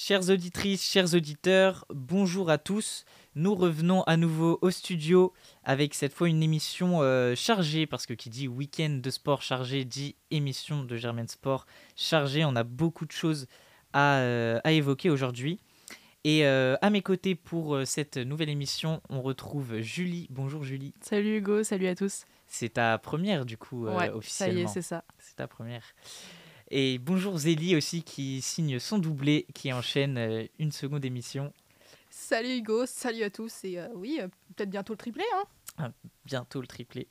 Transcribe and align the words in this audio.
Chères 0.00 0.30
auditrices, 0.30 0.88
chers 0.88 1.12
auditeurs, 1.12 1.84
bonjour 1.92 2.50
à 2.50 2.58
tous. 2.58 3.04
Nous 3.34 3.52
revenons 3.52 4.04
à 4.04 4.16
nouveau 4.16 4.56
au 4.62 4.70
studio 4.70 5.32
avec 5.64 5.92
cette 5.92 6.12
fois 6.12 6.28
une 6.28 6.40
émission 6.40 7.02
euh, 7.02 7.34
chargée, 7.34 7.84
parce 7.84 8.06
que 8.06 8.14
qui 8.14 8.30
dit 8.30 8.46
week-end 8.46 9.00
de 9.02 9.10
sport 9.10 9.42
chargé 9.42 9.84
dit 9.84 10.14
émission 10.30 10.84
de 10.84 10.96
Germaine 10.96 11.26
Sport 11.26 11.66
chargée. 11.96 12.44
On 12.44 12.54
a 12.54 12.62
beaucoup 12.62 13.06
de 13.06 13.10
choses 13.10 13.48
à, 13.92 14.18
euh, 14.18 14.60
à 14.62 14.70
évoquer 14.70 15.10
aujourd'hui. 15.10 15.58
Et 16.22 16.46
euh, 16.46 16.76
à 16.80 16.90
mes 16.90 17.02
côtés 17.02 17.34
pour 17.34 17.80
cette 17.84 18.18
nouvelle 18.18 18.50
émission, 18.50 19.02
on 19.08 19.20
retrouve 19.20 19.80
Julie. 19.80 20.28
Bonjour 20.30 20.62
Julie. 20.62 20.94
Salut 21.00 21.38
Hugo, 21.38 21.64
salut 21.64 21.88
à 21.88 21.96
tous. 21.96 22.24
C'est 22.46 22.74
ta 22.74 22.98
première 22.98 23.44
du 23.44 23.58
coup 23.58 23.86
ouais, 23.86 24.10
officiellement. 24.10 24.54
Ça 24.54 24.60
y 24.60 24.62
est, 24.62 24.68
c'est 24.68 24.80
ça. 24.80 25.02
C'est 25.18 25.34
ta 25.34 25.48
première. 25.48 25.82
Et 26.70 26.98
bonjour 26.98 27.38
Zélie 27.38 27.76
aussi 27.76 28.02
qui 28.02 28.42
signe 28.42 28.78
son 28.78 28.98
doublé, 28.98 29.46
qui 29.54 29.72
enchaîne 29.72 30.48
une 30.58 30.72
seconde 30.72 31.04
émission. 31.04 31.52
Salut 32.10 32.58
Hugo, 32.58 32.84
salut 32.84 33.22
à 33.22 33.30
tous 33.30 33.64
et 33.64 33.78
euh, 33.78 33.88
oui, 33.94 34.18
euh, 34.20 34.28
peut-être 34.54 34.68
bientôt 34.68 34.92
le 34.92 34.98
triplé. 34.98 35.24
Hein 35.34 35.44
ah, 35.78 35.90
bientôt 36.26 36.60
le 36.60 36.66
triplé. 36.66 37.08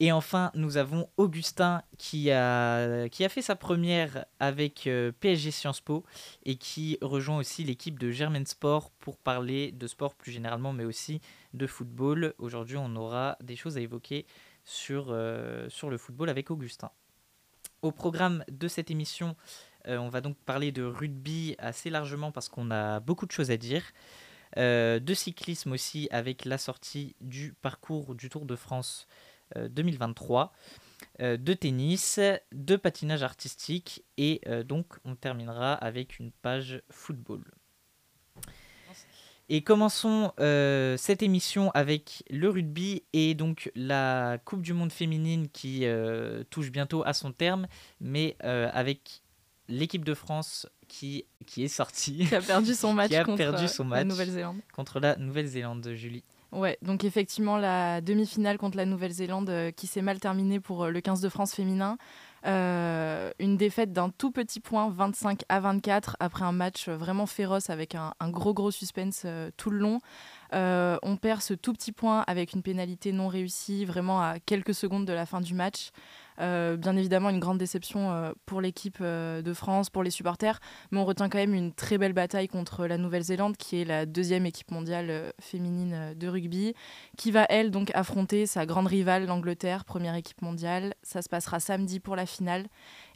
Et 0.00 0.10
enfin, 0.10 0.50
nous 0.54 0.76
avons 0.76 1.08
Augustin 1.16 1.82
qui 1.98 2.32
a, 2.32 3.08
qui 3.08 3.24
a 3.24 3.28
fait 3.28 3.42
sa 3.42 3.54
première 3.54 4.26
avec 4.40 4.88
euh, 4.88 5.12
PSG 5.20 5.52
Sciences 5.52 5.80
Po 5.80 6.04
et 6.44 6.56
qui 6.56 6.98
rejoint 7.00 7.38
aussi 7.38 7.62
l'équipe 7.62 7.98
de 7.98 8.10
Germain 8.10 8.44
Sport 8.44 8.90
pour 8.90 9.18
parler 9.18 9.70
de 9.70 9.86
sport 9.86 10.16
plus 10.16 10.32
généralement, 10.32 10.72
mais 10.72 10.84
aussi 10.84 11.20
de 11.54 11.66
football. 11.66 12.34
Aujourd'hui, 12.38 12.76
on 12.76 12.96
aura 12.96 13.36
des 13.40 13.56
choses 13.56 13.76
à 13.76 13.80
évoquer 13.80 14.26
sur, 14.64 15.16
sur 15.68 15.90
le 15.90 15.96
football 15.96 16.28
avec 16.28 16.50
Augustin. 16.50 16.90
Au 17.82 17.92
programme 17.92 18.44
de 18.48 18.68
cette 18.68 18.90
émission, 18.90 19.36
on 19.86 20.08
va 20.08 20.20
donc 20.20 20.36
parler 20.38 20.72
de 20.72 20.82
rugby 20.82 21.54
assez 21.58 21.90
largement 21.90 22.32
parce 22.32 22.48
qu'on 22.48 22.72
a 22.72 22.98
beaucoup 22.98 23.26
de 23.26 23.30
choses 23.30 23.52
à 23.52 23.56
dire. 23.56 23.84
Euh, 24.58 25.00
de 25.00 25.12
cyclisme 25.12 25.72
aussi 25.72 26.08
avec 26.10 26.44
la 26.44 26.56
sortie 26.56 27.14
du 27.20 27.52
parcours 27.60 28.14
du 28.14 28.28
Tour 28.28 28.46
de 28.46 28.56
France 28.56 29.06
2023, 29.54 30.52
euh, 31.20 31.24
euh, 31.24 31.36
de 31.36 31.52
tennis, 31.52 32.18
de 32.52 32.76
patinage 32.76 33.22
artistique 33.22 34.04
et 34.16 34.40
donc 34.64 34.86
on 35.04 35.14
terminera 35.14 35.74
avec 35.74 36.18
une 36.18 36.32
page 36.32 36.82
football. 36.90 37.44
Et 39.48 39.62
commençons 39.62 40.32
cette 40.38 41.22
émission 41.22 41.70
avec 41.72 42.24
le 42.30 42.48
rugby 42.48 43.04
et 43.12 43.34
donc 43.34 43.70
la 43.74 44.38
Coupe 44.44 44.62
du 44.62 44.72
Monde 44.72 44.92
féminine 44.92 45.48
qui 45.48 45.84
touche 46.50 46.70
bientôt 46.70 47.04
à 47.06 47.12
son 47.12 47.32
terme, 47.32 47.68
mais 48.00 48.36
avec 48.40 49.22
l'équipe 49.68 50.04
de 50.04 50.14
France 50.14 50.66
qui, 50.88 51.24
qui 51.46 51.64
est 51.64 51.68
sortie. 51.68 52.26
Qui 52.28 52.34
a 52.34 52.40
perdu 52.40 52.74
son 52.74 52.92
match, 52.94 53.12
a 53.12 53.24
contre, 53.24 53.38
perdu 53.38 53.68
son 53.68 53.84
match 53.84 53.98
la 53.98 54.04
Nouvelle-Zélande. 54.04 54.56
Contre 54.74 55.00
la 55.00 55.16
Nouvelle-Zélande, 55.16 55.88
Julie. 55.94 56.24
Ouais, 56.52 56.78
donc 56.80 57.04
effectivement, 57.04 57.56
la 57.56 58.00
demi-finale 58.00 58.56
contre 58.56 58.76
la 58.76 58.86
Nouvelle-Zélande 58.86 59.50
euh, 59.50 59.70
qui 59.72 59.86
s'est 59.86 60.02
mal 60.02 60.20
terminée 60.20 60.60
pour 60.60 60.84
euh, 60.84 60.90
le 60.90 61.00
15 61.00 61.20
de 61.20 61.28
France 61.28 61.52
féminin. 61.54 61.98
Euh, 62.46 63.32
une 63.38 63.56
défaite 63.56 63.92
d'un 63.92 64.10
tout 64.10 64.30
petit 64.30 64.60
point, 64.60 64.88
25 64.88 65.42
à 65.48 65.60
24, 65.60 66.16
après 66.20 66.44
un 66.44 66.52
match 66.52 66.88
vraiment 66.88 67.26
féroce 67.26 67.70
avec 67.70 67.94
un, 67.94 68.14
un 68.20 68.30
gros 68.30 68.54
gros 68.54 68.70
suspense 68.70 69.26
tout 69.56 69.70
le 69.70 69.78
long. 69.78 70.00
on 70.52 71.16
perd 71.20 71.42
ce 71.42 71.54
tout 71.54 71.72
petit 71.72 71.92
point 71.92 72.24
avec 72.26 72.52
une 72.52 72.62
pénalité 72.62 73.12
non 73.12 73.28
réussie, 73.28 73.84
vraiment 73.84 74.20
à 74.20 74.38
quelques 74.38 74.74
secondes 74.74 75.06
de 75.06 75.12
la 75.12 75.26
fin 75.26 75.40
du 75.40 75.54
match. 75.54 75.90
Euh, 76.40 76.76
bien 76.76 76.96
évidemment, 76.96 77.30
une 77.30 77.40
grande 77.40 77.58
déception 77.58 78.10
euh, 78.10 78.32
pour 78.44 78.60
l'équipe 78.60 78.98
euh, 79.00 79.42
de 79.42 79.52
France, 79.52 79.90
pour 79.90 80.02
les 80.02 80.10
supporters, 80.10 80.60
mais 80.90 80.98
on 80.98 81.04
retient 81.04 81.28
quand 81.28 81.38
même 81.38 81.54
une 81.54 81.72
très 81.72 81.98
belle 81.98 82.12
bataille 82.12 82.48
contre 82.48 82.86
la 82.86 82.98
Nouvelle-Zélande, 82.98 83.56
qui 83.56 83.80
est 83.80 83.84
la 83.84 84.06
deuxième 84.06 84.46
équipe 84.46 84.70
mondiale 84.70 85.32
féminine 85.40 86.14
de 86.14 86.28
rugby, 86.28 86.74
qui 87.16 87.30
va, 87.30 87.46
elle, 87.48 87.70
donc 87.70 87.90
affronter 87.94 88.46
sa 88.46 88.66
grande 88.66 88.86
rivale, 88.86 89.26
l'Angleterre, 89.26 89.84
première 89.84 90.14
équipe 90.14 90.42
mondiale. 90.42 90.94
Ça 91.02 91.22
se 91.22 91.28
passera 91.28 91.60
samedi 91.60 92.00
pour 92.00 92.16
la 92.16 92.26
finale. 92.26 92.66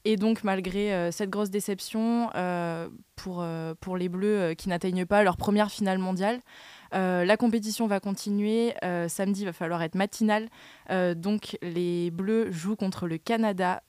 Et 0.04 0.16
donc, 0.16 0.44
malgré 0.44 1.10
cette 1.12 1.28
grosse 1.28 1.50
déception 1.50 2.30
pour, 3.16 3.96
les 3.96 4.08
Bleus 4.08 4.54
qui 4.54 4.70
n'atteignent 4.70 5.04
pas 5.04 5.22
leur 5.22 5.36
première 5.36 5.70
finale 5.70 5.98
mondiale, 5.98 6.40
la 6.92 7.36
compétition 7.36 7.86
va 7.86 8.00
continuer. 8.00 8.74
Euh, 8.84 9.08
samedi, 9.08 9.42
il 9.42 9.46
va 9.46 9.52
falloir 9.52 9.82
être 9.82 9.94
matinal. 9.94 10.48
Euh, 10.90 11.14
donc, 11.14 11.58
les 11.62 12.10
Bleus 12.10 12.50
jouent 12.50 12.76
contre 12.76 13.06
le 13.06 13.18
Canada 13.18 13.82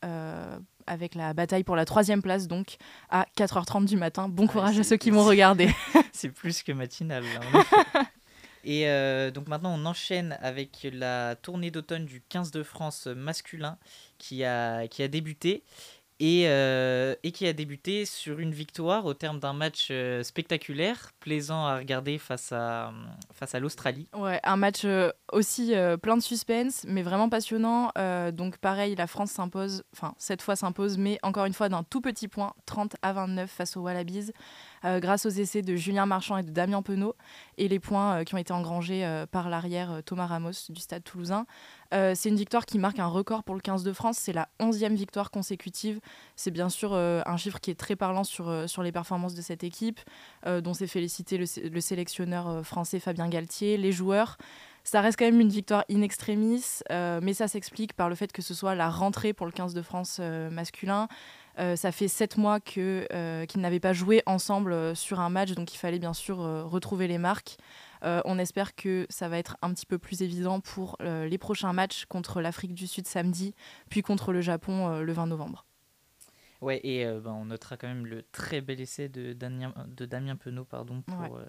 avec 0.88 1.16
la 1.16 1.34
bataille 1.34 1.64
pour 1.64 1.76
la 1.76 1.86
troisième 1.86 2.22
place, 2.22 2.48
donc 2.48 2.78
à 3.10 3.26
4h30 3.38 3.86
du 3.86 3.98
matin. 3.98 4.28
Bon 4.28 4.48
courage 4.48 4.80
à 4.80 4.84
ceux 4.84 4.98
qui 4.98 5.12
vont 5.12 5.24
regarder. 5.24 5.70
C'est 6.12 6.30
plus 6.30 6.64
que 6.64 6.72
matinal. 6.72 7.24
Et 8.64 8.86
donc 9.32 9.48
maintenant, 9.48 9.74
on 9.74 9.86
enchaîne 9.86 10.38
avec 10.42 10.88
la 10.92 11.36
tournée 11.36 11.72
d'automne 11.72 12.06
du 12.06 12.22
15 12.30 12.52
de 12.52 12.64
France 12.64 13.08
masculin 13.08 13.78
qui 14.18 14.44
a, 14.44 14.88
qui 14.88 15.02
a 15.02 15.08
débuté 15.08 15.64
et, 16.22 16.44
euh, 16.46 17.16
et, 17.24 17.32
qui 17.32 17.48
a 17.48 17.54
débuté 17.54 18.06
sur 18.06 18.38
une 18.38 18.52
victoire 18.52 19.06
au 19.06 19.16
terme 19.16 19.40
d'un 19.40 19.54
match 19.54 19.88
euh, 19.90 20.22
spectaculaire, 20.22 21.14
plaisant 21.20 21.66
à 21.66 21.78
regarder 21.78 22.20
face 22.20 22.52
à, 22.52 22.94
face 23.34 23.56
à 23.56 23.60
l'Australie. 23.60 24.08
Ouais, 24.16 24.40
un 24.44 24.56
match 24.56 24.86
euh, 24.86 25.10
aussi 25.32 25.74
plein 26.04 26.16
de 26.16 26.22
suspense, 26.22 26.86
mais 26.88 27.02
vraiment 27.02 27.28
passionnant. 27.28 27.92
donc 28.34 28.58
pareil, 28.58 28.94
la 28.96 29.08
France 29.08 29.32
s'impose, 29.32 29.84
enfin 29.94 30.14
cette 30.20 30.44
fois 30.44 30.56
s'impose, 30.56 31.00
mais 31.00 31.18
encore 31.24 31.46
une 31.46 31.54
fois 31.54 31.70
d'un 31.70 31.82
tout 31.82 32.02
petit 32.02 32.28
point, 32.28 32.54
30 32.68 32.98
à 33.02 33.14
29 33.14 33.50
face 33.50 33.76
aux 33.76 33.82
Wallabies. 33.82 34.32
Euh, 34.84 35.00
grâce 35.00 35.28
aux 35.28 35.30
essais 35.30 35.62
de 35.62 35.76
Julien 35.76 36.08
Marchand 36.08 36.38
et 36.38 36.44
de 36.44 36.50
Damien 36.50 36.82
Penaud 36.82 37.16
et 37.58 37.68
les 37.68 37.80
points 37.80 38.16
euh, 38.16 38.24
qui 38.24 38.34
ont 38.34 38.40
été 38.40 38.52
engrangés 38.52 39.06
euh, 39.06 39.28
par 39.28 39.48
l'arrière 39.48 40.02
Thomas 40.06 40.26
Ramos 40.26 40.52
du 40.70 40.82
Stade 40.82 41.04
toulousain. 41.04 41.46
C'est 41.92 42.30
une 42.30 42.36
victoire 42.36 42.66
qui 42.66 42.80
marque 42.80 43.00
un 43.00 43.08
record 43.08 43.44
pour 43.44 43.56
le 43.56 43.62
15 43.62 43.84
de 43.84 43.94
France. 43.94 44.18
C'est 44.18 44.34
la 44.34 44.50
11e 44.60 44.94
victoire 44.94 45.32
consécutive. 45.32 46.00
C'est 46.36 46.52
bien 46.52 46.70
sûr 46.70 46.94
un 46.94 47.38
chiffre 47.38 47.60
qui 47.60 47.72
est 47.72 47.80
très 47.80 47.96
parlant 47.96 48.24
sur, 48.24 48.70
sur 48.70 48.84
les 48.84 48.92
performances 48.92 49.36
de 49.36 49.42
cette 49.42 49.64
équipe, 49.64 50.00
dont 50.46 50.74
s'est 50.74 50.88
félicité 50.88 51.38
le, 51.38 51.46
le 51.70 51.82
sélectionneur 51.82 52.66
français 52.66 53.00
Fabien 53.00 53.28
Galtier, 53.28 53.78
les 53.78 53.92
joueurs. 53.92 54.38
Ça 54.84 55.02
reste 55.02 55.20
quand 55.20 55.26
même 55.26 55.40
une 55.40 55.50
victoire 55.50 55.84
in 55.92 56.02
extremis, 56.02 56.64
mais 56.90 57.34
ça 57.34 57.48
s'explique 57.48 57.94
par 57.94 58.10
le 58.10 58.16
fait 58.16 58.32
que 58.32 58.42
ce 58.42 58.54
soit 58.54 58.76
la 58.76 58.90
rentrée 58.90 59.34
pour 59.34 59.46
le 59.46 59.52
15 59.52 59.74
de 59.74 59.82
France 59.82 60.20
masculin. 60.20 61.08
Euh, 61.60 61.76
ça 61.76 61.92
fait 61.92 62.08
sept 62.08 62.38
mois 62.38 62.60
euh, 62.78 63.46
qu'ils 63.46 63.62
n'avaient 63.62 63.80
pas 63.80 63.94
joué 63.94 64.24
ensemble 64.26 64.72
euh, 64.72 64.96
sur 64.96 65.20
un 65.20 65.30
match, 65.30 65.52
donc 65.52 65.74
il 65.74 65.78
fallait 65.78 66.00
bien 66.00 66.14
sûr 66.14 66.38
retrouver 66.38 67.08
les 67.08 67.18
marques. 67.18 67.58
On 68.04 68.38
espère 68.38 68.76
que 68.76 69.06
ça 69.10 69.30
va 69.30 69.38
être 69.38 69.58
un 69.62 69.74
petit 69.74 69.86
peu 69.86 69.98
plus 69.98 70.22
évident 70.22 70.60
pour 70.60 70.98
les 71.02 71.38
prochains 71.38 71.74
matchs 71.74 72.06
contre 72.06 72.42
l'Afrique 72.42 72.74
du 72.74 72.88
Sud 72.88 73.08
samedi, 73.08 73.54
puis 73.90 74.02
contre 74.02 74.32
le 74.32 74.42
Japon 74.42 75.00
le 75.00 75.14
20 75.14 75.28
novembre. 75.28 75.66
Ouais, 76.62 76.80
et 76.84 77.06
ben, 77.06 77.32
on 77.32 77.46
notera 77.46 77.78
quand 77.78 77.88
même 77.88 78.06
le 78.06 78.24
très 78.32 78.62
bel 78.62 78.80
essai 78.80 79.10
de 79.10 79.34
Damien, 79.34 79.74
de 79.88 80.06
Damien 80.06 80.36
Penaud 80.36 80.66
pardon, 80.66 81.02
pour, 81.02 81.40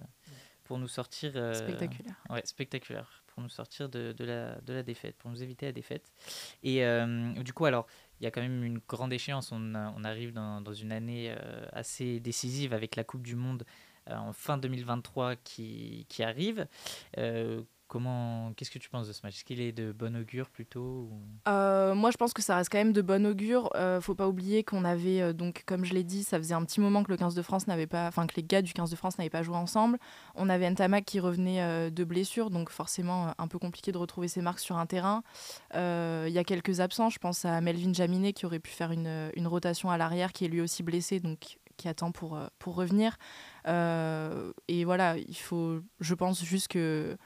pour 0.63 0.79
nous 0.79 0.87
sortir. 0.87 1.31
spectaculaire. 1.53 2.23
Ouais, 2.29 2.41
spectaculaire. 2.45 3.23
Pour 3.27 3.41
nous 3.41 3.49
sortir 3.49 3.89
de, 3.89 4.11
de, 4.11 4.25
la, 4.25 4.61
de 4.61 4.73
la 4.73 4.83
défaite, 4.83 5.15
pour 5.17 5.31
nous 5.31 5.41
éviter 5.41 5.65
la 5.65 5.71
défaite. 5.71 6.11
Et 6.63 6.83
du 7.43 7.53
coup, 7.53 7.65
alors, 7.65 7.87
il 8.23 8.25
y 8.25 8.27
a 8.27 8.31
quand 8.31 8.41
même 8.41 8.63
une 8.63 8.79
grande 8.87 9.11
échéance. 9.11 9.51
On, 9.51 9.75
on 9.75 10.03
arrive 10.05 10.31
dans, 10.31 10.61
dans, 10.61 10.71
une 10.73 10.93
année 10.93 11.35
euh, 11.37 11.65
assez 11.73 12.21
décisive 12.21 12.73
avec 12.73 12.95
la 12.95 13.03
Coupe 13.03 13.21
du 13.21 13.35
Monde 13.35 13.65
euh, 13.65 13.65
en 14.09 14.33
fin 14.33 14.57
2023 14.57 15.35
qui, 15.37 16.05
qui 16.09 16.23
arrive. 16.23 16.67
Euh, 17.17 17.61
Comment, 17.93 18.53
qu'est-ce 18.53 18.71
que 18.71 18.79
tu 18.79 18.89
penses 18.89 19.07
de 19.07 19.13
ce 19.13 19.19
match? 19.23 19.35
Est-ce 19.35 19.45
qu'il 19.45 19.61
est 19.61 19.71
de 19.71 19.91
bon 19.91 20.15
augure 20.15 20.49
plutôt 20.49 21.11
euh, 21.47 21.93
Moi, 21.93 22.09
je 22.09 22.17
pense 22.17 22.33
que 22.33 22.41
ça 22.41 22.55
reste 22.55 22.71
quand 22.71 22.79
même 22.79 22.91
de 22.91 23.03
bon 23.03 23.23
augure. 23.23 23.69
Euh, 23.75 24.01
faut 24.01 24.15
pas 24.15 24.27
oublier 24.27 24.63
qu'on 24.63 24.83
avait, 24.83 25.21
euh, 25.21 25.31
donc, 25.31 25.61
comme 25.67 25.85
je 25.85 25.93
l'ai 25.93 26.03
dit, 26.03 26.23
ça 26.23 26.39
faisait 26.39 26.55
un 26.55 26.65
petit 26.65 26.81
moment 26.81 27.03
que 27.03 27.11
le 27.11 27.17
15 27.17 27.35
de 27.35 27.41
France 27.43 27.65
pas, 27.65 28.07
enfin 28.07 28.25
que 28.25 28.35
les 28.35 28.41
gars 28.41 28.63
du 28.63 28.73
15 28.73 28.89
de 28.89 28.95
France 28.95 29.19
n'avaient 29.19 29.29
pas 29.29 29.43
joué 29.43 29.57
ensemble. 29.57 29.99
On 30.33 30.49
avait 30.49 30.67
Ntamak 30.71 31.05
qui 31.05 31.19
revenait 31.19 31.61
euh, 31.61 31.91
de 31.91 32.03
blessure, 32.03 32.49
donc 32.49 32.71
forcément 32.71 33.35
un 33.37 33.47
peu 33.47 33.59
compliqué 33.59 33.91
de 33.91 33.99
retrouver 33.99 34.27
ses 34.27 34.41
marques 34.41 34.61
sur 34.61 34.77
un 34.77 34.87
terrain. 34.87 35.21
Il 35.75 36.31
y 36.31 36.39
a 36.39 36.43
quelques 36.43 36.79
absents. 36.79 37.11
Je 37.11 37.19
pense 37.19 37.45
à 37.45 37.61
Melvin 37.61 37.93
Jaminet 37.93 38.33
qui 38.33 38.47
aurait 38.47 38.57
pu 38.57 38.71
faire 38.71 38.91
une, 38.91 39.29
une 39.35 39.45
rotation 39.45 39.91
à 39.91 39.99
l'arrière, 39.99 40.33
qui 40.33 40.45
est 40.45 40.47
lui 40.47 40.61
aussi 40.61 40.81
blessé, 40.81 41.19
donc 41.19 41.59
qui 41.77 41.87
attend 41.87 42.11
pour, 42.11 42.39
pour 42.57 42.73
revenir. 42.73 43.17
Et 43.65 44.85
voilà, 44.85 45.17
il 45.17 45.37
faut, 45.37 45.79
je 45.99 46.13
pense 46.13 46.43
juste 46.43 46.67
que 46.67 47.17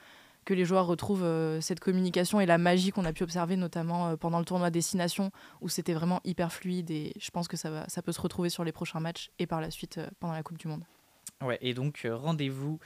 que 0.48 0.54
les 0.54 0.64
joueurs 0.64 0.88
retrouvent 0.88 1.26
euh, 1.26 1.60
cette 1.60 1.82
communication 1.82 2.40
et 2.40 2.46
la 2.46 2.58
magie 2.58 2.92
qu'on 2.92 3.04
a 3.04 3.12
pu 3.12 3.24
observer 3.24 3.58
notamment 3.58 4.08
euh, 4.08 4.16
pendant 4.16 4.40
le 4.40 4.46
tournoi 4.46 4.72
Destination 4.72 5.30
où 5.60 5.68
c'était 5.68 5.94
vraiment 5.94 6.22
hyper 6.24 6.54
fluide 6.54 6.90
et 6.90 7.12
je 7.20 7.30
pense 7.32 7.50
que 7.50 7.58
ça, 7.58 7.70
va, 7.70 7.86
ça 7.90 8.02
peut 8.02 8.14
se 8.14 8.22
retrouver 8.22 8.50
sur 8.50 8.64
les 8.64 8.72
prochains 8.72 9.02
matchs 9.02 9.30
et 9.40 9.46
par 9.46 9.60
la 9.60 9.70
suite 9.70 9.98
euh, 9.98 10.08
pendant 10.22 10.34
la 10.34 10.44
Coupe 10.44 10.58
du 10.58 10.70
Monde. 10.70 10.84
Ouais, 11.42 11.58
et 11.62 11.74
donc 11.74 12.08
rendez-vous 12.10 12.80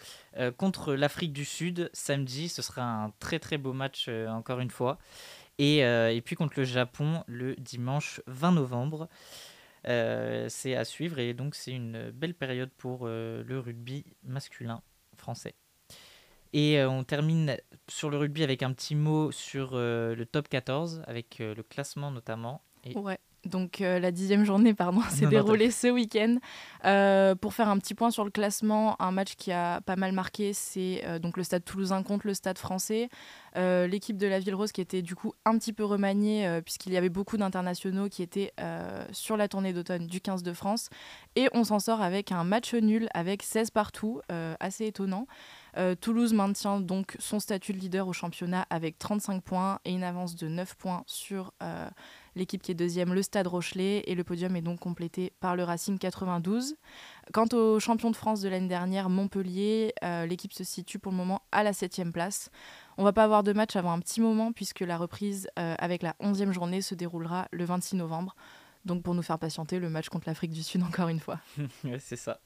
contre 0.58 0.94
l'Afrique 0.94 1.32
du 1.32 1.46
Sud 1.46 1.90
samedi, 1.94 2.50
ce 2.50 2.62
sera 2.62 2.82
un 2.82 3.14
très 3.20 3.40
très 3.40 3.58
beau 3.58 3.72
match 3.72 4.10
encore 4.10 4.60
une 4.60 4.72
fois. 4.72 4.98
Et, 5.58 5.78
et, 5.78 6.22
puis 6.26 6.36
contre 6.36 6.56
le 6.58 6.66
Japon 6.66 7.24
le 7.28 7.56
dimanche 7.56 8.20
20 8.28 8.54
novembre. 8.54 9.08
C'est 9.84 10.76
à 10.76 10.86
suivre 10.86 11.20
et 11.20 11.34
donc 11.34 11.56
c'est 11.56 11.72
une 11.72 12.12
belle 12.12 12.34
période 12.34 12.72
pour 12.78 13.08
le 13.08 13.60
rugby 13.60 14.06
masculin 14.24 14.82
français. 15.16 15.56
Et 16.54 16.84
on 16.84 17.04
termine 17.04 17.58
sur 17.88 18.10
le 18.10 18.18
rugby 18.18 18.44
avec 18.44 18.62
un 18.64 18.74
petit 18.74 18.96
mot 18.96 19.32
sur 19.32 19.72
le 19.76 20.24
top 20.26 20.50
14, 20.50 21.04
avec 21.08 21.40
le 21.40 21.64
classement 21.64 22.12
notamment. 22.12 22.62
Et... 22.84 22.98
Ouais. 22.98 23.20
Donc 23.46 23.82
euh, 23.82 24.00
la 24.00 24.12
dixième 24.12 24.46
journée 24.46 24.74
pardon, 24.74 25.02
s'est 25.10 25.26
déroulée 25.26 25.72
ce 25.72 25.88
week-end. 25.88 26.38
Euh, 26.86 27.36
pour 27.36 27.54
faire 27.54 27.70
un 27.70 27.78
petit 27.78 27.94
point 27.94 28.12
sur 28.12 28.24
le 28.24 28.32
classement, 28.32 29.02
un 29.02 29.12
match 29.12 29.36
qui 29.36 29.52
a 29.52 29.82
pas 29.82 29.96
mal 29.96 30.12
marqué, 30.12 30.54
c'est 30.54 31.04
euh, 31.06 31.20
donc 31.20 31.38
le 31.38 31.44
Stade 31.44 31.64
Toulousain 31.64 32.04
contre 32.04 32.28
le 32.28 32.34
Stade 32.34 32.58
Français. 32.58 33.10
L'équipe 33.56 34.18
de 34.18 34.28
la 34.28 34.40
Ville 34.40 34.56
Rose 34.56 34.72
qui 34.72 34.80
était 34.80 35.02
du 35.02 35.14
coup 35.14 35.34
un 35.44 35.58
petit 35.58 35.74
peu 35.74 35.84
remaniée 35.84 36.62
puisqu'il 36.64 36.94
y 36.94 36.98
avait 36.98 37.10
beaucoup 37.10 37.36
d'internationaux 37.36 38.08
qui 38.08 38.24
étaient 38.24 38.54
sur 39.12 39.36
la 39.36 39.50
tournée 39.50 39.74
d'automne 39.74 40.08
du 40.08 40.22
15 40.22 40.42
de 40.42 40.54
France. 40.54 40.90
Et 41.36 41.50
on 41.52 41.66
s'en 41.66 41.80
sort 41.80 42.02
avec 42.02 42.32
un 42.32 42.46
match 42.46 42.74
nul 42.74 43.10
avec 43.14 43.44
16 43.44 43.72
partout, 43.72 44.22
assez 44.62 44.86
étonnant. 44.86 45.28
Toulouse 46.02 46.34
maintient 46.34 46.80
donc 46.80 47.16
son 47.20 47.40
statut 47.40 47.74
de 47.74 47.78
leader 47.78 48.08
au 48.08 48.14
championnat 48.14 48.66
avec 48.70 48.98
35 48.98 49.42
points 49.42 49.80
et 49.86 49.92
une 49.92 50.04
avance 50.04 50.36
de 50.36 50.48
9 50.48 50.76
points 50.76 51.04
sur 51.08 51.54
l'équipe 52.36 52.62
qui 52.62 52.72
est 52.72 52.76
deuxième, 52.76 53.14
le 53.14 53.22
Stade 53.22 53.48
Rochelet, 53.48 54.04
et 54.08 54.16
le 54.16 54.24
podium 54.24 54.56
est 54.56 54.62
donc 54.62 54.80
complété 54.80 55.34
par 55.40 55.56
le 55.56 55.64
Racing 55.64 55.98
92. 55.98 56.76
Quant 57.34 57.48
au 57.54 57.80
champion 57.80 58.12
de 58.12 58.16
France 58.16 58.42
de 58.42 58.50
l'année 58.50 58.68
dernière, 58.68 59.10
Montpellier, 59.10 59.94
euh, 60.04 60.26
l'équipe 60.26 60.54
se 60.54 60.64
situe 60.64 61.00
pour 61.00 61.12
le 61.12 61.18
moment 61.18 61.42
à 61.52 61.64
la 61.64 61.74
septième 61.74 62.12
place. 62.12 62.50
On 62.98 63.04
va 63.04 63.14
pas 63.14 63.24
avoir 63.24 63.44
de 63.44 63.54
match 63.54 63.76
avant 63.76 63.92
un 63.92 64.00
petit 64.00 64.22
moment 64.22 64.52
puisque 64.52 64.82
la 64.82 64.98
reprise 64.98 65.48
euh, 65.60 65.76
avec 65.78 66.04
la 66.04 66.16
onzième 66.20 66.52
journée 66.52 66.82
se 66.82 66.96
déroulera 66.96 67.48
le 67.52 67.66
26 67.66 67.96
novembre. 67.96 68.36
Donc 68.86 69.04
pour 69.04 69.14
nous 69.14 69.22
faire 69.22 69.38
patienter, 69.38 69.80
le 69.80 69.90
match 69.90 70.10
contre 70.10 70.28
l'Afrique 70.28 70.52
du 70.52 70.64
Sud 70.64 70.84
encore 70.88 71.10
une 71.10 71.20
fois. 71.20 71.40
c'est 72.00 72.16
ça. 72.16 72.40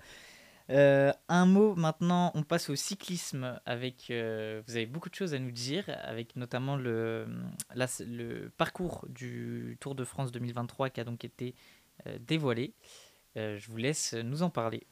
Euh, 0.72 1.12
un 1.30 1.46
mot 1.46 1.76
maintenant, 1.76 2.32
on 2.34 2.44
passe 2.44 2.70
au 2.70 2.76
cyclisme 2.76 3.60
avec, 3.66 4.10
euh, 4.10 4.62
vous 4.68 4.76
avez 4.76 4.88
beaucoup 4.88 5.10
de 5.10 5.16
choses 5.16 5.34
à 5.34 5.40
nous 5.40 5.52
dire, 5.52 5.86
avec 6.04 6.36
notamment 6.36 6.76
le, 6.76 7.28
le 7.76 8.50
parcours 8.58 9.06
du 9.08 9.78
Tour 9.80 9.94
de 9.94 10.04
France 10.04 10.32
2023 10.32 10.90
qui 10.90 11.02
a 11.02 11.04
donc 11.04 11.24
été 11.24 11.54
euh, 12.08 12.18
dévoilé. 12.20 12.74
je 13.36 13.70
vous 13.70 13.78
laisse 13.78 14.14
nous 14.14 14.42
en 14.42 14.50
parler. 14.50 14.84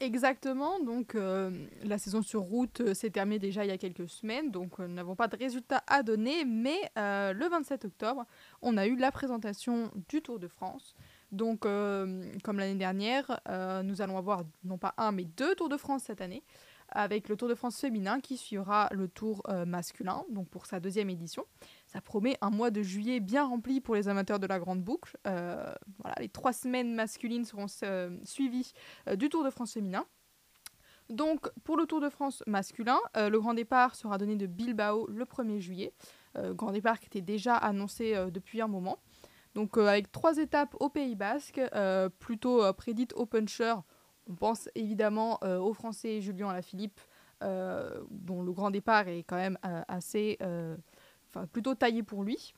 Exactement, 0.00 0.80
donc 0.80 1.14
la 1.14 1.98
saison 1.98 2.20
sur 2.20 2.40
route 2.40 2.92
s'est 2.94 3.10
terminée 3.10 3.38
déjà 3.38 3.64
il 3.64 3.68
y 3.68 3.72
a 3.72 3.78
quelques 3.78 4.08
semaines, 4.08 4.50
donc 4.50 4.80
nous 4.80 4.88
n'avons 4.88 5.14
pas 5.14 5.28
de 5.28 5.36
résultats 5.36 5.84
à 5.86 6.02
donner, 6.02 6.44
mais 6.44 6.90
le 6.96 7.48
27 7.48 7.84
octobre, 7.84 8.26
on 8.60 8.76
a 8.76 8.86
eu 8.86 8.96
la 8.96 9.12
présentation 9.12 9.92
du 10.08 10.20
Tour 10.20 10.40
de 10.40 10.48
France. 10.48 10.96
Donc, 11.34 11.66
euh, 11.66 12.22
comme 12.44 12.58
l'année 12.58 12.76
dernière, 12.76 13.40
euh, 13.48 13.82
nous 13.82 14.00
allons 14.00 14.16
avoir 14.16 14.44
non 14.62 14.78
pas 14.78 14.94
un, 14.96 15.10
mais 15.10 15.24
deux 15.24 15.56
Tours 15.56 15.68
de 15.68 15.76
France 15.76 16.04
cette 16.04 16.20
année, 16.20 16.44
avec 16.90 17.28
le 17.28 17.36
Tour 17.36 17.48
de 17.48 17.56
France 17.56 17.80
féminin 17.80 18.20
qui 18.20 18.36
suivra 18.36 18.88
le 18.92 19.08
Tour 19.08 19.42
euh, 19.48 19.64
masculin, 19.66 20.24
donc 20.30 20.48
pour 20.48 20.66
sa 20.66 20.78
deuxième 20.78 21.10
édition. 21.10 21.44
Ça 21.88 22.00
promet 22.00 22.36
un 22.40 22.50
mois 22.50 22.70
de 22.70 22.82
juillet 22.82 23.18
bien 23.18 23.44
rempli 23.44 23.80
pour 23.80 23.96
les 23.96 24.06
amateurs 24.08 24.38
de 24.38 24.46
la 24.46 24.60
grande 24.60 24.82
boucle. 24.82 25.18
voilà, 25.24 25.76
les 26.20 26.28
trois 26.28 26.52
semaines 26.52 26.94
masculines 26.94 27.44
seront 27.44 27.66
suivies 28.22 28.72
du 29.16 29.28
Tour 29.28 29.44
de 29.44 29.50
France 29.50 29.72
féminin. 29.72 30.06
Donc, 31.10 31.50
pour 31.64 31.76
le 31.76 31.86
Tour 31.86 32.00
de 32.00 32.10
France 32.10 32.44
masculin, 32.46 32.98
le 33.16 33.36
grand 33.38 33.54
départ 33.54 33.96
sera 33.96 34.18
donné 34.18 34.36
de 34.36 34.46
Bilbao 34.46 35.08
le 35.08 35.24
1er 35.24 35.58
juillet. 35.58 35.92
grand 36.50 36.70
départ 36.70 37.00
qui 37.00 37.06
était 37.06 37.20
déjà 37.20 37.56
annoncé 37.56 38.14
depuis 38.30 38.60
un 38.60 38.68
moment. 38.68 38.98
Donc 39.54 39.78
euh, 39.78 39.86
avec 39.86 40.10
trois 40.10 40.36
étapes 40.38 40.74
au 40.80 40.88
Pays 40.88 41.14
Basque, 41.14 41.60
euh, 41.74 42.08
plutôt 42.08 42.62
euh, 42.62 42.72
prédites 42.72 43.12
au 43.14 43.26
puncher. 43.26 43.74
On 44.28 44.34
pense 44.34 44.68
évidemment 44.74 45.38
au 45.42 45.74
Français 45.74 46.22
Julien 46.22 46.48
Alaphilippe, 46.48 46.98
dont 47.42 48.42
le 48.42 48.52
grand 48.52 48.70
départ 48.70 49.06
est 49.06 49.22
quand 49.22 49.36
même 49.36 49.58
assez, 49.86 50.38
plutôt 51.52 51.74
taillé 51.74 52.02
pour 52.02 52.24
lui. 52.24 52.54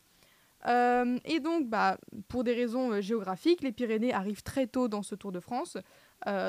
et 0.64 1.40
donc, 1.40 1.68
bah, 1.68 1.98
pour 2.28 2.44
des 2.44 2.54
raisons 2.54 3.00
géographiques, 3.00 3.62
les 3.62 3.72
Pyrénées 3.72 4.14
arrivent 4.14 4.44
très 4.44 4.68
tôt 4.68 4.86
dans 4.86 5.02
ce 5.02 5.16
Tour 5.16 5.32
de 5.32 5.40
France. 5.40 5.76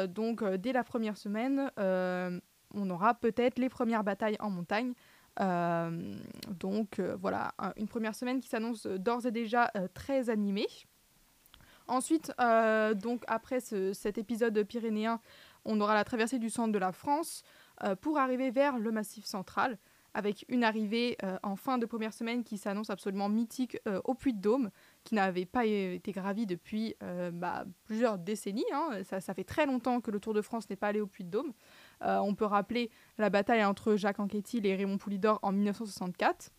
donc, 0.10 0.44
dès 0.44 0.72
la 0.72 0.84
première 0.84 1.18
semaine, 1.18 1.72
on 1.78 2.90
aura 2.92 3.16
peut-être 3.16 3.58
les 3.58 3.70
premières 3.70 4.04
batailles 4.04 4.38
en 4.40 4.52
montagne 4.52 4.94
donc 5.40 7.00
euh, 7.00 7.16
voilà, 7.20 7.54
une 7.78 7.88
première 7.88 8.16
semaine 8.16 8.40
qui 8.40 8.48
s'annonce 8.48 8.88
d'ores 8.88 9.26
et 9.26 9.32
déjà 9.32 9.72
euh, 9.76 9.88
très 9.94 10.30
animée. 10.30 10.68
Ensuite, 11.90 12.34
donc 12.98 13.24
après 13.28 13.62
cet 13.62 14.18
épisode 14.18 14.62
pyrénéen, 14.64 15.22
on 15.64 15.80
aura 15.80 15.94
la 15.96 16.04
traversée 16.04 16.38
du 16.38 16.50
centre 16.50 16.74
de 16.74 16.78
la 16.78 16.92
France 16.92 17.44
pour 18.02 18.18
arriver 18.18 18.52
vers 18.52 18.78
le 18.78 18.92
Massif 18.92 19.24
central, 19.24 19.78
avec 20.14 20.44
une 20.50 20.66
arrivée 20.66 21.18
en 21.44 21.56
fin 21.56 21.78
de 21.78 21.86
première 21.86 22.12
semaine 22.12 22.44
qui 22.44 22.58
s'annonce 22.58 22.90
absolument 22.90 23.30
mythique 23.30 23.78
au 24.04 24.16
Puy 24.16 24.34
de 24.34 24.42
Dôme, 24.42 24.70
qui 25.06 25.16
n'avait 25.16 25.46
pas 25.46 25.64
été 25.66 26.12
gravi 26.12 26.46
depuis 26.46 26.94
bah, 27.32 27.64
plusieurs 27.86 28.18
décennies. 28.18 28.66
Hein. 28.74 29.04
Ça, 29.06 29.34
fait 29.34 29.46
très 29.46 29.66
longtemps 29.66 30.02
que 30.02 30.12
le 30.12 30.20
Tour 30.20 30.34
de 30.34 30.42
France 30.42 30.70
n'est 30.70 30.76
pas 30.76 30.88
allé 30.88 31.00
au 31.00 31.08
Puy 31.08 31.24
de 31.24 31.30
Dôme. 31.30 31.54
Euh, 32.04 32.18
on 32.20 32.36
peut 32.36 32.46
rappeler 32.46 32.90
la 33.18 33.30
bataille 33.30 33.64
entre 33.64 33.96
Jacques 33.96 34.20
Anquetil 34.20 34.66
et 34.66 34.76
Raymond 34.76 34.98
Poulidor 34.98 35.40
en 35.42 35.52
1964. 35.52 36.52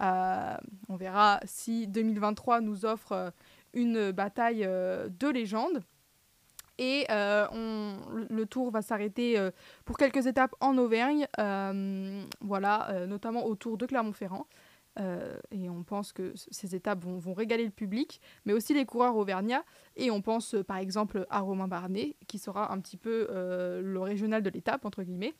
Euh, 0.00 0.56
on 0.88 0.96
verra 0.96 1.40
si 1.44 1.86
2023 1.86 2.60
nous 2.60 2.84
offre 2.84 3.12
euh, 3.12 3.30
une 3.72 4.10
bataille 4.12 4.62
de 4.62 5.28
légende. 5.28 5.82
Et 6.78 7.06
le 7.08 8.44
tour 8.44 8.72
va 8.72 8.82
s'arrêter 8.82 9.36
pour 9.84 9.96
quelques 9.96 10.26
étapes 10.26 10.54
en 10.60 10.76
Auvergne, 10.76 11.26
voilà, 12.40 13.06
notamment 13.06 13.46
autour 13.46 13.78
de 13.78 13.86
Clermont-Ferrand. 13.86 14.46
Euh, 15.00 15.36
et 15.50 15.68
on 15.68 15.82
pense 15.82 16.12
que 16.12 16.32
ces 16.50 16.74
étapes 16.74 17.04
vont, 17.04 17.34
régaler 17.34 17.64
le 17.64 17.70
public, 17.70 18.20
mais 18.44 18.52
aussi 18.52 18.74
les 18.74 18.84
coureurs 18.84 19.16
auvergnats. 19.16 19.64
Et 19.96 20.10
on 20.10 20.22
pense 20.22 20.54
euh, 20.54 20.62
par 20.62 20.76
exemple 20.76 21.26
à 21.30 21.40
Romain 21.40 21.68
Barnet, 21.68 22.16
qui 22.26 22.38
sera 22.38 22.72
un 22.72 22.80
petit 22.80 22.96
peu 22.96 23.26
euh, 23.30 23.80
le 23.82 24.00
régional 24.00 24.42
de 24.42 24.50
l'étape, 24.50 24.84
entre 24.84 25.02
guillemets, 25.02 25.34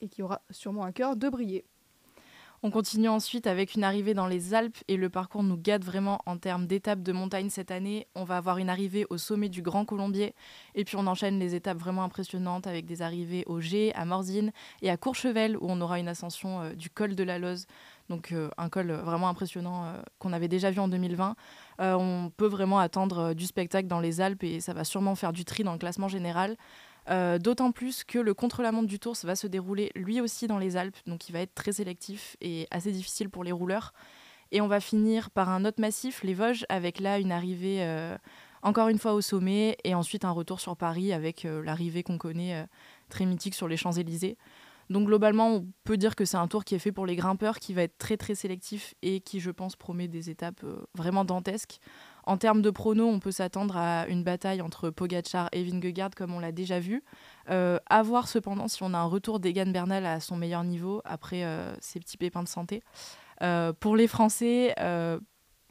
et 0.00 0.08
qui 0.08 0.22
aura 0.22 0.42
sûrement 0.50 0.84
un 0.84 0.92
cœur 0.92 1.16
de 1.16 1.28
briller. 1.28 1.64
On 2.62 2.70
continue 2.70 3.08
ensuite 3.08 3.46
avec 3.46 3.74
une 3.74 3.84
arrivée 3.84 4.14
dans 4.14 4.26
les 4.26 4.54
Alpes 4.54 4.78
et 4.88 4.96
le 4.96 5.10
parcours 5.10 5.42
nous 5.42 5.58
gâte 5.58 5.84
vraiment 5.84 6.20
en 6.24 6.38
termes 6.38 6.66
d'étapes 6.66 7.02
de 7.02 7.12
montagne 7.12 7.50
cette 7.50 7.70
année. 7.70 8.06
On 8.14 8.24
va 8.24 8.38
avoir 8.38 8.58
une 8.58 8.70
arrivée 8.70 9.06
au 9.10 9.18
sommet 9.18 9.50
du 9.50 9.60
Grand 9.60 9.84
Colombier 9.84 10.34
et 10.74 10.84
puis 10.84 10.96
on 10.96 11.06
enchaîne 11.06 11.38
les 11.38 11.54
étapes 11.54 11.78
vraiment 11.78 12.02
impressionnantes 12.02 12.66
avec 12.66 12.86
des 12.86 13.02
arrivées 13.02 13.44
au 13.46 13.60
G, 13.60 13.92
à 13.94 14.04
Morzine 14.04 14.52
et 14.80 14.90
à 14.90 14.96
Courchevel 14.96 15.56
où 15.58 15.66
on 15.68 15.80
aura 15.80 15.98
une 15.98 16.08
ascension 16.08 16.72
du 16.72 16.88
col 16.88 17.14
de 17.14 17.24
la 17.24 17.38
Loze 17.38 17.66
donc 18.08 18.32
euh, 18.32 18.48
un 18.56 18.68
col 18.68 18.92
vraiment 18.92 19.28
impressionnant 19.28 19.84
euh, 19.84 20.02
qu'on 20.18 20.32
avait 20.32 20.48
déjà 20.48 20.70
vu 20.70 20.80
en 20.80 20.88
2020. 20.88 21.34
Euh, 21.80 21.94
on 21.94 22.30
peut 22.30 22.46
vraiment 22.46 22.78
attendre 22.78 23.34
du 23.34 23.46
spectacle 23.46 23.88
dans 23.88 24.00
les 24.00 24.20
Alpes 24.20 24.44
et 24.44 24.60
ça 24.60 24.72
va 24.72 24.84
sûrement 24.84 25.14
faire 25.14 25.32
du 25.32 25.44
tri 25.44 25.64
dans 25.64 25.72
le 25.72 25.78
classement 25.78 26.08
général. 26.08 26.56
D'autant 27.08 27.70
plus 27.70 28.02
que 28.02 28.18
le 28.18 28.34
contre-la-montre 28.34 28.88
du 28.88 28.98
Tour 28.98 29.14
va 29.22 29.36
se 29.36 29.46
dérouler 29.46 29.92
lui 29.94 30.20
aussi 30.20 30.48
dans 30.48 30.58
les 30.58 30.76
Alpes, 30.76 30.96
donc 31.06 31.28
il 31.28 31.32
va 31.32 31.38
être 31.38 31.54
très 31.54 31.70
sélectif 31.70 32.36
et 32.40 32.66
assez 32.72 32.90
difficile 32.90 33.30
pour 33.30 33.44
les 33.44 33.52
rouleurs. 33.52 33.92
Et 34.50 34.60
on 34.60 34.66
va 34.66 34.80
finir 34.80 35.30
par 35.30 35.48
un 35.48 35.64
autre 35.64 35.80
massif, 35.80 36.24
les 36.24 36.34
Vosges, 36.34 36.66
avec 36.68 36.98
là 36.98 37.20
une 37.20 37.30
arrivée 37.30 37.80
encore 38.62 38.88
une 38.88 38.98
fois 38.98 39.12
au 39.12 39.20
sommet 39.20 39.78
et 39.84 39.94
ensuite 39.94 40.24
un 40.24 40.32
retour 40.32 40.58
sur 40.58 40.76
Paris 40.76 41.12
avec 41.12 41.44
l'arrivée 41.44 42.02
qu'on 42.02 42.18
connaît 42.18 42.66
très 43.08 43.24
mythique 43.24 43.54
sur 43.54 43.68
les 43.68 43.76
Champs-Élysées. 43.76 44.36
Donc 44.88 45.06
globalement, 45.06 45.48
on 45.48 45.66
peut 45.84 45.96
dire 45.96 46.14
que 46.14 46.24
c'est 46.24 46.36
un 46.36 46.46
tour 46.46 46.64
qui 46.64 46.74
est 46.74 46.78
fait 46.78 46.92
pour 46.92 47.06
les 47.06 47.16
grimpeurs, 47.16 47.58
qui 47.58 47.74
va 47.74 47.82
être 47.82 47.98
très 47.98 48.16
très 48.16 48.34
sélectif 48.34 48.94
et 49.02 49.20
qui, 49.20 49.40
je 49.40 49.50
pense, 49.50 49.74
promet 49.74 50.06
des 50.06 50.30
étapes 50.30 50.62
euh, 50.64 50.76
vraiment 50.94 51.24
dantesques. 51.24 51.80
En 52.24 52.36
termes 52.36 52.62
de 52.62 52.70
pronos, 52.70 53.08
on 53.08 53.18
peut 53.18 53.30
s'attendre 53.32 53.76
à 53.76 54.06
une 54.08 54.22
bataille 54.22 54.62
entre 54.62 54.90
Pogachar 54.90 55.48
et 55.52 55.62
Vingegaard, 55.64 56.10
comme 56.16 56.34
on 56.34 56.40
l'a 56.40 56.52
déjà 56.52 56.80
vu. 56.80 57.02
Euh, 57.50 57.78
à 57.86 58.02
voir 58.02 58.28
cependant 58.28 58.68
si 58.68 58.82
on 58.82 58.94
a 58.94 58.98
un 58.98 59.04
retour 59.04 59.40
d'Egan 59.40 59.70
Bernal 59.70 60.06
à 60.06 60.20
son 60.20 60.36
meilleur 60.36 60.64
niveau 60.64 61.02
après 61.04 61.44
euh, 61.44 61.74
ses 61.80 62.00
petits 62.00 62.16
pépins 62.16 62.42
de 62.42 62.48
santé. 62.48 62.82
pour 63.80 63.96
les 63.96 64.06
Français, 64.08 64.74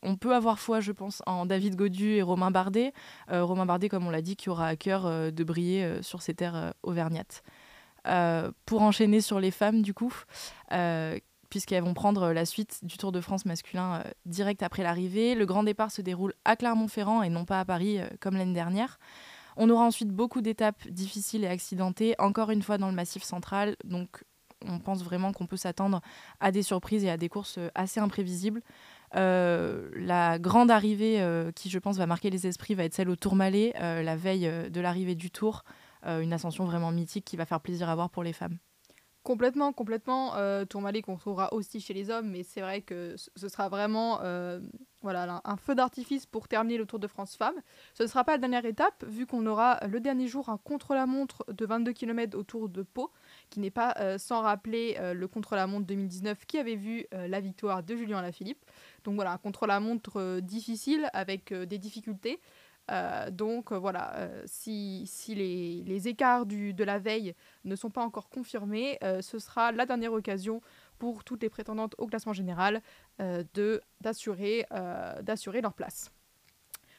on 0.01 0.17
peut 0.17 0.35
avoir 0.35 0.59
foi, 0.59 0.81
je 0.81 0.91
pense, 0.91 1.23
en 1.25 1.45
David 1.45 1.75
Godu 1.75 2.11
et 2.11 2.21
Romain 2.21 2.51
Bardet. 2.51 2.93
Romain 3.27 3.65
Bardet, 3.65 3.89
comme 3.89 4.05
on 4.05 4.11
l'a 4.11 4.21
dit, 4.21 4.35
qui 4.35 4.49
aura 4.49 4.67
à 4.67 4.75
cœur 4.75 5.31
de 5.31 5.43
briller 5.43 6.01
sur 6.01 6.21
ces 6.21 6.35
terres 6.35 6.73
auvergnates. 6.83 7.43
Euh, 8.07 8.51
pour 8.65 8.81
enchaîner 8.81 9.21
sur 9.21 9.39
les 9.39 9.51
femmes, 9.51 9.81
du 9.81 9.93
coup, 9.93 10.13
euh, 10.71 11.17
puisqu'elles 11.49 11.83
vont 11.83 11.93
prendre 11.93 12.31
la 12.31 12.45
suite 12.45 12.79
du 12.83 12.97
Tour 12.97 13.11
de 13.11 13.21
France 13.21 13.45
masculin 13.45 14.01
euh, 14.05 14.09
direct 14.25 14.61
après 14.63 14.83
l'arrivée. 14.83 15.35
Le 15.35 15.45
grand 15.45 15.63
départ 15.63 15.91
se 15.91 16.01
déroule 16.01 16.33
à 16.43 16.55
Clermont-Ferrand 16.55 17.23
et 17.23 17.29
non 17.29 17.45
pas 17.45 17.59
à 17.59 17.65
Paris 17.65 17.99
comme 18.19 18.35
l'année 18.35 18.53
dernière. 18.53 18.99
On 19.57 19.69
aura 19.69 19.85
ensuite 19.85 20.09
beaucoup 20.09 20.41
d'étapes 20.41 20.87
difficiles 20.89 21.45
et 21.45 21.47
accidentées, 21.47 22.13
encore 22.19 22.51
une 22.51 22.61
fois 22.61 22.77
dans 22.77 22.89
le 22.89 22.93
massif 22.95 23.23
central. 23.23 23.75
Donc 23.85 24.23
on 24.67 24.79
pense 24.79 25.03
vraiment 25.03 25.31
qu'on 25.31 25.47
peut 25.47 25.57
s'attendre 25.57 26.01
à 26.39 26.51
des 26.51 26.63
surprises 26.63 27.05
et 27.05 27.09
à 27.09 27.17
des 27.17 27.29
courses 27.29 27.59
assez 27.73 27.99
imprévisibles. 27.99 28.61
la 29.13 30.39
grande 30.39 30.71
arrivée 30.71 31.25
qui, 31.55 31.69
je 31.69 31.79
pense, 31.79 31.95
va 31.97 32.05
marquer 32.05 32.29
les 32.29 32.47
esprits 32.47 32.73
va 32.73 32.83
être 32.83 32.93
celle 32.93 33.09
au 33.09 33.15
Tourmalet, 33.15 33.73
la 33.79 34.15
veille 34.17 34.51
de 34.69 34.81
l'arrivée 34.81 35.15
du 35.15 35.31
Tour. 35.31 35.63
Une 36.05 36.33
ascension 36.33 36.65
vraiment 36.65 36.91
mythique 36.91 37.25
qui 37.25 37.37
va 37.37 37.45
faire 37.45 37.59
plaisir 37.59 37.89
à 37.89 37.95
voir 37.95 38.09
pour 38.09 38.23
les 38.23 38.33
femmes. 38.33 38.57
Complètement, 39.25 39.73
complètement. 39.73 40.35
Euh, 40.35 40.65
Tourmalet 40.65 41.01
qu'on 41.01 41.15
retrouvera 41.15 41.51
aussi 41.51 41.79
chez 41.79 41.95
les 41.95 42.11
hommes, 42.11 42.29
mais 42.29 42.43
c'est 42.43 42.61
vrai 42.61 42.81
que 42.81 43.15
ce 43.17 43.49
sera 43.49 43.69
vraiment 43.69 44.19
euh, 44.21 44.59
voilà, 45.01 45.41
un 45.43 45.57
feu 45.57 45.73
d'artifice 45.73 46.27
pour 46.27 46.47
terminer 46.47 46.77
le 46.77 46.85
Tour 46.85 46.99
de 46.99 47.07
France 47.07 47.35
Femmes. 47.35 47.59
Ce 47.95 48.03
ne 48.03 48.07
sera 48.07 48.23
pas 48.23 48.33
la 48.33 48.37
dernière 48.37 48.65
étape, 48.65 49.03
vu 49.07 49.25
qu'on 49.25 49.47
aura 49.47 49.79
le 49.87 49.99
dernier 49.99 50.27
jour 50.27 50.49
un 50.49 50.59
contre-la-montre 50.59 51.43
de 51.51 51.65
22 51.65 51.91
km 51.93 52.37
autour 52.37 52.69
de 52.69 52.83
Pau, 52.83 53.11
qui 53.49 53.59
n'est 53.59 53.71
pas 53.71 53.95
euh, 53.99 54.19
sans 54.19 54.43
rappeler 54.43 54.95
euh, 54.99 55.15
le 55.15 55.27
contre-la-montre 55.27 55.87
2019 55.87 56.45
qui 56.45 56.59
avait 56.59 56.75
vu 56.75 57.07
la 57.11 57.39
victoire 57.39 57.81
de 57.81 57.95
Julien 57.95 58.21
Lafilippe. 58.21 58.63
Donc 59.05 59.15
voilà, 59.15 59.31
un 59.31 59.39
contre-la-montre 59.39 60.39
difficile 60.41 61.09
avec 61.13 61.51
des 61.51 61.79
difficultés. 61.79 62.39
Euh, 62.91 63.31
donc 63.31 63.71
euh, 63.71 63.79
voilà, 63.79 64.15
euh, 64.17 64.43
si, 64.45 65.03
si 65.07 65.33
les, 65.33 65.83
les, 65.85 66.07
écarts 66.07 66.45
du, 66.45 66.73
de 66.73 66.83
la 66.83 66.99
veille 66.99 67.33
ne 67.63 67.75
sont 67.75 67.89
pas 67.89 68.03
encore 68.03 68.29
confirmés, 68.29 68.99
ce 69.21 69.39
sera 69.39 69.71
la 69.71 69.85
dernière 69.85 70.13
occasion 70.13 70.61
pour 70.99 71.23
toutes 71.23 71.41
les 71.41 71.49
prétendantes 71.49 71.95
au 71.97 72.07
classement 72.07 72.33
général 72.33 72.81
d'assurer 73.99 74.65
leur 75.61 75.73
place. 75.73 76.11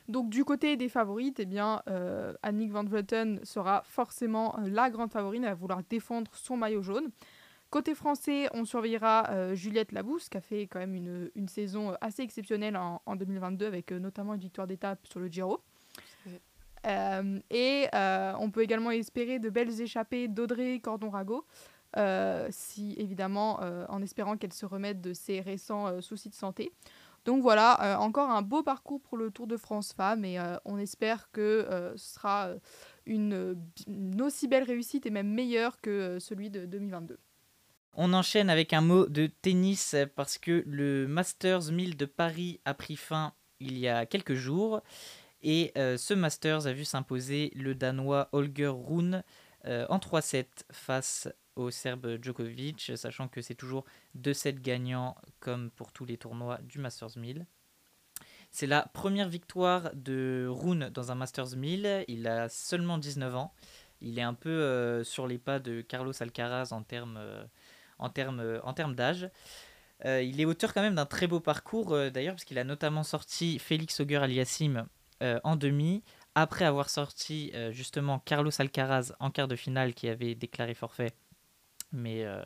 Donc 0.09 0.31
du 0.31 0.45
côté 0.45 0.77
des 0.77 0.89
favorites, 0.89 1.41
eh 1.41 1.47
bien, 1.47 1.83
Annick 2.43 2.71
Van 2.73 2.85
Vleuten 2.85 3.41
sera 3.45 3.83
forcément 3.85 4.57
la 4.65 4.91
grande 4.91 5.11
favorite 5.11 5.45
à 5.45 5.55
vouloir 5.55 5.83
défendre 5.89 6.31
son 6.35 6.57
maillot 6.57 6.83
jaune. 6.83 7.11
Côté 7.71 7.95
français, 7.95 8.49
on 8.55 8.65
surveillera 8.65 9.55
Juliette 9.55 9.93
Labousse, 9.93 10.29
qui 10.29 10.37
a 10.37 10.41
fait 10.41 10.63
quand 10.63 10.79
même 10.79 10.95
une, 10.95 11.31
une 11.35 11.49
saison 11.49 11.95
assez 12.01 12.23
exceptionnelle 12.23 12.77
en 12.77 13.17
2022, 13.17 13.67
avec 13.67 13.93
notamment 13.93 14.35
une 14.35 14.41
victoire 14.41 14.67
d'étape 14.67 15.07
sur 15.07 15.21
le 15.21 15.29
Giro. 15.29 15.61
Euh, 16.87 17.41
et 17.51 17.89
euh, 17.95 18.33
on 18.39 18.51
peut 18.51 18.63
également 18.63 18.91
espérer 18.91 19.39
de 19.39 19.51
belles 19.51 19.81
échappées 19.81 20.29
d'Audrey 20.29 20.81
Cordon-Rago, 20.81 21.45
euh, 21.97 22.47
si 22.51 22.95
évidemment 22.99 23.61
en 23.89 24.03
espérant 24.03 24.37
qu'elle 24.37 24.53
se 24.53 24.67
remette 24.67 25.01
de 25.01 25.13
ses 25.13 25.41
récents 25.41 26.01
soucis 26.01 26.29
de 26.29 26.35
santé. 26.35 26.73
Donc 27.25 27.43
voilà, 27.43 27.99
encore 28.01 28.31
un 28.31 28.43
beau 28.43 28.63
parcours 28.63 29.01
pour 29.01 29.19
le 29.19 29.33
Tour 29.33 29.49
de 29.49 29.57
France 29.57 29.93
Femmes 29.93 30.25
et 30.25 30.39
on 30.65 30.79
espère 30.79 31.29
que 31.33 31.93
ce 31.97 32.15
sera 32.15 32.51
une, 33.05 33.57
une, 33.89 34.23
aussi 34.23 34.47
belle 34.47 34.63
réussite 34.63 35.07
et 35.07 35.11
même 35.11 35.29
meilleure 35.29 35.81
que 35.81 36.19
celui 36.21 36.51
de 36.51 36.67
2022. 36.67 37.19
On 37.95 38.13
enchaîne 38.13 38.49
avec 38.49 38.73
un 38.73 38.83
mot 38.83 39.07
de 39.07 39.27
tennis 39.27 39.97
parce 40.15 40.39
que 40.39 40.63
le 40.67 41.09
Masters 41.09 41.73
1000 41.73 41.97
de 41.97 42.05
Paris 42.05 42.61
a 42.65 42.75
pris 42.75 42.97
fin 42.97 43.33
il 43.59 43.79
y 43.79 43.89
a 43.89 44.07
quelques 44.07 44.35
jours 44.35 44.83
et 45.43 45.73
euh, 45.77 45.97
ce 45.97 46.15
Masters 46.15 46.67
a 46.67 46.73
vu 46.73 46.85
s'imposer 46.85 47.53
le 47.55 47.75
Danois 47.75 48.29
Holger 48.33 48.73
Rune 48.73 49.23
euh, 49.67 49.87
en 49.89 49.99
3-7 49.99 50.47
face 50.71 51.29
au 51.57 51.71
Serbe 51.71 52.23
Djokovic, 52.23 52.93
sachant 52.97 53.29
que 53.29 53.41
c'est 53.41 53.55
toujours 53.55 53.85
2-7 54.19 54.61
gagnants 54.61 55.17
comme 55.41 55.71
pour 55.71 55.93
tous 55.93 56.05
les 56.05 56.17
tournois 56.17 56.59
du 56.63 56.79
Masters 56.79 57.17
1000. 57.17 57.47
C'est 58.51 58.67
la 58.67 58.83
première 58.83 59.29
victoire 59.29 59.91
de 59.95 60.47
Rune 60.49 60.91
dans 60.93 61.13
un 61.13 61.15
Masters 61.15 61.57
1000. 61.57 62.05
Il 62.09 62.27
a 62.27 62.49
seulement 62.49 62.97
19 62.99 63.35
ans. 63.37 63.55
Il 64.01 64.19
est 64.19 64.23
un 64.23 64.35
peu 64.35 64.51
euh, 64.51 65.05
sur 65.05 65.27
les 65.27 65.39
pas 65.39 65.59
de 65.59 65.81
Carlos 65.81 66.13
Alcaraz 66.21 66.73
en 66.73 66.83
termes 66.83 67.21
en 67.99 68.09
en 68.09 68.89
d'âge. 68.91 69.31
il 70.05 70.41
est 70.41 70.45
auteur 70.45 70.75
quand 70.75 70.83
même 70.83 70.95
d'un 70.95 71.07
très 71.07 71.27
beau 71.27 71.41
parcours 71.41 71.91
d'ailleurs, 72.11 72.35
parce 72.35 72.45
qu'il 72.45 72.59
a 72.59 72.65
notamment 72.65 73.03
sorti 73.03 73.59
Félix 73.59 74.01
Auger 74.01 74.17
Aliassim 74.17 74.87
euh, 75.23 75.41
en 75.45 75.57
demi, 75.57 76.03
après 76.35 76.65
avoir 76.65 76.91
sorti 76.91 77.51
euh, 77.55 77.73
justement 77.73 78.19
Carlos 78.19 78.51
Alcaraz 78.59 79.13
en 79.19 79.31
quart 79.31 79.49
de 79.49 79.57
finale 79.57 79.95
qui 79.95 80.09
avait 80.09 80.35
déclaré 80.35 80.75
forfait, 80.75 81.13
mais, 81.93 82.25
euh, 82.25 82.43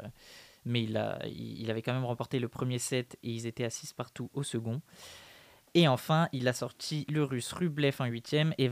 mais 0.64 0.84
il, 0.84 0.96
a, 0.96 1.18
il, 1.26 1.68
avait 1.70 1.82
quand 1.82 1.92
même 1.92 2.04
remporté 2.04 2.38
le 2.38 2.48
premier 2.48 2.78
set 2.78 3.18
et 3.22 3.30
ils 3.30 3.46
étaient 3.46 3.64
à 3.64 3.70
6 3.70 3.92
partout 3.92 4.30
au 4.34 4.42
second. 4.42 4.80
Et 5.74 5.88
enfin, 5.88 6.28
il 6.32 6.48
a 6.48 6.52
sorti 6.52 7.06
le 7.08 7.24
russe 7.24 7.52
Rublev 7.52 7.96
en 8.00 8.06
huitième 8.06 8.54
et, 8.58 8.70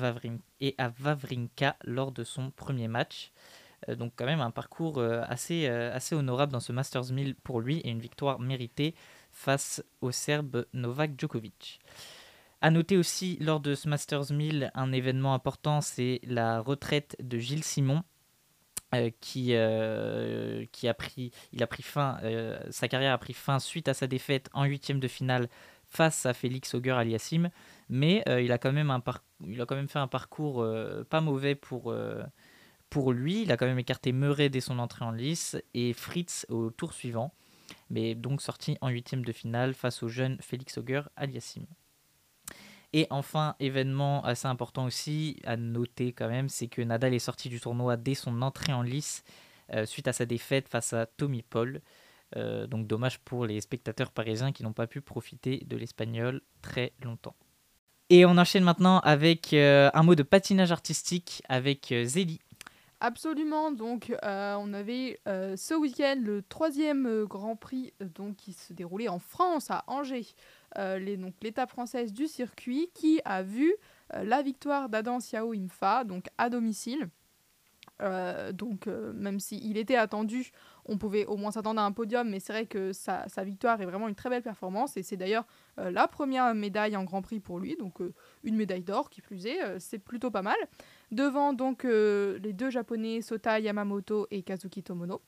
et 0.61 0.75
à 0.79 0.89
Vavrinka 0.89 1.77
lors 1.85 2.13
de 2.13 2.25
son 2.25 2.51
premier 2.51 2.89
match. 2.89 3.31
donc 3.89 4.13
quand 4.17 4.27
même 4.27 4.41
un 4.41 4.51
parcours 4.51 5.01
assez, 5.01 5.69
assez 5.69 6.17
honorable 6.17 6.53
dans 6.53 6.59
ce 6.59 6.73
Masters 6.73 7.13
1000 7.13 7.37
pour 7.37 7.61
lui 7.61 7.79
et 7.79 7.91
une 7.91 8.01
victoire 8.01 8.41
méritée 8.41 8.97
face 9.31 9.85
au 10.01 10.11
Serbe 10.11 10.67
Novak 10.73 11.13
Djokovic. 11.17 11.79
À 12.61 12.71
noter 12.71 12.97
aussi 12.97 13.37
lors 13.41 13.61
de 13.61 13.75
ce 13.75 13.89
Masters 13.89 14.33
1000, 14.33 14.71
un 14.75 14.93
événement 14.93 15.35
important, 15.35 15.81
c'est 15.81 16.21
la 16.25 16.61
retraite 16.61 17.17
de 17.21 17.39
Gilles 17.39 17.65
Simon. 17.65 18.03
Euh, 18.95 19.11
qui, 19.21 19.51
euh, 19.53 20.65
qui 20.73 20.89
a 20.89 20.95
pris, 20.95 21.31
il 21.53 21.63
a 21.63 21.67
pris 21.67 21.83
fin, 21.83 22.19
euh, 22.23 22.59
sa 22.71 22.89
carrière 22.89 23.13
a 23.13 23.19
pris 23.19 23.35
fin 23.35 23.59
suite 23.59 23.87
à 23.87 23.93
sa 23.93 24.07
défaite 24.07 24.49
en 24.55 24.65
huitième 24.65 24.99
de 24.99 25.09
finale 25.09 25.51
face 25.85 26.25
à 26.25 26.33
Félix 26.33 26.73
Auger 26.73 26.93
Aliassim, 26.93 27.51
mais 27.91 28.25
il, 28.27 28.51
a 28.51 28.57
quand 28.57 28.73
même 28.73 28.91
un 28.91 29.03
il 29.47 29.61
a 29.61 29.67
quand 29.67 29.77
même 29.77 29.89
fait 29.89 29.99
un 29.99 30.09
parcours 30.09 30.67
pas 31.11 31.21
mauvais 31.21 31.55
pour, 31.55 31.95
pour 32.89 33.13
lui. 33.13 33.43
Il 33.43 33.53
a 33.53 33.59
quand 33.59 33.67
même 33.67 33.79
écarté 33.79 34.13
Murray 34.13 34.49
dès 34.49 34.61
son 34.61 34.79
entrée 34.79 35.05
en 35.05 35.11
lice 35.11 35.57
et 35.75 35.93
Fritz 35.93 36.47
au 36.49 36.71
tour 36.71 36.95
suivant, 36.95 37.35
mais 37.91 38.15
donc 38.15 38.41
sorti 38.41 38.79
en 38.81 38.89
huitième 38.89 39.25
de 39.25 39.33
finale 39.33 39.75
face 39.75 40.03
au 40.03 40.09
jeune 40.09 40.39
Félix 40.41 40.79
Auger 40.79 41.03
Aliassim. 41.17 41.67
Et 42.93 43.07
enfin, 43.11 43.55
événement 43.61 44.25
assez 44.25 44.47
important 44.47 44.87
aussi 44.87 45.37
à 45.45 45.57
noter 45.57 46.13
quand 46.13 46.29
même, 46.29 46.49
c'est 46.49 46.69
que 46.69 46.81
Nadal 46.81 47.13
est 47.13 47.19
sorti 47.19 47.49
du 47.49 47.61
tournoi 47.61 47.97
dès 47.97 48.15
son 48.15 48.41
entrée 48.41 48.73
en 48.73 48.83
lice 48.83 49.25
euh, 49.75 49.85
suite 49.85 50.09
à 50.09 50.15
sa 50.15 50.25
défaite 50.25 50.69
face 50.69 50.95
à 50.95 51.05
Tommy 51.05 51.43
Paul. 51.43 51.83
Euh, 52.37 52.67
donc 52.67 52.87
dommage 52.87 53.19
pour 53.21 53.45
les 53.45 53.61
spectateurs 53.61 54.11
parisiens 54.11 54.53
qui 54.53 54.63
n'ont 54.63 54.73
pas 54.73 54.87
pu 54.87 55.01
profiter 55.03 55.65
de 55.67 55.77
l'espagnol 55.77 56.41
très 56.63 56.93
longtemps. 57.03 57.37
Et 58.09 58.25
on 58.25 58.39
enchaîne 58.39 58.65
maintenant 58.65 59.01
avec 59.01 59.53
euh, 59.53 59.91
un 59.93 60.03
mot 60.03 60.15
de 60.15 60.23
patinage 60.23 60.73
artistique 60.73 61.43
avec 61.51 61.95
Zélie. 62.05 62.41
Absolument, 63.01 63.71
donc 63.71 64.13
on 64.23 64.75
avait 64.75 65.21
ce 65.25 65.75
week-end 65.79 66.17
le 66.21 66.43
troisième 66.43 67.27
Grand 67.27 67.55
Prix 67.55 67.93
donc, 68.01 68.37
qui 68.37 68.55
se 68.55 68.73
déroulait 68.73 69.07
en 69.09 69.21
France, 69.21 69.71
à 69.71 69.85
Angers. 69.87 70.27
Euh, 70.77 70.99
l'étape 71.43 71.71
française 71.71 72.13
du 72.13 72.27
circuit 72.27 72.91
qui 72.95 73.21
a 73.25 73.43
vu 73.43 73.75
euh, 74.15 74.23
la 74.25 74.43
victoire 74.43 74.89
d'Adam 74.89 75.21
Siao 75.21 75.53
Imfa, 75.53 76.05
donc 76.05 76.27
à 76.37 76.51
domicile. 76.51 77.09
Euh, 78.01 78.53
donc 78.53 78.87
même 78.87 79.41
s'il 79.41 79.77
était 79.77 79.97
attendu, 79.97 80.53
on 80.85 80.99
pouvait 80.99 81.27
au 81.27 81.37
moins 81.37 81.51
s'attendre 81.51 81.81
à 81.81 81.85
un 81.85 81.91
podium, 81.91 82.29
mais 82.29 82.39
c'est 82.39 82.53
vrai 82.53 82.67
que 82.67 82.93
sa, 82.93 83.27
victoire 83.39 83.81
est 83.81 83.87
vraiment 83.87 84.07
une 84.07 84.15
très 84.15 84.31
belle 84.31 84.43
performance 84.43 84.97
et 84.97 85.03
c'est 85.03 85.17
d'ailleurs 85.17 85.45
la 85.79 86.07
première 86.07 86.55
médaille 86.55 86.97
en 86.97 87.03
Grand 87.03 87.23
Prix 87.23 87.41
pour 87.41 87.59
lui, 87.59 87.75
donc 87.77 87.99
une 88.45 88.55
médaille 88.55 88.85
d'or 88.85 89.11
qui 89.11 89.21
plus 89.21 89.47
est, 89.47 89.81
c'est 89.81 89.99
plutôt 89.99 90.31
pas 90.31 90.43
mal. 90.43 90.57
Devant 91.11 91.53
donc 91.53 91.83
les 91.83 92.53
deux 92.53 92.71
japonais 92.71 93.21
Sota 93.21 93.59
Yamamoto 93.59 94.29
et 94.31 94.43
Kazuki 94.43 94.85
Tomono. 94.85 95.21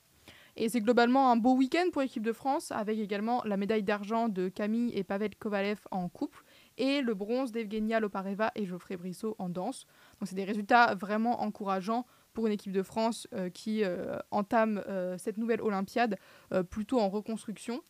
Et 0.57 0.69
c'est 0.69 0.81
globalement 0.81 1.31
un 1.31 1.37
beau 1.37 1.55
week-end 1.55 1.85
pour 1.91 2.01
l'équipe 2.01 2.23
de 2.23 2.33
France, 2.33 2.71
avec 2.71 2.99
également 2.99 3.41
la 3.45 3.57
médaille 3.57 3.83
d'argent 3.83 4.29
de 4.29 4.49
Camille 4.49 4.91
et 4.95 5.03
Pavel 5.03 5.35
Kovalev 5.35 5.79
en 5.91 6.09
couple, 6.09 6.43
et 6.77 7.01
le 7.01 7.13
bronze 7.13 7.51
d'Evgenia 7.51 7.99
Lopareva 7.99 8.51
et 8.55 8.65
Geoffrey 8.65 8.97
Brissot 8.97 9.35
en 9.39 9.49
danse. 9.49 9.85
Donc 10.19 10.27
c'est 10.27 10.35
des 10.35 10.43
résultats 10.43 10.95
vraiment 10.95 11.41
encourageants 11.41 12.05
pour 12.33 12.47
une 12.47 12.53
équipe 12.53 12.71
de 12.71 12.83
France 12.83 13.27
euh, 13.33 13.49
qui 13.49 13.83
euh, 13.83 14.17
entame 14.31 14.81
euh, 14.87 15.17
cette 15.17 15.37
nouvelle 15.37 15.61
Olympiade 15.61 16.17
plutôt 16.69 16.99
en 16.99 17.09
reconstruction. 17.09 17.81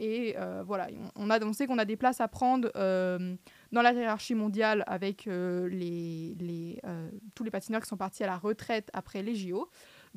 Et 0.00 0.36
voilà, 0.64 0.86
on, 1.16 1.28
a, 1.28 1.34
annoncé 1.34 1.66
qu'on 1.66 1.78
a 1.78 1.84
des 1.84 1.96
places 1.96 2.20
à 2.20 2.28
prendre 2.28 2.70
dans 2.72 3.82
la 3.82 3.92
hiérarchie 3.92 4.36
mondiale 4.36 4.84
avec 4.86 5.24
tous 5.24 5.34
les 7.44 7.50
patineurs 7.50 7.82
qui 7.82 7.88
sont 7.88 7.96
partis 7.96 8.22
à 8.22 8.28
la 8.28 8.38
retraite 8.38 8.90
après 8.92 9.24
les 9.24 9.34
JO. 9.34 9.68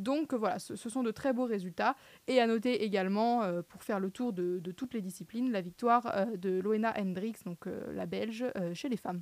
Donc 0.02 0.34
voilà, 0.34 0.60
ce, 0.60 0.76
sont 0.76 1.04
de 1.04 1.12
très 1.12 1.34
beaux 1.34 1.46
résultats. 1.46 1.96
Et 2.28 2.40
à 2.40 2.48
noter 2.48 2.84
également, 2.84 3.44
euh, 3.44 3.62
pour 3.62 3.84
faire 3.84 4.00
le 4.00 4.12
tour 4.12 4.34
de, 4.34 4.60
toutes 4.72 4.94
les 4.94 5.02
disciplines, 5.02 5.52
la 5.52 5.62
victoire 5.62 6.06
euh, 6.08 6.38
de 6.38 6.60
Loena 6.60 6.94
Hendricks, 6.98 7.44
donc 7.46 7.68
euh, 7.68 7.94
la 7.94 8.06
Belge, 8.06 8.46
chez 8.74 8.90
les 8.90 8.98
femmes. 8.98 9.22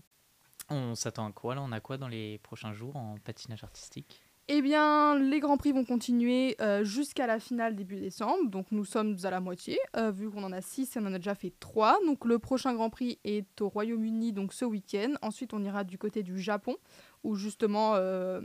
On 0.69 0.95
s'attend 0.95 1.27
à 1.27 1.31
quoi 1.31 1.55
là? 1.55 1.62
On 1.62 1.71
a 1.71 1.79
quoi 1.79 1.98
dans 1.98 2.07
les 2.07 2.38
prochains 2.39 2.74
jours 2.74 2.95
en 2.95 3.15
patinage 3.24 3.63
artistique? 3.63 4.21
Eh 4.51 4.63
bien, 4.63 5.15
les 5.20 5.39
Grands 5.39 5.58
Prix 5.58 5.74
vont 5.74 5.86
continuer 5.86 6.56
euh, 6.60 6.84
jusqu'à 6.84 7.27
la 7.27 7.39
finale 7.39 7.75
début 7.75 7.98
décembre. 7.98 8.50
Donc, 8.50 8.72
nous 8.72 8.84
sommes 8.84 9.15
à 9.22 9.29
la 9.29 9.39
moitié, 9.39 9.77
euh, 9.96 10.10
vu 10.10 10.27
qu'on 10.32 10.44
en 10.44 10.51
a 10.51 10.60
6 10.60 10.96
et 10.96 11.00
on 11.00 11.06
en 11.06 11.13
a 11.13 11.20
déjà 11.20 11.36
fait 11.36 11.53
3. 11.60 12.00
Donc, 12.08 12.25
le 12.25 12.39
prochain 12.39 12.74
Grand 12.74 12.89
Prix 12.89 13.20
est 13.24 13.62
au 13.62 13.70
Royaume-Uni, 13.70 14.34
donc 14.34 14.53
ce 14.53 14.65
week-end. 14.65 15.13
Ensuite, 15.22 15.53
on 15.53 15.63
ira 15.63 15.84
du 15.84 16.00
côté 16.00 16.24
du 16.24 16.39
Japon, 16.39 16.77
où 17.24 17.36
justement 17.36 17.94
euh, 17.94 18.41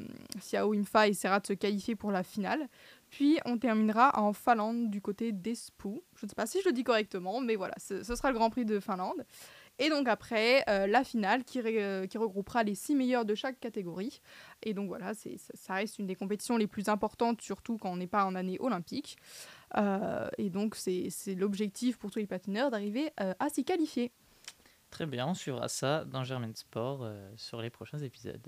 Infa 0.53 1.09
essaiera 1.09 1.41
de 1.41 1.47
se 1.47 1.55
qualifier 1.55 1.97
pour 1.97 2.11
la 2.11 2.23
finale. 2.23 2.69
Puis, 3.09 3.39
on 3.47 3.57
terminera 3.57 4.21
en 4.21 4.35
Finlande, 4.35 4.91
du 4.91 5.01
côté 5.01 5.33
d'Espoo. 5.33 6.05
Je 6.17 6.27
ne 6.27 6.29
sais 6.29 6.35
pas 6.35 6.45
si 6.45 6.61
je 6.61 6.69
le 6.69 6.75
dis 6.75 6.85
correctement, 6.85 7.41
mais 7.41 7.57
voilà, 7.57 7.77
ce 7.79 8.03
sera 8.03 8.31
le 8.31 8.35
Grand 8.35 8.51
Prix 8.51 8.67
de 8.67 8.79
Finlande. 8.79 9.25
Et 9.79 9.91
donc 9.91 10.07
après, 10.07 10.63
euh, 10.69 10.87
la 10.87 11.03
finale 11.03 11.45
qui, 11.45 11.61
euh, 11.61 12.07
qui, 12.07 12.17
regroupera 12.17 12.63
les 12.63 12.75
six 12.75 12.95
meilleurs 12.95 13.25
de 13.25 13.35
chaque 13.35 13.59
catégorie. 13.59 14.21
Et 14.63 14.73
donc 14.73 14.89
voilà, 14.89 15.15
ça, 15.15 15.31
ça 15.55 15.75
reste 15.75 15.99
une 15.99 16.07
des 16.07 16.15
compétitions 16.15 16.57
les 16.57 16.69
plus 16.69 16.89
importantes, 16.89 17.41
surtout 17.43 17.77
quand 17.77 17.91
on 17.91 17.97
n'est 17.97 18.07
pas 18.07 18.25
en 18.25 18.37
année 18.37 18.57
olympique. 18.61 19.17
Euh, 19.77 20.29
et 20.39 20.51
donc 20.51 20.77
c'est 20.77 21.11
l'objectif 21.37 21.99
pour 21.99 22.13
tous 22.13 22.21
les 22.21 22.27
patineurs 22.27 22.71
d'arriver 22.71 23.11
à 23.17 23.49
s'y 23.49 23.65
qualifier. 23.65 24.13
Très 24.91 25.07
bien, 25.07 25.27
on 25.27 25.35
suivra 25.35 25.67
ça 25.67 26.05
dans 26.05 26.23
Germain 26.23 26.53
Sport 26.55 27.11
sur 27.37 27.61
les 27.61 27.71
prochains 27.71 27.99
épisodes. 27.99 28.47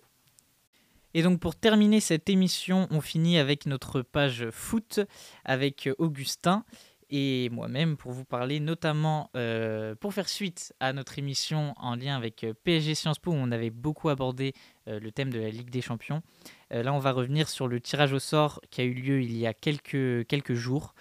Et 1.15 1.23
donc 1.23 1.41
pour 1.41 1.57
terminer 1.57 1.99
cette 1.99 2.29
émission, 2.29 2.87
on 2.91 3.01
finit 3.01 3.39
avec 3.39 3.67
notre 3.67 4.03
page 4.03 4.51
foot 4.51 5.01
avec 5.45 5.89
Augustin 5.99 6.65
et 7.11 7.49
moi-même 7.51 7.97
pour 7.97 8.13
vous 8.13 8.25
parler 8.25 8.61
notamment, 8.61 9.31
euh, 9.37 9.95
pour 9.95 10.13
faire 10.13 10.29
suite 10.29 10.75
à 10.81 10.93
notre 10.93 11.19
émission 11.19 11.75
en 11.77 11.95
lien 11.95 12.17
avec 12.17 12.43
euh, 12.43 12.53
PSG 12.65 12.95
Sciences 12.95 13.19
Po 13.19 13.31
où 13.31 13.35
on 13.35 13.53
avait 13.53 13.71
beaucoup 13.71 14.09
abordé 14.09 14.55
euh, 14.89 14.99
le 14.99 15.13
thème 15.13 15.31
de 15.31 15.39
la 15.39 15.51
Ligue 15.51 15.71
des 15.71 15.81
Champions. 15.81 16.23
là, 16.71 16.93
on 16.93 16.99
va 16.99 17.13
revenir 17.13 17.49
sur 17.49 17.69
le 17.69 17.81
tirage 17.81 18.13
au 18.13 18.19
sort 18.19 18.61
qui 18.71 18.81
a 18.81 18.85
eu 18.85 18.95
lieu 18.95 19.23
il 19.23 19.37
y 19.37 19.47
a 19.47 19.55
quelques, 19.55 20.27
quelques 20.27 20.55
jours. 20.55 20.95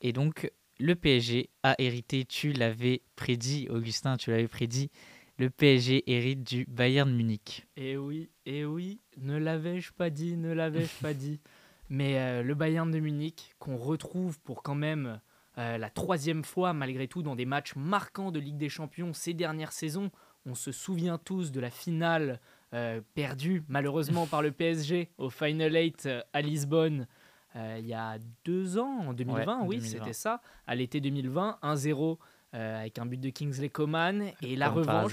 Et 0.00 0.12
donc, 0.12 0.50
le 0.80 0.96
PSG 0.96 1.48
a 1.62 1.76
hérité, 1.78 2.24
tu 2.24 2.52
l'avais 2.52 3.02
prédit, 3.14 3.68
Augustin, 3.70 4.16
tu 4.16 4.30
l'avais 4.30 4.48
prédit, 4.48 4.90
le 5.38 5.48
PSG 5.48 6.10
hérite 6.10 6.42
du 6.42 6.66
Bayern 6.68 7.12
Munich. 7.12 7.66
Et 7.76 7.92
eh 7.92 7.96
oui, 7.96 8.30
et 8.46 8.60
eh 8.60 8.64
oui, 8.64 9.00
ne 9.16 9.36
l'avais-je 9.36 9.92
pas 9.92 10.10
dit, 10.10 10.36
ne 10.36 10.52
l'avais-je 10.52 11.00
pas 11.00 11.14
dit. 11.14 11.40
Mais 11.88 12.42
le 12.42 12.54
Bayern 12.54 12.90
de 12.90 12.98
Munich, 12.98 13.52
qu'on 13.58 13.76
retrouve 13.76 14.40
pour 14.40 14.62
quand 14.62 14.74
même 14.74 15.20
euh, 15.58 15.76
la 15.78 15.90
troisième 15.90 16.44
fois, 16.44 16.72
malgré 16.72 17.08
tout, 17.08 17.22
dans 17.22 17.36
des 17.36 17.44
matchs 17.44 17.74
marquants 17.76 18.30
de 18.30 18.38
Ligue 18.38 18.56
des 18.56 18.68
Champions 18.68 19.12
ces 19.12 19.34
dernières 19.34 19.72
saisons. 19.72 20.10
On 20.46 20.54
se 20.54 20.72
souvient 20.72 21.18
tous 21.18 21.52
de 21.52 21.60
la 21.60 21.70
finale 21.70 22.40
euh, 22.74 23.00
perdue, 23.14 23.62
malheureusement, 23.68 24.26
par 24.26 24.42
le 24.42 24.50
PSG 24.52 25.10
au 25.18 25.30
Final 25.30 25.74
8 25.74 26.06
euh, 26.06 26.22
à 26.32 26.40
Lisbonne 26.40 27.06
il 27.54 27.86
y 27.86 27.92
a 27.92 28.16
deux 28.46 28.78
ans, 28.78 29.00
en 29.08 29.12
2020, 29.12 29.64
oui, 29.66 29.82
c'était 29.82 30.14
ça, 30.14 30.40
à 30.66 30.74
l'été 30.74 31.02
2020, 31.02 31.58
1-0 31.62 32.16
avec 32.54 32.98
un 32.98 33.04
but 33.04 33.20
de 33.20 33.28
Kingsley 33.28 33.68
Coman. 33.68 34.32
Et 34.40 34.56
la 34.56 34.70
revanche, 34.70 35.12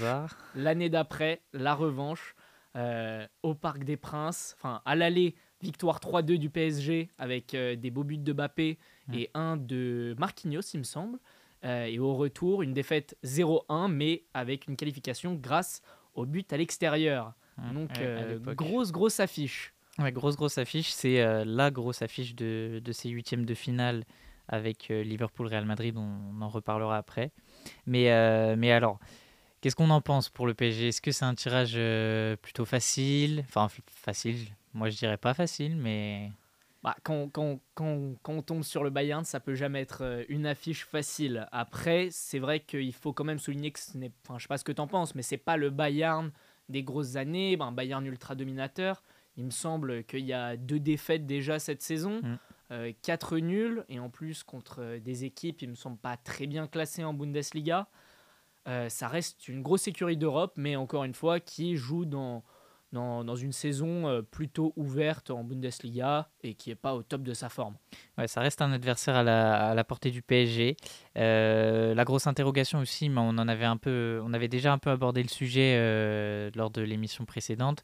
l'année 0.54 0.88
d'après, 0.88 1.42
la 1.52 1.74
revanche 1.74 2.34
au 3.42 3.54
Parc 3.54 3.84
des 3.84 3.98
Princes, 3.98 4.56
enfin 4.56 4.80
à 4.86 4.96
l'aller 4.96 5.34
victoire 5.62 6.00
3-2 6.00 6.38
du 6.38 6.50
PSG 6.50 7.08
avec 7.18 7.54
des 7.54 7.90
beaux 7.90 8.04
buts 8.04 8.18
de 8.18 8.32
Bappé 8.32 8.78
Mm. 9.10 9.14
et 9.14 9.30
un 9.34 9.56
de 9.56 10.14
Marquinhos, 10.18 10.62
il 10.74 10.78
me 10.78 10.84
semble. 10.84 11.18
Euh, 11.64 11.84
et 11.84 11.98
au 11.98 12.14
retour, 12.14 12.62
une 12.62 12.72
défaite 12.72 13.16
0-1, 13.24 13.88
mais 13.88 14.22
avec 14.32 14.66
une 14.66 14.76
qualification 14.76 15.34
grâce 15.34 15.82
au 16.14 16.24
but 16.24 16.52
à 16.52 16.56
l'extérieur. 16.56 17.34
Donc, 17.74 17.90
euh, 17.98 18.38
grosse, 18.54 18.90
grosse 18.90 19.20
affiche. 19.20 19.74
Ouais, 19.98 20.12
grosse, 20.12 20.36
grosse 20.36 20.56
affiche. 20.56 20.90
C'est 20.90 21.20
euh, 21.20 21.44
la 21.44 21.70
grosse 21.70 22.00
affiche 22.00 22.34
de, 22.34 22.80
de 22.82 22.92
ces 22.92 23.10
huitièmes 23.10 23.44
de 23.44 23.52
finale 23.52 24.04
avec 24.48 24.88
Liverpool-Real 24.88 25.66
Madrid. 25.66 25.94
On, 25.98 26.40
en 26.40 26.48
reparlera 26.48 26.96
après. 26.96 27.30
Mais, 27.86 28.06
mais 28.56 28.72
alors, 28.72 28.98
qu'est-ce 29.60 29.76
qu'on 29.76 29.90
en 29.90 30.00
pense 30.00 30.30
pour 30.30 30.46
le 30.46 30.54
PSG 30.54 30.88
Est-ce 30.88 31.02
que 31.02 31.12
c'est 31.12 31.26
un 31.26 31.34
tirage 31.34 31.78
plutôt 32.40 32.64
facile? 32.64 33.44
Enfin, 33.46 33.68
facile, 33.86 34.48
moi 34.72 34.90
je 34.90 34.96
dirais 34.96 35.16
pas 35.16 35.34
facile, 35.34 35.76
mais 35.76 36.30
bah, 36.82 36.96
quand, 37.02 37.28
quand, 37.28 37.60
quand, 37.74 38.14
quand, 38.22 38.32
on 38.32 38.42
tombe 38.42 38.62
sur 38.62 38.82
le 38.82 38.90
Bayern, 38.90 39.24
ça 39.24 39.38
peut 39.38 39.54
jamais 39.54 39.80
être 39.82 40.02
euh, 40.02 40.24
une 40.30 40.46
affiche 40.46 40.86
facile. 40.86 41.46
Après, 41.52 42.08
c'est 42.10 42.38
vrai 42.38 42.60
qu'il 42.60 42.94
faut 42.94 43.12
quand 43.12 43.24
même 43.24 43.38
souligner 43.38 43.70
que 43.70 43.78
ce 43.78 43.98
n'est, 43.98 44.12
enfin, 44.24 44.38
je 44.38 44.44
sais 44.44 44.48
pas 44.48 44.56
ce 44.56 44.64
que 44.64 44.72
tu 44.72 44.80
en 44.80 44.86
penses, 44.86 45.14
mais 45.14 45.22
c'est 45.22 45.36
pas 45.36 45.58
le 45.58 45.68
Bayern 45.68 46.30
des 46.70 46.82
grosses 46.82 47.16
années, 47.16 47.56
ben, 47.56 47.66
un 47.66 47.72
Bayern 47.72 48.06
ultra 48.06 48.34
dominateur. 48.34 49.02
Il 49.36 49.44
me 49.44 49.50
semble 49.50 50.04
qu'il 50.04 50.24
y 50.24 50.32
a 50.32 50.56
deux 50.56 50.80
défaites 50.80 51.26
déjà 51.26 51.58
cette 51.58 51.82
saison, 51.82 52.22
mm. 52.22 52.38
euh, 52.72 52.92
quatre 53.02 53.36
nuls, 53.38 53.84
et 53.90 54.00
en 54.00 54.08
plus 54.08 54.42
contre 54.42 54.80
euh, 54.80 55.00
des 55.00 55.24
équipes, 55.24 55.60
il 55.60 55.68
me 55.68 55.74
semble 55.74 55.98
pas 55.98 56.16
très 56.16 56.46
bien 56.46 56.66
classées 56.66 57.04
en 57.04 57.12
Bundesliga. 57.12 57.88
ça 58.88 59.08
reste 59.08 59.48
une 59.48 59.62
grosse 59.62 59.86
écurie 59.86 60.16
d'Europe, 60.16 60.54
mais 60.56 60.76
encore 60.76 61.04
une 61.04 61.14
fois, 61.14 61.40
qui 61.40 61.76
joue 61.76 62.06
dans, 62.06 62.42
dans, 62.92 63.36
une 63.36 63.52
saison 63.52 64.08
euh, 64.08 64.22
plutôt 64.22 64.72
ouverte 64.76 65.30
en 65.30 65.44
Bundesliga 65.44 66.28
et 66.42 66.54
qui 66.54 66.70
n'est 66.70 66.76
pas 66.76 66.94
au 66.94 67.02
top 67.02 67.22
de 67.22 67.34
sa 67.34 67.48
forme. 67.48 67.76
Ouais, 68.18 68.26
ça 68.26 68.40
reste 68.40 68.62
un 68.62 68.72
adversaire 68.72 69.16
à 69.16 69.22
la, 69.74 69.84
portée 69.84 70.10
du 70.10 70.22
PSG. 70.22 70.76
Euh, 71.16 71.94
la 71.94 72.04
grosse 72.04 72.26
interrogation 72.26 72.80
aussi, 72.80 73.08
mais 73.08 73.20
on 73.20 73.30
en 73.30 73.48
avait 73.48 73.64
un 73.64 73.76
peu, 73.76 74.20
on 74.24 74.32
avait 74.32 74.48
déjà 74.48 74.72
un 74.72 74.78
peu 74.78 74.90
abordé 74.90 75.22
le 75.22 75.28
sujet 75.28 75.76
euh, 75.78 76.50
lors 76.54 76.70
de 76.70 76.82
l'émission 76.82 77.24
précédente. 77.24 77.82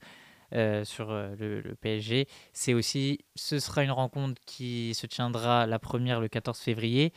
sur 0.85 1.13
le, 1.13 1.61
le, 1.61 1.75
PSG, 1.77 2.27
c'est 2.53 2.75
aussi, 2.75 3.21
ce 3.35 3.59
sera 3.59 3.85
une 3.85 3.93
rencontre 3.93 4.41
qui 4.45 4.95
se 4.95 5.07
tiendra 5.07 5.67
la 5.67 5.79
première 5.79 6.21
le 6.21 6.29
14 6.29 6.59
février, 6.59 7.13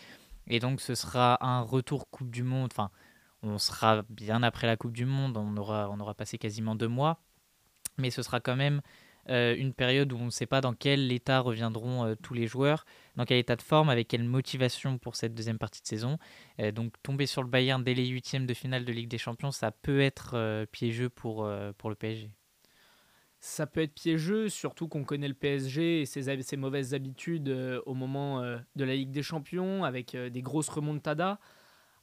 et 0.48 0.60
donc 0.60 0.82
ce 0.82 0.96
sera 0.96 1.38
un 1.46 1.62
retour 1.62 2.10
Coupe 2.10 2.32
du 2.32 2.44
Monde. 2.44 2.70
Enfin, 2.72 2.90
on 3.42 3.58
sera 3.58 4.04
bien 4.10 4.44
après 4.44 4.68
la 4.68 4.78
Coupe 4.78 4.94
du 4.94 5.06
Monde, 5.06 5.38
on 5.38 5.58
aura, 5.58 5.90
on 5.92 6.00
aura 6.00 6.14
passé 6.14 6.38
quasiment 6.38 6.76
deux 6.76 6.88
mois 6.88 7.20
mais 8.00 8.10
ce 8.10 8.22
sera 8.22 8.40
quand 8.40 8.56
même 8.56 8.82
euh, 9.30 9.56
une 9.56 9.74
période 9.74 10.12
où 10.12 10.18
on 10.18 10.26
ne 10.26 10.30
sait 10.32 10.48
pas 10.48 10.62
dans 10.62 10.74
quel 10.74 11.12
état 11.12 11.40
reviendront 11.40 12.06
euh, 12.06 12.16
tous 12.16 12.34
les 12.34 12.48
joueurs, 12.48 12.86
dans 13.16 13.26
quel 13.26 13.38
état 13.38 13.56
de 13.56 13.62
forme, 13.62 13.90
avec 13.90 14.08
quelle 14.08 14.24
motivation 14.24 14.98
pour 14.98 15.16
cette 15.16 15.36
deuxième 15.36 15.60
partie 15.60 15.82
de 15.82 15.88
saison. 15.88 16.18
Euh, 16.60 16.72
donc 16.72 16.94
tomber 17.04 17.28
sur 17.28 17.44
le 17.44 17.50
Bayern 17.50 17.84
dès 17.84 17.94
les 17.94 18.08
huitièmes 18.08 18.48
de 18.48 18.54
finale 18.54 18.86
de 18.86 18.92
Ligue 18.92 19.10
des 19.10 19.20
Champions, 19.20 19.52
ça 19.52 19.72
peut 19.72 20.02
être 20.02 20.66
piégeux 20.72 21.10
pour, 21.10 21.48
pour 21.78 21.90
le 21.90 21.96
PSG. 21.96 22.32
Ça 23.42 23.68
peut 23.68 23.82
être 23.82 23.94
piégeux, 23.94 24.50
surtout 24.50 24.88
qu'on 24.88 25.04
connaît 25.04 25.28
le 25.28 25.34
PSG 25.34 26.02
et 26.02 26.06
ses, 26.06 26.42
ses 26.42 26.58
mauvaises 26.58 26.94
habitudes 26.94 27.50
au 27.86 27.94
moment 27.94 28.42
de 28.42 28.84
la 28.84 28.96
Ligue 28.96 29.12
des 29.12 29.24
Champions, 29.24 29.84
avec 29.84 30.16
des 30.16 30.42
grosses 30.42 30.70
remontadas. 30.70 31.40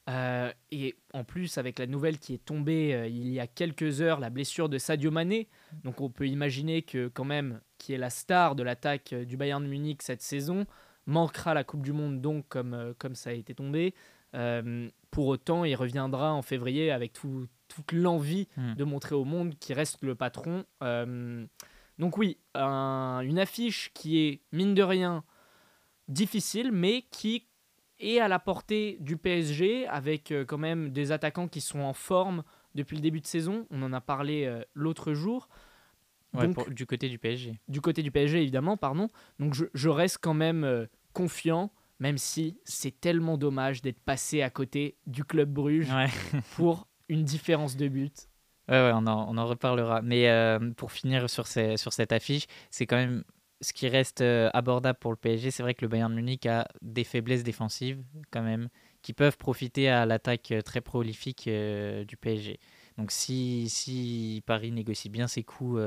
Euh, 0.09 0.53
et 0.71 0.95
en 1.13 1.25
plus, 1.25 1.59
avec 1.59 1.79
la 1.79 1.87
nouvelle 1.87 2.19
qui 2.19 2.35
est 2.35 2.45
tombée 2.45 2.95
euh, 2.95 3.09
il 3.09 3.29
y 3.29 3.41
a 3.41 3.47
quelques 3.47 4.01
heures, 4.01 4.21
la 4.21 4.31
blessure 4.31 4.69
de 4.69 4.79
Sadio 4.79 5.11
Mané, 5.11 5.49
donc 5.83 6.01
on 6.01 6.11
peut 6.11 6.29
imaginer 6.29 6.83
que 6.83 7.09
quand 7.09 7.25
même, 7.25 7.61
qui 7.79 7.93
est 7.93 7.99
la 7.99 8.11
star 8.11 8.55
de 8.55 8.63
l'attaque 8.63 9.13
euh, 9.13 9.25
du 9.25 9.37
Bayern 9.37 9.63
de 9.63 9.69
Munich 9.69 10.03
cette 10.03 10.23
saison, 10.23 10.65
manquera 11.07 11.55
la 11.55 11.65
Coupe 11.65 11.83
du 11.83 11.93
Monde 11.93 12.21
donc 12.21 12.47
comme, 12.49 12.95
comme 12.99 13.15
ça 13.15 13.31
a 13.31 13.33
été 13.33 13.55
tombé. 13.55 13.95
pour 15.11 15.27
autant, 15.27 15.65
il 15.65 15.75
reviendra 15.75 16.33
en 16.33 16.43
février 16.43 16.91
avec 16.91 17.13
toute 17.13 17.93
l'envie 17.93 18.49
hmm. 18.57 18.75
de 18.75 18.85
montrer 18.85 19.15
au 19.15 19.25
monde 19.25 19.57
qu'il 19.59 19.77
reste 19.77 20.03
le 20.03 20.17
patron. 20.17 20.65
donc 21.99 22.19
oui, 22.19 22.39
une 22.57 23.39
affiche 23.39 23.93
qui 23.95 24.19
est 24.19 24.41
mine 24.51 24.75
de 24.75 24.83
rien 24.83 25.23
difficile, 26.09 26.73
mais 26.73 27.03
qui 27.13 27.47
et 27.99 28.21
à 28.21 28.29
la 28.29 28.39
portée 28.39 28.99
du 29.01 29.17
PSG 29.17 29.87
avec 29.87 30.33
euh, 30.33 30.45
quand 30.45 30.59
même 30.59 30.91
des 30.91 31.13
attaquants 31.13 31.49
qui 31.49 31.61
sont 31.61 31.81
en 31.81 31.93
forme 31.93 32.43
depuis 32.75 32.97
le 32.97 33.03
début 33.03 33.21
de 33.21 33.27
saison. 33.27 33.67
On 33.71 33.83
en 33.83 33.93
a 33.93 34.01
parlé 34.01 34.45
euh, 34.45 34.63
l'autre 34.75 35.13
jour. 35.13 35.49
du 36.69 36.87
côté 36.87 37.09
du 37.09 37.19
PSG. 37.19 37.59
Du 37.69 37.81
côté 37.81 38.03
du 38.03 38.11
PSG, 38.11 38.43
évidemment, 38.43 38.77
pardon. 38.77 39.09
Donc 39.39 39.55
je, 39.55 39.89
reste 39.89 40.19
quand 40.21 40.35
même 40.35 40.65
euh, 40.65 40.87
confiant, 41.13 41.73
même 41.99 42.19
si 42.19 42.59
c'est 42.65 43.01
tellement 43.01 43.39
dommage 43.39 43.81
d'être 43.81 44.01
passé 44.01 44.43
à 44.43 44.51
côté 44.51 44.97
du 45.07 45.25
club 45.25 45.51
Bruges 45.51 45.89
pour 46.57 46.89
une 47.09 47.25
différence 47.25 47.77
de 47.77 47.89
but. 47.89 48.29
Ouais, 48.69 48.75
ouais 48.75 48.93
on, 48.95 49.07
en, 49.07 49.33
on 49.33 49.39
en 49.39 49.47
reparlera. 49.47 50.03
Mais 50.03 50.29
pour 50.77 50.93
finir 50.93 51.31
sur, 51.31 51.47
ces, 51.47 51.77
sur 51.77 51.93
cette 51.93 52.13
affiche, 52.13 52.47
c'est 52.71 52.85
quand 52.85 52.97
même 52.97 53.25
ce 53.61 53.73
qui 53.73 53.89
reste 53.89 54.21
euh, 54.21 54.51
abordable 54.53 54.99
pour 54.99 55.11
le 55.11 55.17
PSG, 55.17 55.51
c'est 55.51 55.63
vrai 55.63 55.75
que 55.75 55.83
le 55.83 55.89
Bayern 55.89 56.13
Munich 56.13 56.47
a 56.47 56.69
des 56.83 57.05
faiblesses 57.05 57.43
défensives 57.43 58.03
quand 58.31 58.43
même, 58.43 58.69
qui 59.03 59.13
peuvent 59.13 59.37
profiter 59.37 59.89
à 59.89 60.05
l'attaque 60.05 60.53
euh, 60.53 60.63
très 60.63 60.81
prolifique 60.81 61.49
euh, 61.49 62.05
du 62.05 62.17
PSG. 62.17 62.59
Donc 62.99 63.11
si, 63.11 63.69
si, 63.69 64.43
Paris 64.47 64.73
négocie 64.73 65.09
bien 65.09 65.27
ses 65.27 65.43
coups 65.43 65.83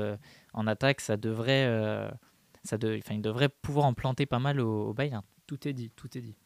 en 0.52 0.66
attaque, 0.68 1.00
ça 1.00 1.16
devrait, 1.16 1.66
ça 2.62 2.78
de, 2.78 2.96
enfin, 2.98 3.16
il 3.16 3.20
devrait 3.20 3.48
pouvoir 3.48 3.86
en 3.86 3.94
planter 3.94 4.26
pas 4.26 4.38
mal 4.38 4.60
au, 4.60 4.94
Bayern. 4.94 5.24
Tout 5.48 5.66
est 5.66 5.72
dit, 5.72 5.90
tout 5.90 6.16
est 6.16 6.20
dit. 6.20 6.36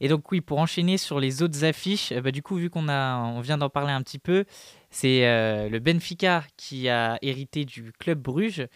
Et 0.00 0.08
donc 0.08 0.30
oui, 0.30 0.42
pour 0.42 0.58
enchaîner 0.58 0.98
sur 0.98 1.18
les 1.18 1.40
autres 1.40 1.64
affiches, 1.64 2.12
bah, 2.12 2.30
du 2.30 2.42
coup 2.42 2.56
vu 2.56 2.68
qu'on 2.68 2.90
a, 2.90 3.16
on 3.22 3.40
vient 3.40 3.56
d'en 3.56 3.70
parler 3.70 3.92
un 3.92 4.02
petit 4.02 4.18
peu, 4.18 4.44
c'est 4.90 5.22
le 5.70 5.78
Benfica 5.78 6.44
qui 6.58 6.90
a 6.90 7.18
hérité 7.22 7.64
du 7.64 7.92
club 7.92 8.20
Bruges. 8.20 8.68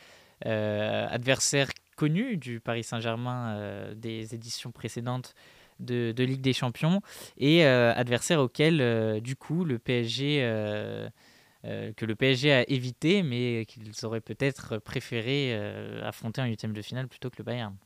Adversaire 0.44 1.68
connu 1.96 2.36
du 2.36 2.60
Paris 2.60 2.84
Saint-Germain 2.84 3.92
des 3.94 4.34
éditions 4.34 4.72
précédentes 4.72 5.34
de, 5.78 6.14
Ligue 6.16 6.40
des 6.40 6.52
Champions 6.52 7.00
et 7.36 7.64
adversaire 7.64 8.40
auquel 8.40 9.20
du 9.20 9.36
coup 9.36 9.64
le 9.64 9.78
PSG 9.78 10.40
que 11.62 12.04
le 12.06 12.14
PSG 12.14 12.52
a 12.52 12.70
évité 12.70 13.22
mais 13.22 13.64
qu'ils 13.66 13.92
auraient 14.04 14.20
peut-être 14.20 14.78
préféré 14.78 15.54
affronter 16.02 16.40
en 16.40 16.46
huitième 16.46 16.72
de 16.72 16.82
finale 16.82 17.08
plutôt 17.08 17.30
que 17.30 17.36
le 17.38 17.44
Bayern. 17.44 17.76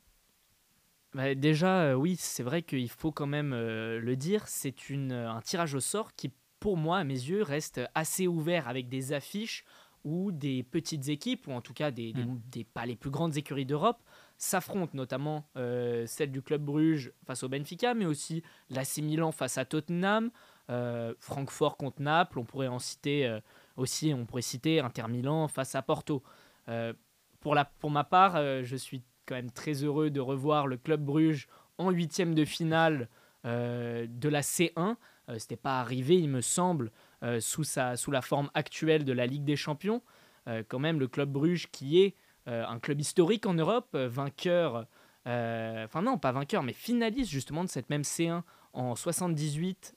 Bah, 1.15 1.33
déjà, 1.33 1.97
oui, 1.97 2.17
c'est 2.19 2.43
vrai 2.43 2.61
qu'il 2.61 2.89
faut 2.89 3.13
quand 3.13 3.25
même 3.25 3.51
le 3.51 4.15
dire, 4.15 4.47
c'est 4.47 4.75
un 4.91 5.39
tirage 5.41 5.73
au 5.73 5.79
sort 5.79 6.13
qui, 6.13 6.29
pour 6.59 6.75
moi, 6.75 6.97
à 6.97 7.03
mes 7.05 7.13
yeux, 7.13 7.41
reste 7.41 7.79
assez 7.95 8.27
ouvert 8.27 8.67
avec 8.67 8.89
des 8.89 9.13
affiches 9.13 9.63
où 10.05 10.31
des 10.31 10.63
petites 10.63 11.09
équipes, 11.09 11.47
ou 11.47 11.51
en 11.51 11.59
tout 11.59 11.73
cas 11.73 11.91
des, 11.91 12.13
mmh. 12.13 12.63
pas 12.73 12.85
les 12.85 12.95
plus 12.95 13.09
grandes 13.09 13.35
écuries 13.35 13.65
d'Europe, 13.65 13.99
s'affrontent, 14.37 14.91
notamment 14.93 15.45
celle 15.55 16.31
du 16.31 16.41
Club 16.41 16.63
Bruges 16.63 17.11
face 17.25 17.43
au 17.43 17.49
Benfica, 17.49 17.93
mais 17.93 18.05
aussi 18.05 18.43
l'AC 18.69 18.97
Milan 18.97 19.31
face 19.31 19.57
à 19.57 19.65
Tottenham, 19.65 20.29
Francfort 21.19 21.77
contre 21.77 22.01
Naples, 22.01 22.39
on 22.39 22.45
pourrait 22.45 22.67
en 22.67 22.79
citer 22.79 23.39
aussi, 23.77 24.13
on 24.13 24.25
pourrait 24.25 24.41
citer 24.41 24.79
Inter 24.79 25.07
Milan 25.09 25.47
face 25.47 25.73
à 25.75 25.81
Porto. 25.81 26.21
pour, 27.39 27.55
la, 27.55 27.65
pour 27.65 27.91
ma 27.91 28.03
part, 28.03 28.63
je 28.63 28.75
suis 28.75 29.03
quand 29.25 29.35
même 29.35 29.51
très 29.51 29.83
heureux 29.83 30.09
de 30.09 30.19
revoir 30.19 30.67
le 30.67 30.77
Club 30.77 31.03
Bruges 31.03 31.47
en 31.77 31.89
huitième 31.91 32.35
de 32.35 32.45
finale 32.45 33.09
euh, 33.45 34.07
de 34.09 34.29
la 34.29 34.41
C1. 34.41 34.71
Ce 35.27 35.31
euh, 35.31 35.39
C'était 35.39 35.55
pas 35.55 35.79
arrivé, 35.79 36.17
il 36.17 36.29
me 36.29 36.41
semble, 36.41 36.87
euh, 36.87 36.89
sous, 37.39 37.63
sa, 37.63 37.95
sous 37.95 38.11
la 38.11 38.21
forme 38.21 38.49
actuelle 38.53 39.05
de 39.05 39.13
la 39.13 39.25
Ligue 39.25 39.43
des 39.43 39.55
Champions. 39.55 40.01
quand 40.67 40.79
même, 40.79 40.99
le 40.99 41.07
Club 41.07 41.31
Bruges 41.31 41.69
qui 41.71 42.01
est 42.01 42.15
un 42.45 42.79
club 42.79 42.99
historique 43.01 43.45
en 43.45 43.53
Europe, 43.53 43.95
vainqueur, 43.95 44.85
enfin 45.25 46.01
non, 46.03 46.17
pas 46.17 46.31
vainqueur, 46.31 46.63
mais 46.63 46.73
finaliste 46.73 47.31
justement 47.31 47.63
de 47.63 47.69
cette 47.69 47.89
même 47.89 48.03
C1 48.03 48.43
en 48.73 48.95
78 48.95 49.95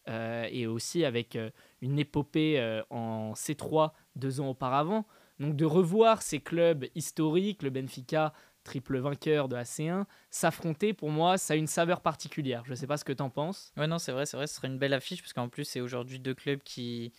et 0.51 0.67
aussi 0.67 1.05
avec 1.05 1.37
une 1.83 1.99
épopée 1.99 2.83
en 2.91 3.33
C3 3.35 3.93
deux 4.17 4.41
ans 4.41 4.49
auparavant. 4.49 5.07
Donc 5.39 5.55
de 5.57 5.65
revoir 5.65 6.23
ces 6.23 6.41
clubs 6.41 6.87
historiques, 6.95 7.63
le 7.63 7.71
Benfica 7.71 8.33
triple 8.69 8.99
vainqueur 8.99 9.49
de 9.49 9.57
la 9.57 9.65
C1, 9.65 10.05
s'affronter, 10.31 10.93
pour 10.93 11.11
moi, 11.11 11.39
ça 11.39 11.55
a 11.55 11.57
une 11.57 11.67
saveur 11.67 12.03
particulière. 12.03 12.65
Je 12.67 12.73
ne 12.73 12.77
sais 12.77 12.87
pas 12.87 12.99
ce 12.99 13.05
que 13.05 13.15
tu 13.15 13.23
en 13.23 13.31
penses. 13.31 13.73
Ouais, 13.79 13.87
non, 13.87 13.99
c'est 13.99 14.13
vrai, 14.13 14.27
c'est 14.27 14.37
vrai, 14.37 14.47
ce 14.47 14.55
serait 14.55 14.69
une 14.69 14.79
belle 14.79 14.93
affiche, 14.93 15.23
parce 15.23 15.33
qu'en 15.33 15.49
plus, 15.49 15.65
c'est 15.65 15.81
aujourd'hui 15.81 16.19
deux 16.19 16.35
clubs 16.35 16.63
qui, 16.63 17.13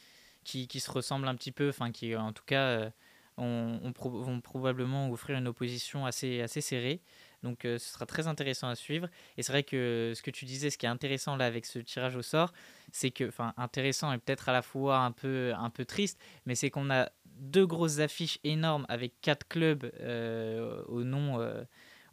qui, 0.44 0.68
qui, 0.68 0.80
se 0.80 0.92
ressemblent 0.92 1.28
un 1.28 1.36
petit 1.36 1.52
peu, 1.52 1.70
enfin, 1.70 1.92
qui, 1.92 2.16
en 2.16 2.34
tout 2.34 2.44
cas, 2.46 2.62
euh, 2.62 2.90
on, 3.38 3.92
vont 3.96 4.42
probablement 4.42 5.10
offrir 5.10 5.40
une 5.40 5.48
opposition 5.48 6.06
assez, 6.06 6.42
assez 6.42 6.62
serrée. 6.62 7.02
Donc 7.42 7.64
euh, 7.64 7.78
ce 7.78 7.94
sera 7.94 8.06
très 8.06 8.28
intéressant 8.28 8.68
à 8.68 8.76
suivre. 8.76 9.08
Et 9.38 9.44
c'est 9.44 9.52
vrai 9.52 9.64
que 9.64 10.14
ce 10.16 10.22
que 10.22 10.30
tu 10.30 10.46
disais, 10.46 10.70
ce 10.70 10.78
qui 10.78 10.86
est 10.86 10.90
intéressant 10.90 11.36
là 11.36 11.46
avec 11.46 11.66
ce 11.66 11.80
tirage 11.80 12.16
au 12.16 12.22
sort, 12.22 12.52
c'est 12.92 13.12
que, 13.12 13.28
enfin 13.28 13.54
intéressant 13.58 14.12
et 14.12 14.18
peut-être 14.18 14.50
à 14.50 14.54
la 14.54 14.62
fois 14.62 15.00
un 15.00 15.12
peu, 15.12 15.54
un 15.58 15.70
peu 15.70 15.86
triste, 15.86 16.20
mais 16.46 16.56
c'est 16.56 16.70
qu'on 16.70 16.92
a 16.92 17.10
deux 17.40 17.66
grosses 17.66 18.00
affiches 18.00 18.40
énormes 18.44 18.86
avec 18.90 19.14
quatre 19.22 19.48
clubs 19.48 19.92
euh, 20.00 20.84
au 20.88 21.04
nom 21.04 21.40
euh, 21.40 21.64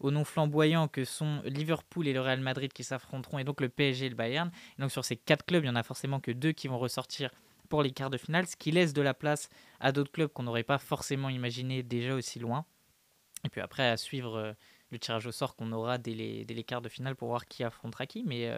au 0.00 0.10
nom 0.10 0.24
flamboyant 0.24 0.88
que 0.88 1.04
sont 1.04 1.40
Liverpool 1.44 2.06
et 2.06 2.12
le 2.12 2.20
Real 2.20 2.40
Madrid 2.40 2.72
qui 2.72 2.84
s'affronteront 2.84 3.38
et 3.38 3.44
donc 3.44 3.60
le 3.60 3.68
PSG 3.68 4.06
et 4.06 4.08
le 4.08 4.14
Bayern. 4.14 4.50
donc 4.78 4.90
sur 4.90 5.04
ces 5.04 5.16
quatre 5.16 5.44
clubs, 5.44 5.64
il 5.64 5.68
y 5.68 5.70
en 5.70 5.76
a 5.76 5.82
forcément 5.82 6.20
que 6.20 6.30
deux 6.30 6.52
qui 6.52 6.68
vont 6.68 6.78
ressortir 6.78 7.30
pour 7.68 7.82
les 7.82 7.90
quarts 7.90 8.10
de 8.10 8.18
finale, 8.18 8.46
ce 8.46 8.56
qui 8.56 8.70
laisse 8.70 8.92
de 8.92 9.02
la 9.02 9.14
place 9.14 9.48
à 9.80 9.92
d'autres 9.92 10.12
clubs 10.12 10.30
qu'on 10.30 10.44
n'aurait 10.44 10.62
pas 10.62 10.78
forcément 10.78 11.28
imaginé 11.28 11.82
déjà 11.82 12.14
aussi 12.14 12.38
loin. 12.38 12.64
Et 13.44 13.48
puis 13.48 13.60
après 13.60 13.88
à 13.88 13.96
suivre 13.96 14.36
euh, 14.36 14.52
le 14.90 14.98
tirage 14.98 15.26
au 15.26 15.32
sort 15.32 15.56
qu'on 15.56 15.72
aura 15.72 15.98
dès 15.98 16.14
les, 16.14 16.44
dès 16.44 16.54
les, 16.54 16.64
quarts 16.64 16.82
de 16.82 16.88
finale 16.88 17.16
pour 17.16 17.28
voir 17.28 17.46
qui 17.46 17.64
affrontera 17.64 18.06
qui, 18.06 18.22
mais 18.24 18.50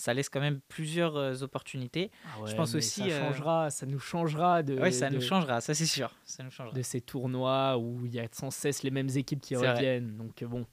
ça 0.00 0.14
laisse 0.14 0.28
quand 0.28 0.40
même 0.40 0.60
plusieurs 0.68 1.16
euh, 1.16 1.42
opportunités. 1.42 2.10
Ah 2.24 2.46
je 2.46 2.54
pense 2.54 2.74
aussi. 2.74 3.10
Ça, 3.10 3.32
euh, 3.32 3.70
ça 3.70 3.86
nous 3.86 3.98
changera 3.98 4.62
de. 4.62 4.78
Oui, 4.80 4.92
ça 4.92 5.10
nous 5.10 5.20
changera, 5.20 5.60
ça 5.60 5.74
c'est 5.74 5.86
sûr. 5.86 6.10
Ça 6.24 6.42
nous 6.42 6.50
changera. 6.50 6.74
De 6.74 6.82
ces 6.82 7.00
tournois 7.00 7.76
où 7.76 8.06
il 8.06 8.14
y 8.14 8.20
a 8.20 8.26
sans 8.32 8.50
cesse 8.50 8.82
les 8.82 8.90
mêmes 8.90 9.10
équipes 9.14 9.40
qui 9.40 9.56
reviennent. 9.56 10.16
Donc 10.16 10.42
bon. 10.44 10.66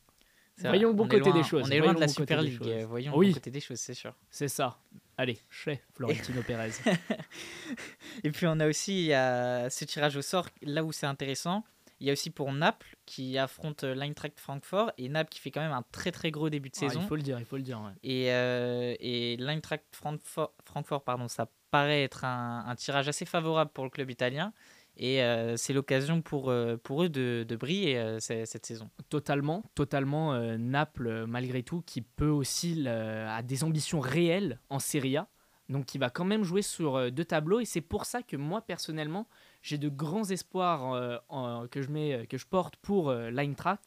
Voyons 0.59 0.89
le 0.89 0.95
bon 0.95 1.07
côté 1.07 1.31
des 1.31 1.43
choses. 1.43 1.63
On 1.67 1.69
est 1.69 1.79
loin 1.79 1.93
de 1.93 1.99
la 1.99 2.07
Super 2.07 2.41
League. 2.41 2.61
Voyons 2.87 3.11
le 3.19 3.27
bon 3.27 3.33
côté 3.33 3.51
des 3.51 3.59
choses, 3.59 3.79
c'est 3.79 3.93
sûr. 3.93 4.13
C'est 4.29 4.47
ça. 4.47 4.77
Allez, 5.19 5.39
chef, 5.49 5.79
Florentino 5.93 6.41
Pérez. 6.43 6.71
Et 8.23 8.31
puis 8.31 8.45
on 8.47 8.59
a 8.59 8.67
aussi 8.67 9.07
ce 9.09 9.85
tirage 9.85 10.15
au 10.15 10.21
sort, 10.21 10.47
là 10.61 10.83
où 10.83 10.91
c'est 10.91 11.07
intéressant, 11.07 11.63
il 11.99 12.07
y 12.07 12.09
a 12.09 12.13
aussi 12.13 12.29
pour 12.29 12.51
Naples 12.51 12.95
qui 13.05 13.37
affronte 13.37 13.83
euh, 13.83 13.95
l'Eintracht 13.95 14.39
Francfort 14.39 14.91
et 14.97 15.09
Naples 15.09 15.29
qui 15.29 15.39
fait 15.39 15.51
quand 15.51 15.61
même 15.61 15.71
un 15.71 15.83
très 15.91 16.11
très 16.11 16.29
gros 16.29 16.49
début 16.49 16.69
de 16.69 16.75
ah, 16.77 16.79
saison. 16.79 16.99
Il 17.01 17.07
faut 17.07 17.15
le 17.15 17.23
dire, 17.23 17.39
il 17.39 17.45
faut 17.45 17.57
le 17.57 17.63
dire. 17.63 17.81
Et, 18.03 18.31
euh, 18.31 18.95
et 18.99 19.35
l'Eintracht 19.37 19.83
Francfort, 19.91 20.53
Francfort, 20.63 21.03
pardon, 21.03 21.27
ça 21.27 21.49
paraît 21.71 22.03
être 22.03 22.23
un, 22.23 22.75
tirage 22.77 23.07
assez 23.07 23.25
favorable 23.25 23.71
pour 23.73 23.83
le 23.83 23.89
club 23.89 24.11
italien. 24.11 24.53
Et 24.99 25.21
euh, 25.21 25.57
c'est 25.57 25.73
l'occasion 25.73 26.21
pour, 26.21 26.51
pour 26.83 27.03
eux 27.03 27.09
de, 27.09 27.45
de 27.47 27.55
briller 27.55 28.17
cette 28.19 28.65
saison. 28.65 28.89
Totalement, 29.09 29.63
totalement. 29.75 30.33
Naples, 30.57 31.25
malgré 31.27 31.61
tout, 31.61 31.81
qui 31.81 32.01
peut 32.01 32.29
aussi 32.29 32.87
a 32.87 33.41
des 33.43 33.63
ambitions 33.63 33.99
réelles 33.99 34.59
en 34.69 34.79
Serie 34.79 35.17
A. 35.17 35.27
Donc 35.69 35.85
qui 35.85 35.97
va 35.97 36.09
quand 36.09 36.23
même 36.23 36.43
jouer 36.43 36.61
sur 36.61 37.11
deux 37.11 37.25
tableaux. 37.25 37.59
Et 37.59 37.65
c'est 37.65 37.81
pour 37.81 38.05
ça 38.05 38.23
que 38.23 38.37
moi, 38.37 38.61
personnellement, 38.61 39.27
j'ai 39.61 39.77
de 39.77 39.89
grands 39.89 40.29
espoirs 40.29 40.93
euh, 40.93 41.67
que, 41.67 41.81
je 41.81 41.89
mets, 41.89 42.25
que 42.27 42.37
je 42.37 42.45
porte 42.45 42.75
pour 42.77 43.09
euh, 43.09 43.29
l'Eintracht. 43.29 43.83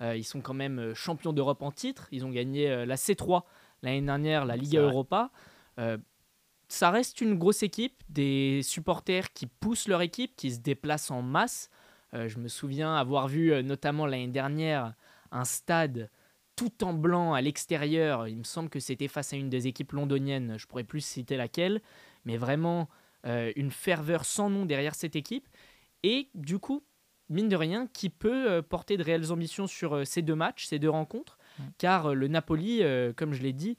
Euh, 0.00 0.16
ils 0.16 0.24
sont 0.24 0.40
quand 0.40 0.54
même 0.54 0.94
champions 0.94 1.32
d'Europe 1.32 1.62
en 1.62 1.70
titre. 1.70 2.08
Ils 2.12 2.24
ont 2.24 2.30
gagné 2.30 2.86
la 2.86 2.96
C3 2.96 3.42
l'année 3.82 4.02
dernière, 4.02 4.44
la 4.44 4.56
Liga 4.56 4.80
Europa. 4.80 5.30
ça 6.68 6.90
reste 6.90 7.20
une 7.20 7.38
grosse 7.38 7.62
équipe, 7.62 8.02
des 8.08 8.62
supporters 8.62 9.32
qui 9.32 9.46
poussent 9.46 9.88
leur 9.88 10.02
équipe, 10.02 10.34
qui 10.36 10.52
se 10.52 10.60
déplacent 10.60 11.10
en 11.10 11.22
masse. 11.22 11.70
je 12.12 12.38
me 12.38 12.48
souviens 12.48 12.94
avoir 12.96 13.28
vu 13.28 13.62
notamment 13.62 14.06
l'année 14.06 14.28
dernière 14.28 14.94
un 15.30 15.44
stade 15.44 16.10
tout 16.56 16.84
en 16.84 16.94
blanc 16.94 17.34
à 17.34 17.40
l'extérieur. 17.40 18.28
Il 18.28 18.38
me 18.38 18.44
semble 18.44 18.70
que 18.70 18.80
c'était 18.80 19.08
face 19.08 19.32
à 19.32 19.36
une 19.36 19.50
des 19.50 19.66
équipes 19.66 19.92
londoniennes, 19.92 20.56
je 20.58 20.66
pourrais 20.66 20.84
plus 20.84 21.00
citer 21.00 21.36
laquelle, 21.36 21.80
mais 22.24 22.36
vraiment 22.36 22.88
euh, 23.26 23.52
une 23.54 23.70
ferveur 23.70 24.24
sans 24.24 24.50
nom 24.50 24.66
derrière 24.66 24.94
cette 24.94 25.14
équipe. 25.16 25.48
Et 26.02 26.28
du 26.34 26.58
coup, 26.58 26.84
mine 27.28 27.48
de 27.48 27.56
rien, 27.56 27.86
qui 27.86 28.10
peut 28.10 28.50
euh, 28.50 28.62
porter 28.62 28.96
de 28.96 29.04
réelles 29.04 29.30
ambitions 29.32 29.66
sur 29.66 29.94
euh, 29.94 30.04
ces 30.04 30.22
deux 30.22 30.34
matchs, 30.34 30.66
ces 30.66 30.78
deux 30.78 30.90
rencontres, 30.90 31.38
car 31.78 32.14
le 32.14 32.28
Napoli, 32.28 32.82
comme 33.14 33.34
je 33.34 33.42
l'ai 33.42 33.52
dit, 33.52 33.76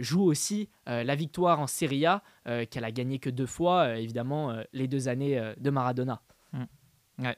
joue 0.00 0.22
aussi 0.22 0.70
la 0.86 1.14
victoire 1.14 1.60
en 1.60 1.66
Serie 1.66 2.06
A, 2.06 2.22
qu'elle 2.70 2.84
a 2.84 2.90
gagné 2.90 3.18
que 3.18 3.28
deux 3.28 3.46
fois, 3.46 3.98
évidemment, 3.98 4.56
les 4.72 4.88
deux 4.88 5.06
années 5.06 5.52
de 5.58 5.68
Maradona. 5.70 6.22
Mm. 6.54 6.64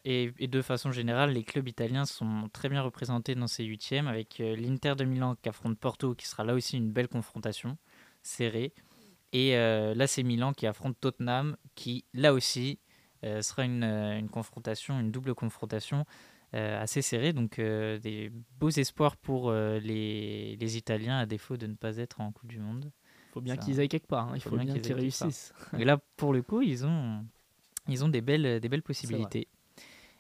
et, 0.05 0.33
et, 0.39 0.47
de 0.47 0.63
façon 0.63 0.93
générale, 0.93 1.33
les 1.33 1.43
clubs 1.43 1.67
italiens 1.67 2.05
sont 2.05 2.49
très 2.53 2.69
bien 2.69 2.81
représentés 2.81 3.35
dans 3.35 3.49
ces 3.49 3.65
huitièmes, 3.65 4.07
avec 4.07 4.39
l'Inter 4.39 4.95
de 4.97 5.05
Milan 5.05 5.35
qui 5.43 5.49
affronte 5.49 5.77
Porto, 5.77 6.15
qui 6.15 6.29
sera 6.29 6.45
là 6.45 6.55
aussi 6.55 6.77
une 6.77 6.93
belle 6.93 7.09
confrontation 7.09 7.77
serrée. 8.23 8.73
Et 9.33 9.57
euh, 9.57 9.95
là, 9.95 10.07
c'est 10.07 10.23
Milan 10.23 10.53
qui 10.53 10.67
affronte 10.67 10.99
Tottenham, 11.01 11.57
qui 11.75 12.05
là 12.15 12.33
aussi 12.33 12.79
euh, 13.25 13.43
sera 13.43 13.65
une, 13.65 13.85
euh, 13.85 14.19
une, 14.19 14.29
confrontation, 14.29 14.99
une 14.99 15.11
double 15.11 15.35
confrontation 15.35 16.05
assez 16.53 17.01
serrée. 17.01 17.33
Donc 17.33 17.61
des 17.61 18.33
beaux 18.59 18.71
espoirs 18.71 19.17
pour 19.17 19.53
les, 19.53 20.57
les, 20.57 20.77
Italiens, 20.77 21.19
à 21.19 21.25
défaut 21.25 21.57
de 21.57 21.69
ne 21.69 21.75
pas 21.75 21.99
être 21.99 22.21
en 22.21 22.33
Coupe 22.33 22.49
du 22.49 22.59
Monde. 22.59 22.91
Il 23.29 23.33
faut 23.35 23.41
bien 23.41 23.57
qu'ils 23.57 23.79
aillent 23.79 23.89
quelque 23.89 24.09
part, 24.09 24.31
hein. 24.31 24.33
il 24.35 24.41
faut, 24.41 24.57
bien, 24.57 24.77
qu'ils 24.77 24.93
réussissent. 24.93 25.53
Et 25.79 25.85
là, 25.85 26.01
pour 26.17 26.33
le 26.33 26.43
coup, 26.43 26.61
ils 26.61 26.85
ont, 26.85 27.25
ils 27.87 28.05
ont 28.05 28.09
des, 28.09 28.21
belles, 28.21 28.59
des 28.59 28.69
belles 28.69 28.83
possibilités. 28.83 29.47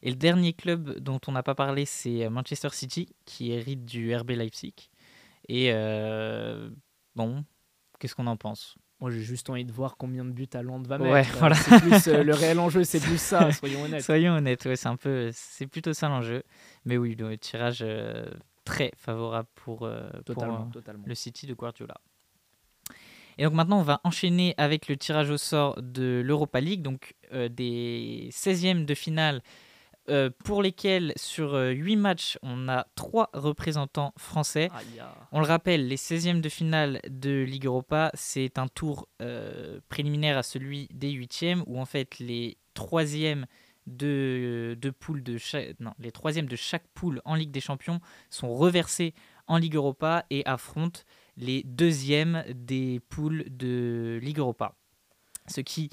Et 0.05 0.11
le 0.11 0.16
dernier 0.16 0.53
club 0.53 1.01
dont 1.01 1.20
on 1.27 1.33
n'a 1.33 1.42
pas 1.42 1.57
parlé, 1.57 1.85
c'est 1.85 2.31
Manchester 2.31 2.68
City, 2.70 3.09
qui 3.25 3.51
hérite 3.51 3.85
du 3.85 4.14
RB 4.14 4.31
Leipzig. 4.31 4.88
Et 5.49 5.73
bon, 7.16 7.44
qu'est-ce 7.99 8.14
qu'on 8.14 8.29
en 8.29 8.37
pense? 8.37 8.79
Moi, 9.01 9.11
j'ai 9.11 9.23
juste 9.23 9.49
envie 9.49 9.65
de 9.65 9.73
voir 9.73 9.97
combien 9.97 10.25
de 10.25 10.31
buts 10.31 10.47
Londres 10.63 10.87
va 10.89 10.99
mettre. 10.99 11.39
voilà. 11.39 11.57
plus, 11.57 12.09
euh, 12.09 12.23
le 12.23 12.35
réel 12.35 12.59
enjeu, 12.61 12.85
c'est 12.85 13.01
plus 13.01 13.21
ça, 13.21 13.51
soyons 13.53 13.85
honnêtes. 13.85 14.03
Soyons 14.03 14.35
honnêtes, 14.35 14.65
ouais, 14.67 14.77
c'est 14.77 14.89
un 14.89 14.97
peu, 14.97 15.31
c'est 15.33 15.67
plutôt 15.67 15.95
ça 15.95 16.09
l'enjeu. 16.09 16.43
Mais 16.85 16.99
oui, 16.99 17.15
le 17.15 17.39
tirage 17.39 17.79
euh, 17.81 18.27
très 18.65 18.93
favorable 18.97 19.49
pour, 19.55 19.85
euh, 19.85 20.11
totalement, 20.27 20.71
le 21.07 21.15
City 21.15 21.47
de 21.47 21.55
Guardiola. 21.55 21.95
Et 23.39 23.45
donc 23.45 23.55
maintenant, 23.55 23.79
on 23.79 23.85
va 23.85 24.03
enchaîner 24.05 24.55
avec 24.59 24.87
le 24.89 24.99
tirage 24.99 25.31
au 25.31 25.39
sort 25.39 25.81
de 25.81 26.21
l'Europa 26.23 26.61
League, 26.61 26.83
donc 26.83 27.15
des 27.33 28.29
16e 28.33 28.85
de 28.85 28.95
finale 28.95 29.41
euh, 30.11 30.31
pour 30.44 30.62
lesquels 30.62 31.12
sur 31.16 31.55
8 31.55 31.94
euh, 31.94 31.99
matchs, 31.99 32.38
on 32.42 32.68
a 32.68 32.87
3 32.96 33.31
représentants 33.33 34.12
français. 34.16 34.68
On 35.33 35.40
le 35.40 35.46
rappelle, 35.46 35.87
les 35.87 35.96
16e 35.96 36.40
de 36.40 36.49
finale 36.49 37.01
de 37.09 37.42
Ligue 37.42 37.66
Europa, 37.66 38.11
c'est 38.14 38.59
un 38.59 38.66
tour 38.66 39.09
euh, 39.23 39.81
préliminaire 39.88 40.37
à 40.37 40.42
celui 40.42 40.88
des 40.92 41.12
8e, 41.12 41.62
où 41.66 41.81
en 41.81 41.85
fait 41.85 42.18
les 42.18 42.59
3e 42.75 43.44
de, 43.87 44.77
de 44.81 44.90
poules 44.90 45.23
de 45.23 45.38
chaque, 45.38 45.79
non, 45.81 45.92
les 45.99 46.11
de 46.11 46.57
chaque 46.57 46.87
poule 46.88 47.23
en 47.25 47.35
Ligue 47.35 47.51
des 47.51 47.61
Champions 47.61 48.01
sont 48.29 48.55
reversés 48.55 49.14
en 49.46 49.59
Ligue 49.59 49.77
Europa 49.77 50.25
et 50.31 50.44
affrontent 50.46 51.01
les 51.37 51.62
deuxièmes 51.64 52.44
des 52.55 53.01
poules 53.09 53.44
de 53.49 54.18
Ligue 54.23 54.38
Europa. 54.38 54.75
Ce 55.46 55.61
qui 55.61 55.90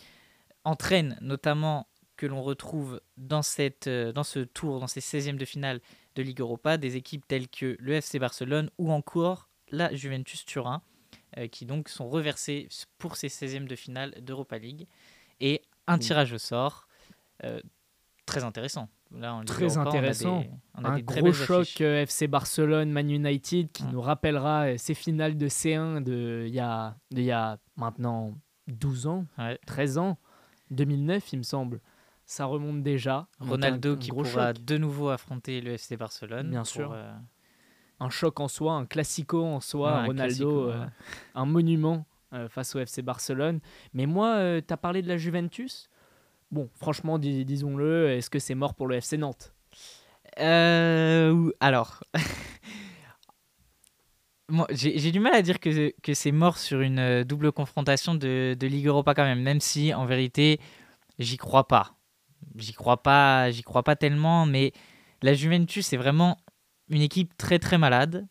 entraîne 0.63 1.17
notamment 1.21 1.87
que 2.17 2.25
l'on 2.25 2.41
retrouve 2.41 2.99
dans, 3.17 3.41
cette, 3.41 3.87
euh, 3.87 4.11
dans 4.11 4.23
ce 4.23 4.39
tour, 4.39 4.79
dans 4.79 4.87
ces 4.87 4.99
16e 5.01 5.37
de 5.37 5.45
finale 5.45 5.79
de 6.15 6.21
Ligue 6.23 6.41
Europa, 6.41 6.77
des 6.77 6.95
équipes 6.97 7.25
telles 7.27 7.47
que 7.47 7.77
le 7.79 7.93
FC 7.93 8.19
Barcelone 8.19 8.69
ou 8.77 8.91
encore 8.91 9.47
la 9.71 9.93
Juventus 9.95 10.45
Turin, 10.45 10.81
euh, 11.37 11.47
qui 11.47 11.65
donc 11.65 11.89
sont 11.89 12.09
reversées 12.09 12.67
pour 12.97 13.15
ces 13.15 13.27
16e 13.29 13.67
de 13.67 13.75
finale 13.75 14.15
d'Europa 14.21 14.57
League. 14.57 14.87
Et 15.39 15.61
un 15.87 15.97
tirage 15.99 16.33
au 16.33 16.37
sort 16.37 16.87
euh, 17.43 17.61
très 18.25 18.43
intéressant. 18.43 18.89
Là, 19.11 19.35
en 19.35 19.39
Ligue 19.39 19.47
Très 19.47 19.63
Europa, 19.65 19.79
on 19.79 19.87
a 19.87 19.91
des- 19.91 19.97
intéressant. 19.97 20.45
on 20.75 20.83
a 20.83 20.89
un 20.89 20.95
des 20.97 21.05
très 21.05 21.21
gros 21.21 21.31
belles 21.31 21.39
choc 21.45 21.81
euh, 21.81 22.01
FC 22.01 22.27
Barcelone, 22.27 22.91
Man 22.91 23.09
United 23.09 23.71
qui 23.71 23.83
Mm. 23.83 23.91
nous 23.91 24.01
rappellera 24.01 24.77
ces 24.77 24.93
finales 24.95 25.37
de 25.37 25.47
C1 25.47 26.01
de 26.01 26.43
il 26.47 26.53
y 26.53 26.59
a, 26.59 26.97
de 27.11 27.21
y 27.21 27.31
a 27.31 27.57
maintenant 27.77 28.33
12 28.67 29.07
ans, 29.07 29.25
Ouais. 29.37 29.57
13 29.65 29.97
ans, 29.97 30.17
2009 30.71 31.31
il 31.33 31.37
me 31.39 31.43
semble. 31.43 31.79
Ça 32.27 32.45
remonte 32.45 32.83
déjà. 32.83 33.27
Ronaldo 33.39 33.95
qui 33.95 34.11
pourra 34.11 34.53
choc. 34.53 34.65
de 34.65 34.77
nouveau 34.77 35.07
affronter 35.09 35.61
le 35.61 35.71
FC 35.71 35.95
Barcelone. 35.95 36.49
Bien 36.49 36.59
pour, 36.63 36.67
sûr. 36.67 36.91
euh, 36.93 37.11
un 38.01 38.09
choc 38.09 38.39
en 38.41 38.49
soi, 38.49 38.73
un 38.73 38.85
classico 38.85 39.43
en 39.43 39.61
soi, 39.61 39.93
ouais, 39.93 39.97
un 39.99 40.05
Ronaldo, 40.05 40.27
classico, 40.27 40.69
euh, 40.69 40.81
ouais. 40.81 40.87
un 41.35 41.45
monument 41.45 42.05
euh, 42.33 42.49
face 42.49 42.75
au 42.75 42.79
FC 42.79 43.01
Barcelone. 43.01 43.61
Mais 43.93 44.05
moi, 44.05 44.61
tu 44.61 44.73
as 44.73 44.77
parlé 44.77 45.01
de 45.01 45.07
la 45.07 45.15
Juventus? 45.15 45.89
Bon, 46.51 46.69
franchement, 46.75 47.17
dis- 47.17 47.45
disons-le, 47.45 48.11
est-ce 48.11 48.29
que 48.29 48.39
c'est 48.39 48.55
mort 48.55 48.73
pour 48.75 48.87
le 48.87 48.97
FC 48.97 49.17
Nantes? 49.17 49.53
Euh, 50.39 51.49
alors, 51.61 52.03
Moi, 54.49 54.65
j'ai 54.69 55.11
du 55.11 55.19
mal 55.19 55.33
à 55.33 55.41
dire 55.41 55.59
que, 55.59 55.93
que 56.01 56.13
c'est 56.13 56.31
mort 56.31 56.57
sur 56.57 56.79
une 56.79 57.25
double 57.25 57.51
confrontation 57.51 58.15
de, 58.15 58.55
de 58.57 58.67
Ligue 58.67 58.87
Europa 58.87 59.13
quand 59.13 59.25
même, 59.25 59.41
même 59.41 59.59
si 59.59 59.93
en 59.93 60.05
vérité, 60.05 60.61
j'y 61.19 61.35
crois 61.35 61.67
pas. 61.67 61.96
J'y 62.55 62.73
crois 62.73 63.01
pas, 63.03 63.51
j'y 63.51 63.63
crois 63.63 63.83
pas 63.83 63.95
tellement, 63.95 64.45
mais 64.45 64.71
la 65.21 65.33
Juventus 65.33 65.85
c'est 65.87 65.97
vraiment 65.97 66.37
une 66.89 67.01
équipe 67.01 67.35
très 67.37 67.59
très 67.59 67.77
malade. 67.77 68.27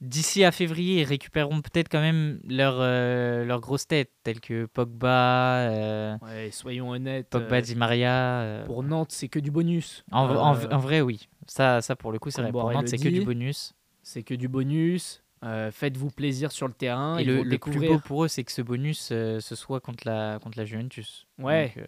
D'ici 0.00 0.44
à 0.44 0.52
février, 0.52 1.00
ils 1.00 1.04
récupéreront 1.04 1.60
peut-être 1.60 1.88
quand 1.88 2.00
même 2.00 2.38
leurs 2.44 2.76
euh, 2.78 3.44
leurs 3.44 3.60
grosses 3.60 3.88
têtes, 3.88 4.12
telles 4.22 4.40
que 4.40 4.66
Pogba, 4.66 5.70
euh, 5.70 6.16
Ouais, 6.22 6.50
soyons 6.52 6.90
honnêtes. 6.90 7.28
Pogba, 7.30 7.56
euh, 7.56 7.60
Di 7.60 7.74
Maria. 7.74 8.12
euh, 8.42 8.64
pour 8.66 8.84
Nantes, 8.84 9.10
c'est 9.10 9.26
que 9.28 9.40
du 9.40 9.50
bonus. 9.50 10.04
en, 10.12 10.26
en- 10.28 10.54
Euh, 10.54 10.68
en 10.70 10.78
vrai, 10.78 11.00
oui. 11.00 11.28
Ça, 11.48 11.80
ça 11.82 11.96
pour 11.96 12.12
le 12.12 12.20
coup, 12.20 12.30
c'est 12.30 12.42
vrai. 12.42 12.52
Pour 12.52 12.70
Nantes, 12.70 12.86
c'est 12.88 12.96
que 12.98 13.08
du 13.08 13.22
bonus. 13.24 13.74
C'est 14.04 14.22
que 14.22 14.34
du 14.34 14.46
bonus. 14.46 15.24
Euh, 15.44 15.72
Faites-vous 15.72 16.10
plaisir 16.10 16.52
sur 16.52 16.68
le 16.68 16.74
terrain. 16.74 17.18
Et 17.18 17.24
le, 17.24 17.42
le 17.42 17.58
plus 17.58 17.80
beau 17.80 17.98
pour 17.98 18.24
eux, 18.24 18.28
c'est 18.28 18.44
que 18.44 18.52
ce 18.52 18.62
bonus, 18.62 19.08
euh, 19.10 19.40
ce 19.40 19.56
soit 19.56 19.80
contre 19.80 20.06
la, 20.06 20.38
contre 20.40 20.58
la 20.58 20.64
Juventus. 20.64 21.26
Ouais. 21.38 21.72
Donc, 21.74 21.78
euh, 21.84 21.86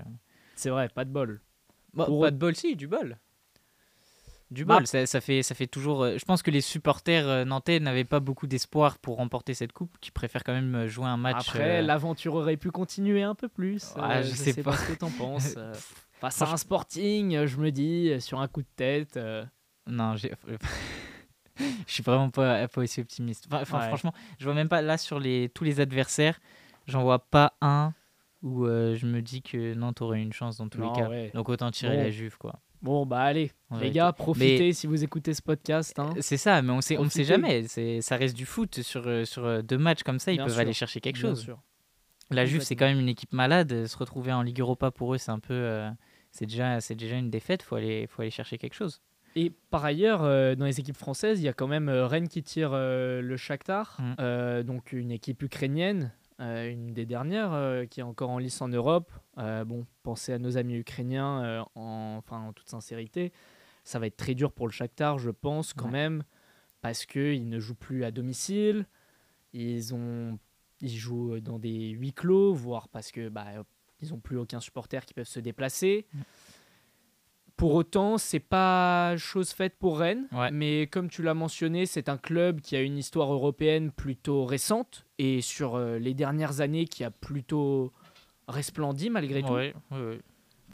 C'est 0.60 0.70
vrai, 0.70 0.88
pas 0.88 1.04
de 1.04 1.10
bol. 1.10 1.40
Pour 1.94 2.20
pas 2.20 2.28
eux- 2.28 2.30
de 2.30 2.36
bol, 2.36 2.54
si, 2.54 2.76
du 2.76 2.86
bol. 2.86 3.18
Du 4.50 4.64
Bah- 4.64 4.76
bol, 4.78 4.86
ça, 4.86 5.06
ça 5.06 5.20
fait, 5.20 5.42
ça 5.42 5.54
fait 5.54 5.66
toujours. 5.68 6.02
euh, 6.02 6.18
je 6.18 6.24
pense 6.24 6.42
que 6.42 6.50
les 6.50 6.60
supporters 6.60 7.26
euh, 7.28 7.44
nantais 7.44 7.78
n'avaient 7.80 8.04
pas 8.04 8.18
beaucoup 8.20 8.46
d'espoir 8.48 8.98
pour 8.98 9.16
remporter 9.16 9.54
cette 9.54 9.72
coupe, 9.72 9.96
qui 10.00 10.10
préfèrent 10.10 10.42
quand 10.44 10.52
même 10.52 10.74
euh, 10.74 10.88
jouer 10.88 11.06
un 11.06 11.16
match. 11.16 11.48
Après, 11.50 11.82
l'aventure 11.82 12.34
aurait 12.34 12.56
pu 12.56 12.70
continuer 12.72 13.22
un 13.22 13.34
peu 13.36 13.48
plus. 13.48 13.94
Euh, 13.96 14.22
je 14.22 14.30
je 14.30 14.34
sais 14.34 14.52
sais 14.52 14.62
pas. 14.62 14.72
pas 14.72 14.76
ce 14.76 14.92
que 14.92 14.98
t'en 14.98 15.10
penses. 15.10 15.54
Face 16.20 16.42
à 16.42 16.50
un 16.52 16.56
sporting, 16.56 17.46
je 17.46 17.56
me 17.58 17.70
dis, 17.70 18.20
sur 18.20 18.40
un 18.40 18.48
coup 18.48 18.60
de 18.62 18.68
tête. 18.76 19.18
Non, 19.86 20.16
j'ai. 20.16 20.32
je 21.56 21.64
suis 21.92 22.02
vraiment 22.02 22.30
pas, 22.30 22.66
pas 22.68 22.80
aussi 22.80 23.00
optimiste. 23.00 23.46
Enfin, 23.50 23.62
enfin, 23.62 23.78
Ouais. 23.80 23.86
Franchement, 23.88 24.12
je 24.38 24.44
vois 24.44 24.54
même 24.54 24.68
pas 24.68 24.82
là 24.82 24.98
sur 24.98 25.18
les, 25.20 25.48
tous 25.48 25.64
les 25.64 25.80
adversaires, 25.80 26.40
j'en 26.86 27.02
vois 27.02 27.20
pas 27.20 27.54
un 27.62 27.94
où 28.42 28.64
euh, 28.64 28.94
je 28.96 29.06
me 29.06 29.20
dis 29.22 29.42
que 29.42 29.74
Nantes 29.74 30.00
aurait 30.02 30.22
une 30.22 30.32
chance 30.32 30.56
dans 30.56 30.68
tous 30.68 30.78
Non, 30.78 30.92
les 30.92 31.00
cas. 31.00 31.08
ouais. 31.08 31.30
Donc 31.34 31.48
autant 31.48 31.70
tirer 31.70 31.96
Bon. 31.96 32.02
la 32.02 32.10
Juve, 32.10 32.38
quoi. 32.38 32.60
Bon, 32.82 33.04
bah 33.04 33.20
allez, 33.20 33.52
En 33.68 33.78
les 33.78 33.90
gars, 33.90 34.10
profitez 34.12 34.72
si 34.72 34.86
vous 34.86 35.04
écoutez 35.04 35.34
ce 35.34 35.42
podcast. 35.42 35.98
hein. 35.98 36.14
C'est 36.20 36.38
ça, 36.38 36.62
mais 36.62 36.72
on 36.72 36.80
sait, 36.80 36.96
on 36.96 37.04
ne 37.04 37.08
sait 37.10 37.24
jamais. 37.24 37.64
C'est, 37.68 38.00
ça 38.00 38.16
reste 38.16 38.34
du 38.34 38.46
foot 38.46 38.80
sur, 38.80 39.06
euh, 39.06 39.26
sur 39.26 39.44
euh, 39.44 39.60
deux 39.60 39.76
matchs 39.76 40.02
comme 40.02 40.18
ça, 40.18 40.32
ils 40.32 40.36
Bien 40.36 40.44
peuvent 40.44 40.54
sûr. 40.54 40.60
aller 40.62 40.72
chercher 40.72 41.00
quelque 41.00 41.18
Bien 41.20 41.28
chose. 41.30 41.42
sûr. 41.42 41.58
La 42.30 42.46
Juve, 42.46 42.62
c'est 42.62 42.76
quand 42.76 42.86
même 42.86 43.00
une 43.00 43.08
équipe 43.08 43.32
malade. 43.34 43.86
Se 43.86 43.96
retrouver 43.98 44.32
en 44.32 44.40
Ligue 44.42 44.60
Europa 44.60 44.90
pour 44.92 45.12
eux, 45.14 45.18
c'est 45.18 45.32
un 45.32 45.40
peu, 45.40 45.52
euh, 45.52 45.90
c'est 46.30 46.46
déjà, 46.46 46.80
c'est 46.80 46.94
déjà 46.94 47.16
une 47.16 47.28
défaite. 47.28 47.62
Faut 47.62 47.74
aller, 47.74 48.06
faut 48.06 48.22
aller 48.22 48.30
chercher 48.30 48.56
quelque 48.56 48.74
chose. 48.74 49.02
Et 49.36 49.52
par 49.70 49.84
ailleurs, 49.84 50.22
euh, 50.22 50.54
dans 50.54 50.64
les 50.64 50.80
équipes 50.80 50.96
françaises, 50.96 51.40
il 51.40 51.44
y 51.44 51.48
a 51.48 51.52
quand 51.52 51.68
même 51.68 51.88
Rennes 51.90 52.28
qui 52.28 52.42
tire 52.42 52.70
euh, 52.72 53.20
le 53.20 53.36
Shakhtar, 53.36 53.98
Mm. 54.00 54.62
donc 54.62 54.92
une 54.92 55.10
équipe 55.10 55.42
ukrainienne, 55.42 56.12
euh, 56.40 56.70
une 56.70 56.92
des 56.92 57.06
dernières 57.06 57.52
euh, 57.52 57.84
qui 57.86 58.00
est 58.00 58.04
encore 58.04 58.30
en 58.30 58.38
lice 58.38 58.60
en 58.62 58.68
Europe. 58.68 59.10
Euh, 59.38 59.64
bon, 59.64 59.86
pensez 60.02 60.32
à 60.32 60.38
nos 60.38 60.56
amis 60.56 60.76
ukrainiens, 60.76 61.64
en, 61.74 62.16
enfin 62.18 62.38
en 62.40 62.52
toute 62.52 62.68
sincérité, 62.68 63.32
ça 63.84 63.98
va 63.98 64.06
être 64.06 64.16
très 64.16 64.34
dur 64.34 64.52
pour 64.52 64.66
le 64.66 64.72
Shakhtar, 64.72 65.18
je 65.18 65.30
pense 65.30 65.72
quand 65.72 65.86
Ouais. 65.86 65.90
même, 65.92 66.22
parce 66.80 67.06
qu'ils 67.06 67.48
ne 67.48 67.58
jouent 67.58 67.74
plus 67.74 68.04
à 68.04 68.10
domicile, 68.10 68.86
ils 69.52 69.94
ont, 69.94 70.38
ils 70.80 70.96
jouent 70.96 71.40
dans 71.40 71.58
des 71.58 71.88
huis 71.90 72.12
clos, 72.12 72.54
voire 72.54 72.88
parce 72.88 73.10
que 73.12 73.28
bah, 73.28 73.46
ils 74.00 74.10
n'ont 74.10 74.20
plus 74.20 74.36
aucun 74.38 74.60
supporter 74.60 75.04
qui 75.04 75.12
peuvent 75.14 75.26
se 75.26 75.40
déplacer. 75.40 76.06
Pour 77.60 77.74
autant, 77.74 78.16
c'est 78.16 78.40
pas 78.40 79.16
chose 79.18 79.50
faite 79.50 79.76
pour 79.78 79.98
Rennes, 79.98 80.26
Ouais. 80.32 80.50
mais 80.50 80.86
comme 80.86 81.10
tu 81.10 81.22
l'as 81.22 81.34
mentionné, 81.34 81.84
c'est 81.84 82.08
un 82.08 82.16
club 82.16 82.62
qui 82.62 82.74
a 82.74 82.80
une 82.80 82.96
histoire 82.96 83.30
européenne 83.32 83.90
plutôt 83.92 84.46
récente 84.46 85.04
et 85.18 85.42
sur 85.42 85.74
euh, 85.74 85.98
les 85.98 86.14
dernières 86.14 86.62
années 86.62 86.86
qui 86.86 87.04
a 87.04 87.10
plutôt 87.10 87.92
resplendi 88.48 89.10
malgré 89.10 89.42
tout. 89.42 89.52
Oui, 89.52 89.72
oui, 89.90 89.98
oui, 90.12 90.18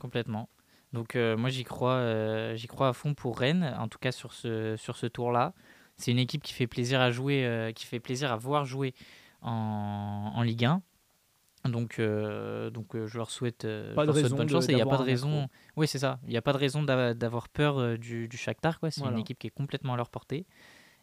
complètement. 0.01 0.49
Donc 0.93 1.17
euh, 1.17 1.37
moi 1.37 1.51
j'y 1.51 1.65
crois, 1.65 1.95
euh, 1.95 2.55
j'y 2.55 2.69
crois 2.69 2.89
à 2.89 2.93
fond 2.93 3.15
pour 3.15 3.37
Rennes, 3.39 3.75
en 3.81 3.89
tout 3.89 3.99
cas 3.99 4.13
sur 4.13 4.33
ce, 4.33 4.77
sur 4.77 4.97
ce 4.97 5.07
tour-là. 5.07 5.55
C'est 5.97 6.13
une 6.13 6.21
équipe 6.21 6.43
qui 6.45 6.53
fait 6.53 6.69
plaisir 6.69 7.01
à 7.01 7.11
jouer, 7.11 7.45
euh, 7.45 7.73
qui 7.73 7.85
fait 7.85 7.99
plaisir 8.01 8.31
à 8.33 8.37
voir 8.37 8.65
jouer 8.65 8.95
en, 9.43 10.31
en 10.35 10.43
Ligue 10.43 10.65
1. 10.67 10.83
Donc, 11.69 11.99
euh, 11.99 12.71
donc 12.71 12.95
euh, 12.95 13.07
je 13.07 13.17
leur 13.19 13.31
souhaite, 13.31 13.65
euh, 13.65 13.95
Pas 13.95 14.03
je 14.03 14.07
de 14.07 14.07
leur 14.07 14.15
souhaite 14.15 14.25
raison 14.25 14.37
bonne 14.37 14.47
de- 14.47 14.53
chance 14.53 14.69
et 14.69 14.73
il 14.73 14.77
n'y 14.77 14.83
a 14.83 14.87
pas 14.87 14.99
de 14.99 15.03
raison. 15.03 15.49
Oui, 15.77 15.87
c'est 15.87 15.99
ça. 15.99 16.19
Il 16.25 16.31
n'y 16.31 16.37
a 16.37 16.43
pas 16.43 16.53
de 16.53 16.59
raison 16.59 16.83
d'a- 16.83 17.15
d'avoir 17.15 17.49
peur 17.49 17.99
du, 17.99 18.29
du 18.29 18.37
Shakhtar. 18.37 18.79
C'est 18.91 18.99
Voilà. 19.01 19.15
une 19.15 19.21
équipe 19.21 19.39
qui 19.39 19.47
est 19.47 19.51
complètement 19.51 19.95
à 19.95 19.97
leur 19.97 20.11
portée. 20.11 20.47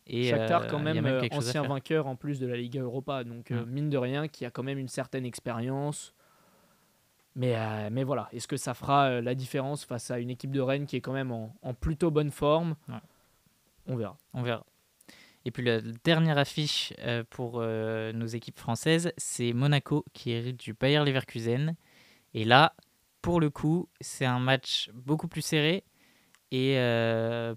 Et 0.05 0.29
Shakhtar, 0.29 0.67
quand 0.67 0.79
même, 0.79 1.05
ancien 1.31 1.63
vainqueur 1.63 2.07
en 2.07 2.15
plus 2.15 2.39
de 2.39 2.47
la 2.47 2.57
Liga 2.57 2.81
Europa, 2.81 3.23
donc 3.23 3.51
Mm. 3.51 3.63
mine 3.67 3.89
de 3.89 3.97
rien, 3.97 4.27
qui 4.27 4.45
a 4.45 4.51
quand 4.51 4.63
même 4.63 4.77
une 4.77 4.87
certaine 4.89 5.25
expérience. 5.25 6.13
Mais, 7.35 7.89
mais 7.89 8.03
voilà, 8.03 8.29
est-ce 8.31 8.47
que 8.47 8.57
ça 8.57 8.73
fera 8.73 9.21
la 9.21 9.33
différence 9.33 9.85
face 9.85 10.11
à 10.11 10.19
une 10.19 10.29
équipe 10.29 10.51
de 10.51 10.61
Rennes 10.61 10.85
qui 10.85 10.97
est 10.97 11.01
quand 11.01 11.13
même 11.13 11.31
en, 11.31 11.55
en 11.63 11.73
plutôt 11.73 12.11
bonne 12.11 12.29
forme? 12.31 12.75
Ouais. 12.87 12.95
On 13.87 13.95
verra. 13.95 14.17
On 14.33 14.43
verra. 14.43 14.63
Et 15.45 15.51
puis 15.51 15.63
la 15.63 15.81
dernière 16.03 16.37
affiche 16.37 16.93
euh, 16.99 17.23
pour 17.29 17.59
euh, 17.59 18.13
nos 18.13 18.25
équipes 18.25 18.59
françaises, 18.59 19.11
c'est 19.17 19.53
Monaco 19.53 20.05
qui 20.13 20.31
hérite 20.31 20.59
du 20.59 20.73
Bayer 20.73 21.03
Leverkusen. 21.03 21.75
Et 22.33 22.45
là, 22.45 22.75
pour 23.21 23.39
le 23.39 23.49
coup, 23.49 23.89
c'est 24.01 24.25
un 24.25 24.39
match 24.39 24.89
beaucoup 24.93 25.27
plus 25.27 25.41
serré. 25.41 25.83
Et 26.51 26.77
euh, 26.77 27.55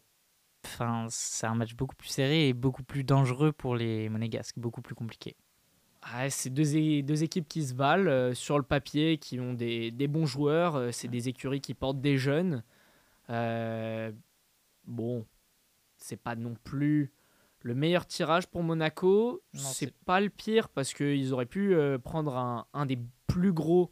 enfin, 0.64 1.06
c'est 1.10 1.46
un 1.46 1.54
match 1.54 1.74
beaucoup 1.74 1.96
plus 1.96 2.08
serré 2.08 2.48
et 2.48 2.54
beaucoup 2.54 2.82
plus 2.82 3.04
dangereux 3.04 3.52
pour 3.52 3.76
les 3.76 4.08
Monégasques, 4.08 4.58
beaucoup 4.58 4.82
plus 4.82 4.94
compliqué. 4.94 5.36
Ah, 6.02 6.30
c'est 6.30 6.50
deux, 6.50 7.22
équipes 7.24 7.48
qui 7.48 7.66
se 7.66 7.74
valent 7.74 8.08
euh, 8.08 8.34
sur 8.34 8.58
le 8.58 8.62
papier, 8.62 9.18
qui 9.18 9.40
ont 9.40 9.54
des, 9.54 9.90
des 9.90 10.06
bons 10.06 10.26
joueurs. 10.26 10.76
euh, 10.76 10.92
c'est 10.92 11.08
des 11.08 11.28
écuries 11.28 11.60
qui 11.60 11.74
portent 11.74 12.00
des 12.00 12.16
jeunes. 12.16 12.62
Euh, 13.30 14.12
bon, 14.86 15.26
c'est 15.96 16.16
pas 16.16 16.36
non 16.36 16.54
plus 16.62 17.12
le 17.66 17.74
meilleur 17.74 18.06
tirage 18.06 18.46
pour 18.46 18.62
Monaco. 18.62 19.42
C'est 19.52 19.92
pas 20.04 20.20
le 20.20 20.30
pire 20.30 20.68
parce 20.68 20.94
qu'ils 20.94 21.32
auraient 21.32 21.46
pu 21.46 21.74
euh, 21.74 21.98
prendre 21.98 22.36
un, 22.36 22.64
un 22.72 22.86
des 22.86 22.96
plus 23.26 23.52
gros, 23.52 23.90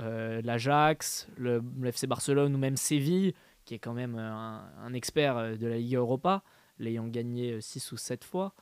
euh, 0.00 0.40
l'Ajax, 0.44 1.26
le, 1.36 1.60
le 1.80 1.88
FC 1.88 2.06
Barcelone 2.06 2.54
ou 2.54 2.58
même 2.58 2.76
Séville, 2.76 3.34
qui 3.64 3.74
est 3.74 3.80
quand 3.80 3.94
même 3.94 4.14
euh, 4.14 4.32
un, 4.32 4.70
un 4.78 4.92
expert 4.92 5.58
de 5.58 5.66
la 5.66 5.76
Liga 5.76 5.98
Europa, 5.98 6.44
l'ayant 6.78 7.08
gagné 7.08 7.60
6 7.60 7.90
ou 7.90 7.96
7 7.96 8.22
fois. 8.22 8.54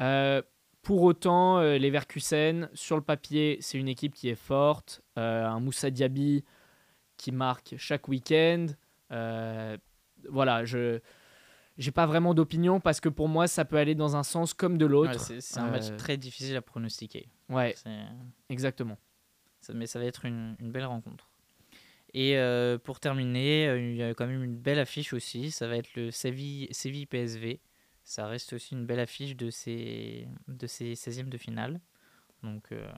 Euh, 0.00 0.42
pour 0.82 1.02
autant, 1.02 1.60
les 1.62 1.90
Verkusen, 1.90 2.68
sur 2.74 2.94
le 2.94 3.02
papier, 3.02 3.56
c'est 3.60 3.76
une 3.76 3.88
équipe 3.88 4.14
qui 4.14 4.28
est 4.28 4.36
forte. 4.36 5.02
Un 5.16 5.58
Moussa 5.58 5.90
Diaby 5.90 6.44
qui 7.16 7.32
marque 7.32 7.74
chaque 7.76 8.06
week-end. 8.06 8.66
Voilà, 9.10 10.64
je 10.64 11.00
j'ai 11.78 11.90
pas 11.90 12.06
vraiment 12.06 12.34
d'opinion 12.34 12.80
parce 12.80 13.00
que 13.00 13.08
pour 13.08 13.28
moi, 13.28 13.46
ça 13.48 13.64
peut 13.64 13.76
aller 13.76 13.94
dans 13.94 14.16
un 14.16 14.22
sens 14.22 14.54
comme 14.54 14.78
de 14.78 14.86
l'autre. 14.86 15.30
Ouais, 15.32 15.40
c'est 15.40 15.58
un 15.60 15.70
match 15.70 15.90
Euh, 15.90 15.96
très 15.96 16.16
difficile 16.16 16.56
à 16.56 16.62
pronostiquer. 16.62 17.28
Ouais, 17.48 17.74
C'est- 17.76 17.90
exactement. 18.48 18.98
Ça- 19.60 19.72
mais 19.74 19.86
ça 19.86 19.98
va 19.98 20.04
être 20.06 20.24
une, 20.24 20.56
une 20.60 20.70
belle 20.72 20.84
rencontre. 20.86 21.28
Et 22.14 22.38
euh, 22.38 22.78
pour 22.78 22.98
terminer, 23.00 23.68
euh, 23.68 23.78
il 23.80 23.96
y 23.96 24.02
a 24.02 24.14
quand 24.14 24.26
même 24.26 24.42
une 24.42 24.56
belle 24.56 24.78
affiche 24.78 25.12
aussi. 25.12 25.50
Ça 25.50 25.66
va 25.68 25.76
être 25.76 25.94
le 25.96 26.10
Séville, 26.10 26.68
Séville 26.70 27.06
PSV. 27.06 27.60
Ça 28.04 28.26
reste 28.26 28.52
aussi 28.52 28.74
une 28.74 28.86
belle 28.86 29.00
affiche 29.00 29.36
de 29.36 29.50
ces, 29.50 30.26
de 30.48 30.66
ces 30.66 30.94
16e 30.94 31.28
de 31.28 31.36
finale. 31.36 31.80
Donc, 32.42 32.70
euh, 32.72 32.88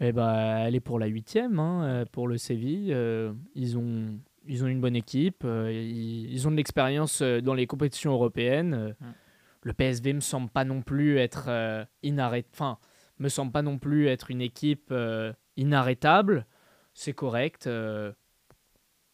Eh 0.00 0.12
ben, 0.12 0.58
elle 0.58 0.74
est 0.74 0.80
pour 0.80 0.98
la 0.98 1.06
huitième, 1.06 1.58
hein, 1.58 1.84
euh, 1.84 2.04
pour 2.06 2.26
le 2.28 2.38
Séville. 2.38 2.92
Euh, 2.92 3.32
ils, 3.54 3.76
ont, 3.76 4.18
ils 4.48 4.64
ont 4.64 4.66
une 4.66 4.80
bonne 4.80 4.96
équipe, 4.96 5.42
euh, 5.44 5.70
ils, 5.70 6.32
ils 6.32 6.48
ont 6.48 6.50
de 6.50 6.56
l'expérience 6.56 7.22
euh, 7.22 7.40
dans 7.40 7.54
les 7.54 7.66
compétitions 7.66 8.12
européennes. 8.12 8.74
Euh. 8.74 8.92
Le 9.62 9.72
PSV 9.72 10.14
me 10.14 10.20
semble 10.20 10.48
pas 10.48 10.64
non 10.64 10.82
plus 10.82 11.18
être 11.18 11.48
enfin, 12.52 12.78
me 13.18 13.28
semble 13.28 13.52
pas 13.52 13.62
non 13.62 13.78
plus 13.78 14.06
être 14.06 14.30
une 14.30 14.40
équipe 14.40 14.94
inarrêtable. 15.56 16.46
C'est 16.94 17.12
correct. 17.12 17.68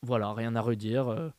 voilà, 0.02 0.32
rien 0.34 0.54
à 0.54 0.60
redire. 0.60 1.32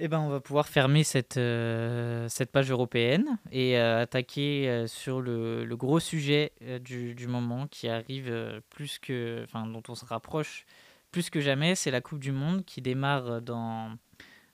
eh 0.00 0.08
ben, 0.08 0.18
on 0.18 0.28
va 0.28 0.40
pouvoir 0.40 0.66
fermer 0.68 1.04
cette, 1.04 1.36
euh, 1.36 2.28
cette 2.28 2.50
page 2.50 2.70
européenne 2.70 3.38
et 3.52 3.78
euh, 3.78 4.02
attaquer 4.02 4.68
euh, 4.68 4.86
sur 4.88 5.20
le, 5.20 5.64
le 5.64 5.76
gros 5.76 6.00
sujet 6.00 6.52
du, 6.80 7.14
du 7.14 7.28
moment 7.28 7.68
qui 7.68 7.88
arrive 7.88 8.60
plus 8.70 8.98
que, 8.98 9.42
enfin, 9.44 9.66
dont 9.66 9.82
on 9.88 9.94
se 9.94 10.04
rapproche 10.04 10.66
plus 11.12 11.30
que 11.30 11.40
jamais. 11.40 11.74
C'est 11.76 11.90
la 11.90 12.00
Coupe 12.00 12.18
du 12.18 12.32
Monde 12.32 12.64
qui 12.64 12.82
démarre 12.82 13.40
dans, 13.40 13.96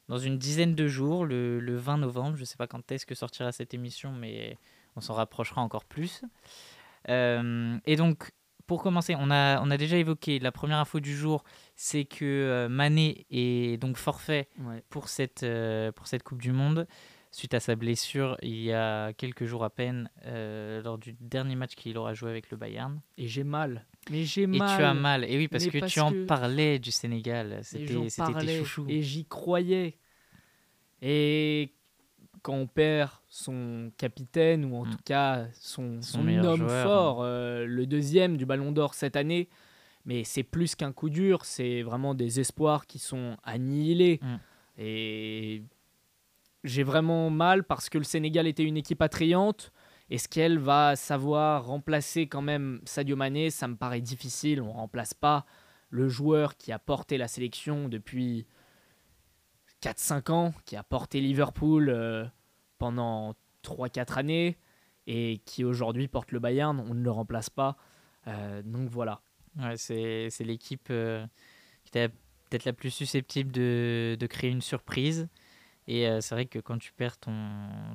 dans 0.09 0.19
une 0.19 0.39
dizaine 0.39 0.75
de 0.75 0.89
jours, 0.89 1.25
le, 1.25 1.61
le 1.61 1.77
20 1.77 1.99
novembre. 1.99 2.37
Je 2.37 2.43
ne 2.43 2.47
sais 2.47 2.57
pas 2.57 2.67
quand 2.67 2.93
est-ce 2.93 3.07
que 3.07 3.15
sortira 3.15 3.53
cette 3.53 3.73
émission, 3.73 4.13
mais 4.13 4.59
on 4.97 5.01
s'en 5.01 5.15
rapprochera 5.15 5.63
encore 5.63 5.85
plus. 5.85 6.23
Euh, 7.09 7.79
et 7.87 7.97
donc, 7.97 8.33
pour 8.67 8.83
commencer, 8.83 9.15
on 9.19 9.31
a, 9.31 9.61
on 9.63 9.71
a 9.71 9.77
déjà 9.79 9.97
évoqué 9.97 10.39
la 10.39 10.53
première 10.53 10.79
info 10.79 11.01
du 11.01 11.17
jour, 11.17 11.43
c'est 11.75 12.05
que 12.05 12.25
euh, 12.25 12.69
Mané 12.69 13.27
est 13.31 13.81
donc 13.81 13.97
forfait 13.97 14.49
pour 14.91 15.09
cette, 15.09 15.43
euh, 15.43 15.91
pour 15.93 16.07
cette 16.07 16.23
Coupe 16.23 16.43
du 16.43 16.53
Monde 16.53 16.87
suite 17.31 17.55
à 17.55 17.61
sa 17.61 17.77
blessure 17.77 18.37
il 18.43 18.61
y 18.63 18.73
a 18.73 19.13
quelques 19.13 19.45
jours 19.45 19.65
à 19.65 19.71
peine 19.71 20.11
euh, 20.27 20.83
lors 20.83 20.99
du 20.99 21.15
dernier 21.21 21.57
match 21.57 21.75
qu'il 21.75 21.97
aura 21.99 22.15
joué 22.15 22.31
avec 22.31 22.51
le 22.51 22.57
Bayern. 22.57 23.01
Et 23.17 23.27
j'ai 23.27 23.45
mal. 23.45 23.87
Mais 24.11 24.25
j'ai 24.25 24.43
Et 24.43 24.47
mal. 24.47 24.77
tu 24.79 24.85
as 24.85 24.95
mal. 24.95 25.25
Et 25.25 25.37
oui, 25.37 25.49
parce 25.49 25.65
Mais 25.65 25.71
que 25.71 25.79
parce 25.81 25.93
tu 25.93 26.01
en 26.01 26.11
que- 26.13 26.25
parlais 26.25 26.79
du 26.79 26.91
Sénégal. 26.91 27.59
Et 27.61 27.63
C'était 28.09 28.39
tes 28.41 28.59
chouchous. 28.59 28.87
Et 28.89 29.03
j'y 29.03 29.25
croyais. 29.25 29.99
Et 31.03 31.73
quand 32.43 32.55
on 32.55 32.67
perd 32.67 33.11
son 33.29 33.91
capitaine, 33.97 34.65
ou 34.65 34.77
en 34.77 34.85
Mm. 34.87 34.91
tout 34.91 34.99
cas 35.05 35.47
son, 35.55 36.01
Son 36.03 36.27
homme 36.27 36.57
joueur. 36.59 36.85
fort, 36.85 37.19
euh, 37.23 37.67
le 37.67 37.87
deuxième 37.87 38.37
du 38.37 38.47
Ballon 38.47 38.73
d'Or 38.73 38.95
cette 38.95 39.17
année, 39.17 39.49
mais 40.05 40.25
c'est 40.25 40.43
plus 40.45 40.75
qu'un 40.75 40.93
coup 40.93 41.11
dur, 41.11 41.45
c'est 41.45 41.83
vraiment 41.83 42.15
des 42.15 42.41
espoirs 42.41 42.87
qui 42.87 42.99
sont 42.99 43.37
annihilés. 43.45 44.21
Mm. 44.23 44.37
Et 44.79 45.63
j'ai 46.65 46.83
vraiment 46.85 47.31
mal 47.31 47.65
parce 47.65 47.89
que 47.89 47.99
le 47.99 48.05
Sénégal 48.05 48.47
était 48.47 48.63
une 48.65 48.77
équipe 48.77 49.03
attrayante. 49.03 49.73
Est-ce 50.11 50.29
qu'elle 50.29 50.59
va 50.59 50.97
savoir 50.97 51.67
remplacer 51.67 52.27
quand 52.27 52.41
même 52.41 52.81
Sadio 52.85 53.15
Mané? 53.15 53.51
Ça 53.51 53.69
me 53.69 53.77
paraît 53.77 54.01
difficile. 54.01 54.63
On 54.63 54.69
ne 54.69 54.79
remplace 54.79 55.13
pas 55.13 55.45
le 55.91 56.09
joueur 56.09 56.57
qui 56.57 56.73
a 56.73 56.79
porté 56.79 57.19
la 57.19 57.29
sélection 57.29 57.89
depuis 57.89 58.47
4-5 59.83 60.33
ans, 60.33 60.55
qui 60.65 60.77
a 60.77 60.83
porté 60.83 61.21
Liverpool 61.21 61.91
euh, 61.91 62.25
pendant 62.79 63.35
3-4 63.65 64.19
années 64.19 64.57
et 65.07 65.41
qui 65.45 65.65
aujourd'hui 65.65 66.09
porte 66.09 66.33
le 66.33 66.39
Bayern. 66.39 66.81
On 66.81 66.95
ne 66.95 67.03
le 67.03 67.11
remplace 67.11 67.51
pas. 67.51 67.77
Euh, 68.27 68.63
donc 68.63 68.89
voilà. 68.89 69.21
C'est 69.77 70.31
l'équipe 70.41 70.89
euh, 70.91 71.27
qui 71.85 71.91
était 71.91 72.09
peut-être 72.09 72.65
la 72.65 72.73
plus 72.73 72.91
susceptible 72.91 73.51
de 73.53 74.27
créer 74.29 74.51
une 74.51 74.63
surprise. 74.63 75.29
Et 75.91 76.07
euh, 76.07 76.21
c'est 76.21 76.35
vrai 76.35 76.45
que 76.45 76.59
quand 76.59 76.77
tu 76.79 76.93
perds 76.93 77.17
ton, 77.19 77.33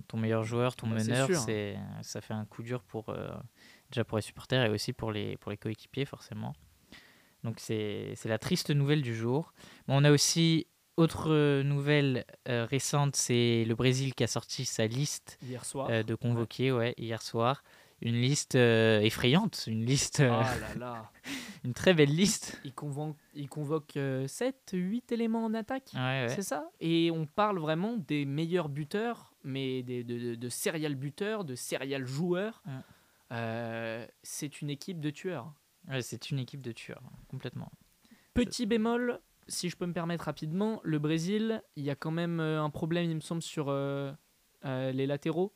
ton 0.07 0.17
meilleur 0.17 0.43
joueur, 0.43 0.75
ton 0.75 0.87
Bah, 0.87 0.95
meneur, 0.95 1.27
sûr. 1.27 1.37
c'est 1.39 1.77
ça 2.01 2.21
fait 2.21 2.33
un 2.33 2.43
coup 2.45 2.63
dur 2.63 2.81
pour 2.81 3.09
euh, 3.09 3.29
déjà 3.91 4.03
pour 4.03 4.17
les 4.17 4.23
supporters 4.23 4.65
et 4.65 4.69
aussi 4.69 4.93
pour 4.93 5.11
les, 5.11 5.37
pour 5.37 5.51
les 5.51 5.57
coéquipiers 5.57 6.05
forcément. 6.05 6.53
Donc 7.43 7.59
c'est 7.59 8.15
la 8.25 8.39
triste 8.39 8.71
nouvelle 8.71 9.01
du 9.03 9.15
jour. 9.15 9.53
Bon, 9.87 10.01
on 10.01 10.03
a 10.05 10.11
aussi 10.11 10.65
autre 10.97 11.61
nouvelle 11.61 12.25
euh, 12.47 12.65
récente, 12.65 13.15
c'est 13.15 13.63
le 13.65 13.75
Brésil 13.75 14.15
qui 14.15 14.23
a 14.23 14.27
sorti 14.27 14.65
sa 14.65 14.87
liste 14.87 15.37
Hier 15.43 15.63
soir. 15.63 16.03
de 16.03 16.15
convoqués 16.15 16.71
ouais, 16.71 16.93
hier 16.97 17.21
soir. 17.21 17.63
Une 18.03 18.21
liste 18.21 18.55
euh, 18.55 18.99
effrayante, 18.99 19.63
une 19.67 19.85
liste, 19.85 20.19
euh, 20.19 20.29
Ah 20.31 20.55
là 20.59 20.75
là. 20.75 21.11
une 21.63 21.73
très 21.73 21.93
belle 21.93 22.13
liste. 22.13 22.61
Il 22.63 22.73
convoque, 22.73 23.15
il 23.33 23.49
convoque 23.49 23.97
7, 24.27 24.71
8 24.73 25.11
éléments 25.11 25.45
en 25.45 25.53
attaque. 25.53 25.89
Ouais, 25.93 26.25
ouais. 26.25 26.29
C'est 26.29 26.41
ça? 26.41 26.69
Et 26.79 27.09
on 27.11 27.25
parle 27.25 27.59
vraiment 27.59 27.95
des 27.97 28.25
meilleurs 28.25 28.69
buteurs, 28.69 29.33
mais 29.43 29.83
des, 29.83 30.03
de, 30.03 30.19
de, 30.19 30.35
de 30.35 30.49
serial 30.49 30.95
buteurs, 30.95 31.45
de 31.45 31.55
serial 31.55 32.05
joueurs. 32.05 32.61
Ouais. 32.65 32.73
Euh, 33.31 34.05
c'est 34.21 34.61
une 34.61 34.69
équipe 34.69 34.99
de 34.99 35.09
tueurs. 35.09 35.53
C'est 36.01 36.29
une 36.29 36.39
équipe 36.39 36.61
de 36.61 36.71
tueurs, 36.71 37.01
complètement. 37.27 37.71
Petit 38.33 38.65
bémol, 38.65 39.19
si 39.47 39.69
je 39.69 39.75
peux 39.75 39.85
me 39.85 39.93
permettre 39.93 40.25
rapidement, 40.25 40.79
le 40.83 40.99
Brésil, 40.99 41.61
il 41.75 41.83
y 41.83 41.89
a 41.89 41.95
quand 41.95 42.11
même 42.11 42.39
euh, 42.39 42.63
un 42.63 42.69
problème, 42.69 43.09
il 43.09 43.15
me 43.15 43.21
semble, 43.21 43.41
sur 43.41 43.67
euh, 43.69 44.11
euh, 44.65 44.91
les 44.91 45.05
latéraux. 45.05 45.53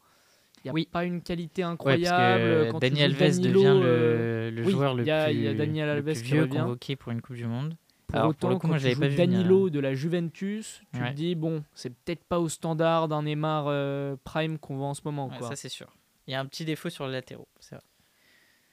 Il 0.64 0.68
n'y 0.68 0.70
a 0.72 0.74
Oui. 0.74 0.88
pas 0.92 1.06
une 1.06 1.22
qualité 1.22 1.64
Ouais, 1.64 1.70
incroyable. 1.70 2.62
parce 2.62 2.72
quand 2.72 2.80
que 2.80 2.82
Daniel 2.90 3.12
Alves 3.12 3.20
Danilo, 3.40 3.60
devient 3.64 3.82
euh, 3.84 4.50
le, 4.52 4.56
le 4.58 4.66
oui, 4.66 4.72
joueur 4.72 4.96
le 4.96 5.10
a- 5.10 5.26
plus, 5.28 5.54
Daniel 5.56 5.96
le 5.98 6.04
plus 6.04 6.22
vieux 6.22 6.48
convoqué 6.48 6.96
pour 6.96 7.12
une 7.12 7.22
Coupe 7.22 7.36
du 7.36 7.46
Monde. 7.46 7.76
Pour 8.08 8.16
Alors, 8.20 8.30
autant, 8.30 8.40
pour 8.40 8.50
le 8.50 8.56
coup, 8.58 8.68
quand 8.70 8.78
tu 8.78 8.88
vu. 8.94 9.16
Danilo 9.18 9.70
de 9.70 9.80
la 9.80 9.94
Juventus, 9.94 10.82
tu 10.94 11.02
Ouais. 11.02 11.12
te 11.12 11.16
dis, 11.16 11.36
bon, 11.36 11.64
c'est 11.74 11.90
peut-être 11.90 12.24
pas 12.24 12.40
au 12.40 12.48
standard 12.50 13.08
d'un 13.10 13.24
Neymar 13.24 13.66
euh, 13.68 14.16
Prime 14.24 14.58
qu'on 14.58 14.78
voit 14.78 14.88
en 14.88 14.94
ce 14.94 15.02
moment. 15.04 15.28
Ouais, 15.28 15.38
quoi. 15.38 15.50
ça, 15.50 15.56
c'est 15.58 15.68
sûr. 15.70 15.88
Il 16.26 16.32
y 16.32 16.34
a 16.36 16.40
un 16.40 16.46
petit 16.46 16.64
défaut 16.66 16.90
sur 16.90 17.06
le 17.06 17.12
latéraux, 17.12 17.48
c'est 17.60 17.76
vrai. 17.76 17.84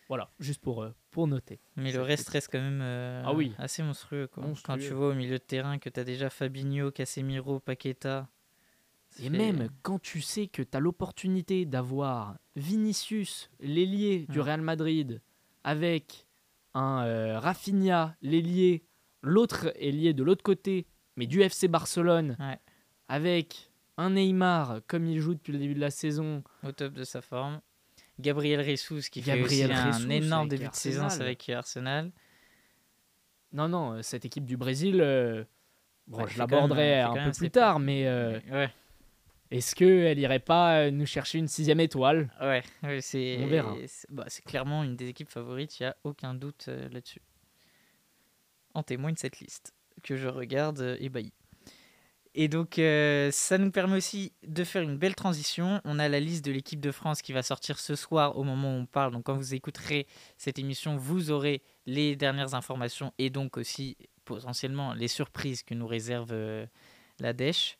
Voilà, 0.08 0.28
juste 0.38 0.60
pour, 0.60 0.82
euh, 0.82 0.94
pour 1.10 1.26
noter. 1.26 1.58
Mais 1.76 1.90
le 1.90 2.02
reste 2.02 2.28
reste 2.28 2.48
quand 2.52 2.60
même 2.60 2.80
euh, 2.82 3.22
Ah 3.24 3.32
oui. 3.32 3.52
assez 3.58 3.82
monstrueux. 3.82 4.26
Quoi. 4.26 4.42
Quand 4.42 4.48
Monstrueux. 4.50 4.78
tu 4.78 4.92
vois 4.92 5.08
au 5.08 5.14
milieu 5.14 5.38
de 5.38 5.42
terrain 5.42 5.78
que 5.78 5.88
tu 5.88 5.98
as 5.98 6.04
déjà 6.04 6.28
Fabinho, 6.30 6.90
Casemiro, 6.90 7.58
Paqueta. 7.58 8.28
Et 9.22 9.30
même 9.30 9.68
quand 9.82 10.00
tu 10.00 10.20
sais 10.20 10.48
que 10.48 10.62
tu 10.62 10.76
as 10.76 10.80
l'opportunité 10.80 11.64
d'avoir 11.66 12.36
Vinicius, 12.56 13.50
l'ailier 13.60 14.26
du. 14.28 14.40
Real 14.40 14.60
Madrid, 14.60 15.20
avec 15.62 16.26
un 16.74 17.04
euh, 17.04 17.38
Rafinha, 17.38 18.16
l'ailier, 18.22 18.84
l'autre 19.22 19.72
ailier 19.76 20.12
de 20.14 20.22
l'autre 20.24 20.42
côté, 20.42 20.86
mais 21.16 21.26
du 21.26 21.42
FC 21.42 21.68
Barcelone, 21.68 22.36
Ouais. 22.40 22.58
avec 23.08 23.70
un 23.96 24.10
Neymar, 24.10 24.80
comme 24.88 25.06
il 25.06 25.20
joue 25.20 25.34
depuis 25.34 25.52
le 25.52 25.58
début 25.60 25.74
de 25.74 25.80
la 25.80 25.90
saison, 25.90 26.42
au 26.64 26.72
top 26.72 26.94
de 26.94 27.04
sa 27.04 27.20
forme. 27.22 27.60
Gabriel 28.18 28.64
Jesus 28.64 29.02
qui 29.10 29.20
Gabriel 29.20 29.72
fait 29.74 29.88
aussi 29.90 30.04
un 30.04 30.10
énorme 30.10 30.48
début 30.48 30.68
de 30.68 30.74
saison 30.74 31.06
avec 31.06 31.48
Arsenal. 31.48 32.10
Non, 33.52 33.68
non, 33.68 33.92
euh, 33.94 34.02
cette 34.02 34.24
équipe 34.24 34.44
du 34.44 34.56
Brésil, 34.56 35.00
euh, 35.00 35.44
bon, 36.08 36.18
Ouais, 36.24 36.28
je 36.28 36.38
l'aborderai 36.38 37.00
un 37.00 37.26
peu 37.26 37.30
plus 37.30 37.50
tard, 37.50 37.78
mais 37.78 38.06
euh, 38.06 38.40
Ouais, 38.50 38.70
est-ce 39.56 39.74
qu'elle 39.74 40.18
irait 40.18 40.38
pas 40.40 40.80
euh, 40.80 40.90
nous 40.90 41.06
chercher 41.06 41.38
une 41.38 41.48
sixième 41.48 41.80
étoile? 41.80 42.30
Ouais, 42.40 42.62
ouais, 42.82 43.00
c'est 43.00 43.38
On 43.40 43.46
verra. 43.46 43.76
c'est- 43.86 44.06
bah, 44.10 44.24
c'est 44.28 44.44
clairement 44.44 44.82
une 44.84 44.96
des 44.96 45.08
équipes 45.08 45.30
favorites, 45.30 45.78
il 45.78 45.84
n'y 45.84 45.86
a 45.88 45.96
aucun 46.04 46.34
doute 46.34 46.66
euh, 46.68 46.88
là-dessus. 46.90 47.20
En 48.74 48.82
témoigne 48.82 49.14
cette 49.16 49.38
liste 49.40 49.72
que 50.02 50.16
je 50.16 50.26
regarde 50.28 50.80
euh, 50.80 50.96
ébahi. 51.00 51.32
Et 52.36 52.48
donc, 52.48 52.80
euh, 52.80 53.30
ça 53.30 53.58
nous 53.58 53.70
permet 53.70 53.96
aussi 53.96 54.32
de 54.44 54.64
faire 54.64 54.82
une 54.82 54.96
belle 54.98 55.14
transition. 55.14 55.80
On 55.84 56.00
a 56.00 56.08
la 56.08 56.18
liste 56.18 56.44
de 56.44 56.50
l'équipe 56.50 56.80
de 56.80 56.90
France 56.90 57.22
qui 57.22 57.32
va 57.32 57.44
sortir 57.44 57.78
ce 57.78 57.94
soir 57.94 58.36
au 58.36 58.42
moment 58.42 58.74
où 58.76 58.80
on 58.80 58.86
parle. 58.86 59.12
Donc, 59.12 59.22
quand 59.26 59.36
vous 59.36 59.54
écouterez 59.54 60.08
cette 60.36 60.58
émission, 60.58 60.96
vous 60.96 61.30
aurez 61.30 61.62
les 61.86 62.16
dernières 62.16 62.54
informations 62.54 63.12
et 63.18 63.30
donc 63.30 63.56
aussi 63.56 63.96
potentiellement 64.24 64.94
les 64.94 65.06
surprises 65.06 65.62
que 65.62 65.74
nous 65.74 65.86
réserve 65.86 66.34
la 67.20 67.32
Dèche. 67.32 67.78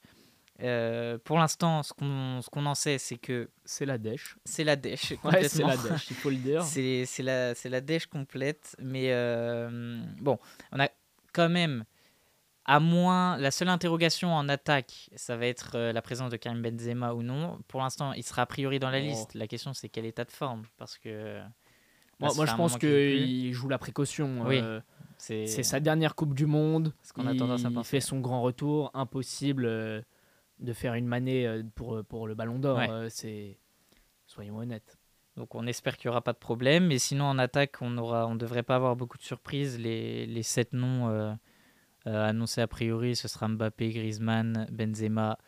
Euh, 0.63 1.19
pour 1.25 1.39
l'instant, 1.39 1.83
ce 1.83 1.93
qu'on 1.93 2.41
ce 2.41 2.49
qu'on 2.49 2.65
en 2.67 2.75
sait, 2.77 2.99
c'est 2.99 3.17
que 3.19 3.51
C'est 3.65 3.87
la 3.87 3.99
dèche. 3.99 4.37
c'est 4.45 4.63
la 4.65 4.77
dèche. 4.77 5.13
Ouais, 5.25 5.49
c'est 5.49 5.65
la 5.65 5.77
dèche, 5.77 6.11
il 6.11 6.17
faut 6.17 6.31
le 6.31 6.37
dire. 6.37 6.63
C'est 6.65 7.05
c'est 7.07 7.23
la, 7.25 7.55
c'est 7.57 7.69
la 7.69 7.81
dèche 7.81 8.07
complète. 8.07 8.77
Mais 8.81 9.09
euh, 9.13 10.01
bon, 10.21 10.39
on 10.71 10.79
a 10.79 10.89
quand 11.33 11.49
même, 11.49 11.85
à 12.67 12.79
moins, 12.79 13.37
la 13.39 13.51
seule 13.51 13.69
interrogation 13.69 14.33
en 14.33 14.49
attaque, 14.49 15.11
ça 15.17 15.37
va 15.37 15.47
être 15.47 15.73
euh, 15.75 15.93
la 15.93 16.01
présence 16.03 16.31
de 16.31 16.37
Karim 16.37 16.63
Benzema 16.63 17.15
ou 17.15 17.23
non. 17.25 17.59
Pour 17.67 17.81
l'instant, 17.81 18.13
il 18.13 18.23
sera 18.23 18.43
a 18.43 18.47
priori 18.47 18.79
dans 18.79 18.91
la 18.91 18.99
Oh. 19.01 19.03
liste. 19.03 19.35
La 19.35 19.49
question, 19.49 19.73
c'est 19.75 19.89
quel 19.89 20.07
état 20.07 20.25
de 20.25 20.31
forme 20.31 20.63
Parce 20.79 20.99
que. 20.99 21.39
là, 22.21 22.31
Moi, 22.37 22.47
je 22.47 22.55
pense 22.55 22.79
qu'il 22.79 23.53
joue 23.53 23.69
la 23.69 23.79
précaution. 23.79 24.43
Oui. 24.47 24.61
euh, 24.63 24.81
C'est 25.19 25.47
sa 25.65 25.81
dernière 25.81 26.15
Coupe 26.15 26.33
du 26.35 26.47
Monde. 26.47 26.93
Ce 27.03 27.13
qu'on 27.13 27.27
a 27.27 27.35
tendance 27.35 27.65
à 27.65 27.71
il 27.71 27.75
penser. 27.75 27.91
fait 27.91 28.01
son 28.01 28.21
grand 28.21 28.41
retour. 28.41 28.93
Impossible 28.95 29.65
euh, 29.67 30.01
de 30.59 30.73
faire 30.73 30.95
une 30.95 31.07
manée 31.07 31.47
euh, 31.47 31.63
pour, 31.75 32.05
pour 32.05 32.27
le 32.27 32.35
Ballon 32.35 32.59
d'Or. 32.59 32.79
Ouais. 32.79 32.91
euh, 32.91 33.09
c'est 33.09 33.59
Soyons 34.27 34.59
honnêtes. 34.59 34.97
Donc 35.37 35.55
on 35.55 35.67
espère 35.67 35.97
qu'il 35.97 36.09
n'y 36.09 36.13
aura 36.13 36.23
pas 36.23 36.33
de 36.33 36.39
problème. 36.39 36.87
Mais 36.87 36.99
sinon, 36.99 37.25
en 37.25 37.39
attaque, 37.39 37.77
on 37.81 37.91
ne 37.91 38.01
on 38.01 38.37
devrait 38.37 38.63
pas 38.63 38.77
avoir 38.77 38.97
beaucoup 38.97 39.19
de 39.19 39.23
surprises. 39.23 39.79
Les, 39.79 40.27
les 40.27 40.43
sept 40.43 40.73
noms 40.73 41.09
euh, 41.09 41.33
Euh, 42.07 42.29
annoncé 42.29 42.61
a 42.61 42.67
priori, 42.67 43.17
ce 43.17 43.29
sera 43.29 43.49
Mbappé, 43.49 43.89
Griezmann, 43.91 44.67
Benzema, 44.71 45.39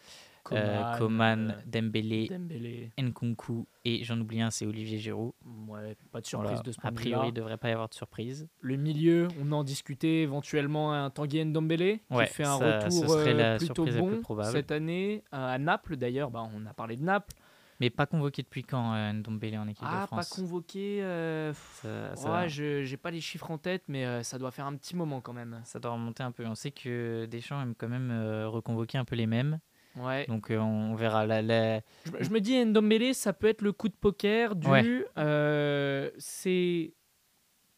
euh, 0.53 0.99
Coman, 0.99 1.51
euh, 1.51 1.63
Dembélé, 1.67 2.29
Dembélé. 2.29 2.91
Nkunku 3.01 3.67
et 3.85 4.05
j'en 4.05 4.19
oublie 4.21 4.41
un, 4.41 4.51
c'est 4.51 4.67
Olivier 4.67 4.99
Giroud. 4.99 5.33
Ouais, 5.69 5.97
pas 6.13 6.21
de 6.21 6.27
surprise 6.27 6.49
Voilà. 6.51 6.63
de 6.63 6.73
ce 6.73 6.79
point 6.79 6.91
A 6.91 6.93
priori, 6.93 7.29
il 7.29 7.31
ne 7.33 7.37
devrait 7.37 7.57
pas 7.57 7.69
y 7.69 7.73
avoir 7.73 7.89
de 7.89 7.95
surprise. 7.95 8.49
Le 8.61 8.77
milieu, 8.77 9.29
on 9.41 9.51
en 9.53 9.65
discutait 9.65 10.23
éventuellement 10.23 10.93
un 10.93 11.11
Tanguy 11.11 11.45
Ndombele 11.45 11.99
Ouais, 12.11 12.27
qui 12.27 12.35
fait 12.35 12.45
un 12.45 12.59
ça- 12.59 12.79
retour 12.85 13.13
euh, 13.13 13.33
la 13.33 13.57
plutôt 13.59 13.85
bon 13.87 14.21
cette 14.45 14.71
année 14.71 15.23
à 15.33 15.59
Naples 15.59 15.97
d'ailleurs. 15.97 16.31
Bah, 16.31 16.49
on 16.55 16.67
a 16.67 16.73
parlé 16.75 16.97
de 16.97 17.03
Naples. 17.03 17.35
Mais 17.79 17.91
pas 17.91 18.07
convoqué 18.07 18.43
depuis 18.43 18.63
quand 18.65 18.95
euh, 18.95 19.13
Ndombele 19.13 19.59
en 19.59 19.69
équipe 19.69 19.85
Ah, 19.87 20.05
de 20.05 20.11
pas 20.11 20.23
France? 20.23 20.31
convoqué. 20.31 21.03
euh, 21.03 21.53
ça, 21.53 22.17
ça- 22.17 22.33
Ouais, 22.33 22.49
je 22.49 22.83
j'ai 22.85 22.97
pas 22.97 23.11
les 23.11 23.21
chiffres 23.21 23.51
en 23.51 23.59
tête, 23.59 23.83
mais 23.89 24.07
euh, 24.07 24.23
ça 24.23 24.39
doit 24.39 24.51
faire 24.51 24.65
un 24.67 24.75
petit 24.77 24.97
moment 24.97 25.21
quand 25.21 25.35
même. 25.35 25.61
ça 25.65 25.79
doit 25.79 25.91
remonter 25.93 26.23
un 26.23 26.33
peu. 26.33 26.47
On 26.47 26.55
sait 26.55 26.71
que 26.71 27.27
Deschamps 27.27 27.61
aime 27.61 27.75
quand 27.77 27.89
même 27.89 28.11
reconvoquer 28.47 28.97
un 28.97 29.05
peu 29.05 29.15
les 29.15 29.27
mêmes. 29.27 29.61
Ouais. 29.97 30.27
Donc 30.27 30.51
euh, 30.51 30.59
on 30.59 30.95
verra. 30.95 31.27
La, 31.27 31.43
la- 31.43 31.81
Je, 32.05 32.11
je 32.25 32.31
me 32.31 32.41
dis 32.41 32.63
Ndombele, 32.65 33.15
ça 33.15 33.33
peut 33.33 33.47
être 33.47 33.63
le 33.63 33.73
coup 33.73 33.89
de 33.89 33.95
poker 33.95 34.55
du. 34.57 34.69
Ouais. 34.69 35.07
euh, 35.19 36.11
c'est 36.19 36.93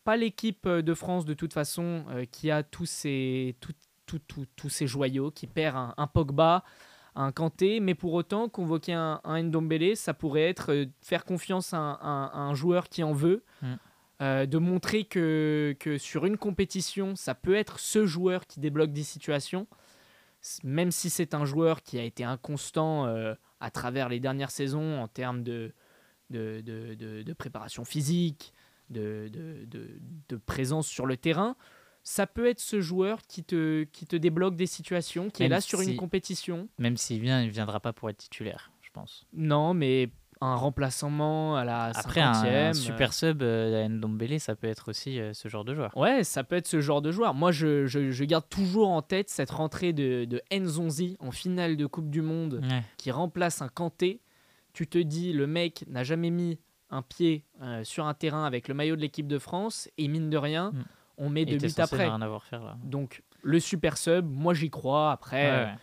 pas 0.05 0.17
l'équipe 0.17 0.67
de 0.69 0.95
France 0.95 1.25
de 1.25 1.35
toute 1.35 1.53
façon 1.53 2.05
euh, 2.11 2.25
qui 2.25 2.51
a 2.51 2.63
tous 2.63 2.87
ces 2.87 3.57
tout- 3.61 3.73
tout- 4.07 4.19
tout- 4.21 4.47
tous 4.57 4.69
ces 4.71 4.87
joyaux, 4.87 5.31
qui 5.31 5.47
perd 5.47 5.77
un, 5.77 5.95
un 5.99 6.07
Pogba, 6.07 6.65
un 7.15 7.31
Kanté, 7.31 7.79
mais 7.81 7.95
pour 7.95 8.15
autant 8.15 8.49
convoquer 8.49 8.95
un, 8.95 9.21
un 9.25 9.43
Ndombele, 9.43 9.97
ça 9.97 10.15
pourrait 10.15 10.49
être 10.49 10.73
euh, 10.73 10.87
faire 11.03 11.25
confiance 11.25 11.75
à 11.75 11.79
un, 11.79 12.25
à 12.33 12.39
un 12.39 12.55
joueur 12.55 12.89
qui 12.89 13.03
en 13.03 13.13
veut. 13.13 13.45
Mm. 13.63 13.67
euh, 14.23 14.47
de 14.47 14.59
montrer 14.59 15.05
que, 15.05 15.77
que 15.79 15.97
sur 15.99 16.25
une 16.27 16.37
compétition, 16.39 17.15
ça 17.15 17.35
peut 17.37 17.55
être 17.55 17.79
ce 17.79 18.05
joueur 18.07 18.47
qui 18.47 18.59
débloque 18.61 18.93
des 18.93 19.05
situations, 19.05 19.67
même 20.65 20.91
si 20.91 21.11
c'est 21.11 21.35
un 21.35 21.45
joueur 21.45 21.83
qui 21.83 21.99
a 21.99 22.03
été 22.03 22.25
inconstant 22.25 23.07
euh, 23.07 23.35
à 23.61 23.71
travers 23.71 24.09
les 24.09 24.21
dernières 24.21 24.51
saisons 24.51 25.01
en 25.01 25.09
termes 25.09 25.43
de, 25.43 25.73
de, 26.31 26.61
de, 26.61 26.95
de- 26.95 27.23
de 27.23 27.33
préparation 27.33 27.85
physique, 27.85 28.53
de, 28.91 29.29
de, 29.33 30.37
présence 30.37 30.87
sur 30.87 31.07
le 31.07 31.17
terrain. 31.17 31.57
Ça 32.05 32.27
peut 32.27 32.47
être 32.47 32.61
ce 32.61 32.81
joueur 32.81 33.23
qui 33.27 33.45
te, 33.45 33.85
qui 33.85 34.07
te 34.07 34.17
débloque 34.17 34.57
des 34.57 34.67
situations, 34.67 35.29
qui 35.29 35.43
est 35.43 35.49
là 35.49 35.61
sur 35.61 35.81
si- 35.81 35.91
une 35.91 35.97
compétition. 35.97 36.69
Même 36.79 36.97
s'il 36.97 37.21
vient, 37.21 37.43
il 37.43 37.51
viendra 37.51 37.81
pas 37.81 37.93
pour 37.93 38.09
être 38.09 38.17
titulaire, 38.19 38.73
je 38.81 38.91
pense. 38.91 39.27
Non, 39.35 39.75
mais 39.75 40.09
un 40.41 40.55
remplacement 40.55 41.57
à 41.57 41.65
la 41.65 41.85
Après, 41.95 42.21
un, 42.21 42.33
50e. 42.33 42.69
un 42.71 42.73
super 42.73 43.13
sub 43.13 43.43
euh, 43.43 43.85
à 43.85 43.89
Ndombele, 43.89 44.39
ça 44.41 44.55
peut 44.55 44.67
être 44.69 44.89
aussi 44.91 45.21
euh, 45.21 45.33
ce 45.33 45.49
genre 45.49 45.65
de 45.65 45.75
joueur. 45.75 45.97
Ouais, 45.97 46.25
ça 46.25 46.45
peut 46.45 46.57
être 46.57 46.67
ce 46.67 46.81
genre 46.81 47.03
de 47.03 47.11
joueur. 47.11 47.35
Moi, 47.35 47.51
je, 47.53 47.87
je- 47.87 48.11
je 48.11 48.25
garde 48.25 48.49
toujours 48.49 48.89
en 48.91 49.03
tête 49.03 49.29
cette 49.31 49.51
rentrée 49.51 49.93
de, 49.93 50.25
de 50.25 50.41
Nzonzi 50.53 51.17
en 51.21 51.31
finale 51.31 51.77
de 51.77 51.87
Coupe 51.87 52.11
du 52.11 52.23
Monde 52.23 52.61
Ouais. 52.63 52.83
qui 52.97 53.11
remplace 53.11 53.63
un 53.63 53.69
Kanté. 53.69 54.21
Tu 54.73 54.87
te 54.87 54.99
dis, 54.99 55.33
le 55.33 55.47
mec 55.47 55.85
n'a 55.89 56.05
jamais 56.05 56.31
mis 56.31 56.59
un 56.91 57.03
pied 57.03 57.45
euh, 57.63 57.83
sur 57.85 58.07
un 58.07 58.15
terrain 58.15 58.45
avec 58.45 58.69
le 58.69 58.75
maillot 58.75 58.97
de 58.97 59.01
l'équipe 59.01 59.27
de 59.27 59.39
France 59.39 59.89
et 59.99 60.09
mine 60.09 60.31
de 60.31 60.37
rien, 60.37 60.71
Mm. 60.73 60.85
on 61.19 61.29
met 61.31 61.45
deux 61.45 61.59
buts 61.59 61.73
après. 61.79 62.05
rien 62.05 62.21
avoir 62.23 62.43
à 62.43 62.45
faire 62.45 62.63
là. 62.65 62.77
Donc, 62.85 63.23
le 63.43 63.61
super 63.61 63.99
sub, 63.99 64.27
moi 64.31 64.55
j'y 64.55 64.71
crois. 64.71 65.11
Après, 65.13 65.45
Ouais, 65.51 65.51
euh, 65.51 65.65
ouais. 65.67 65.75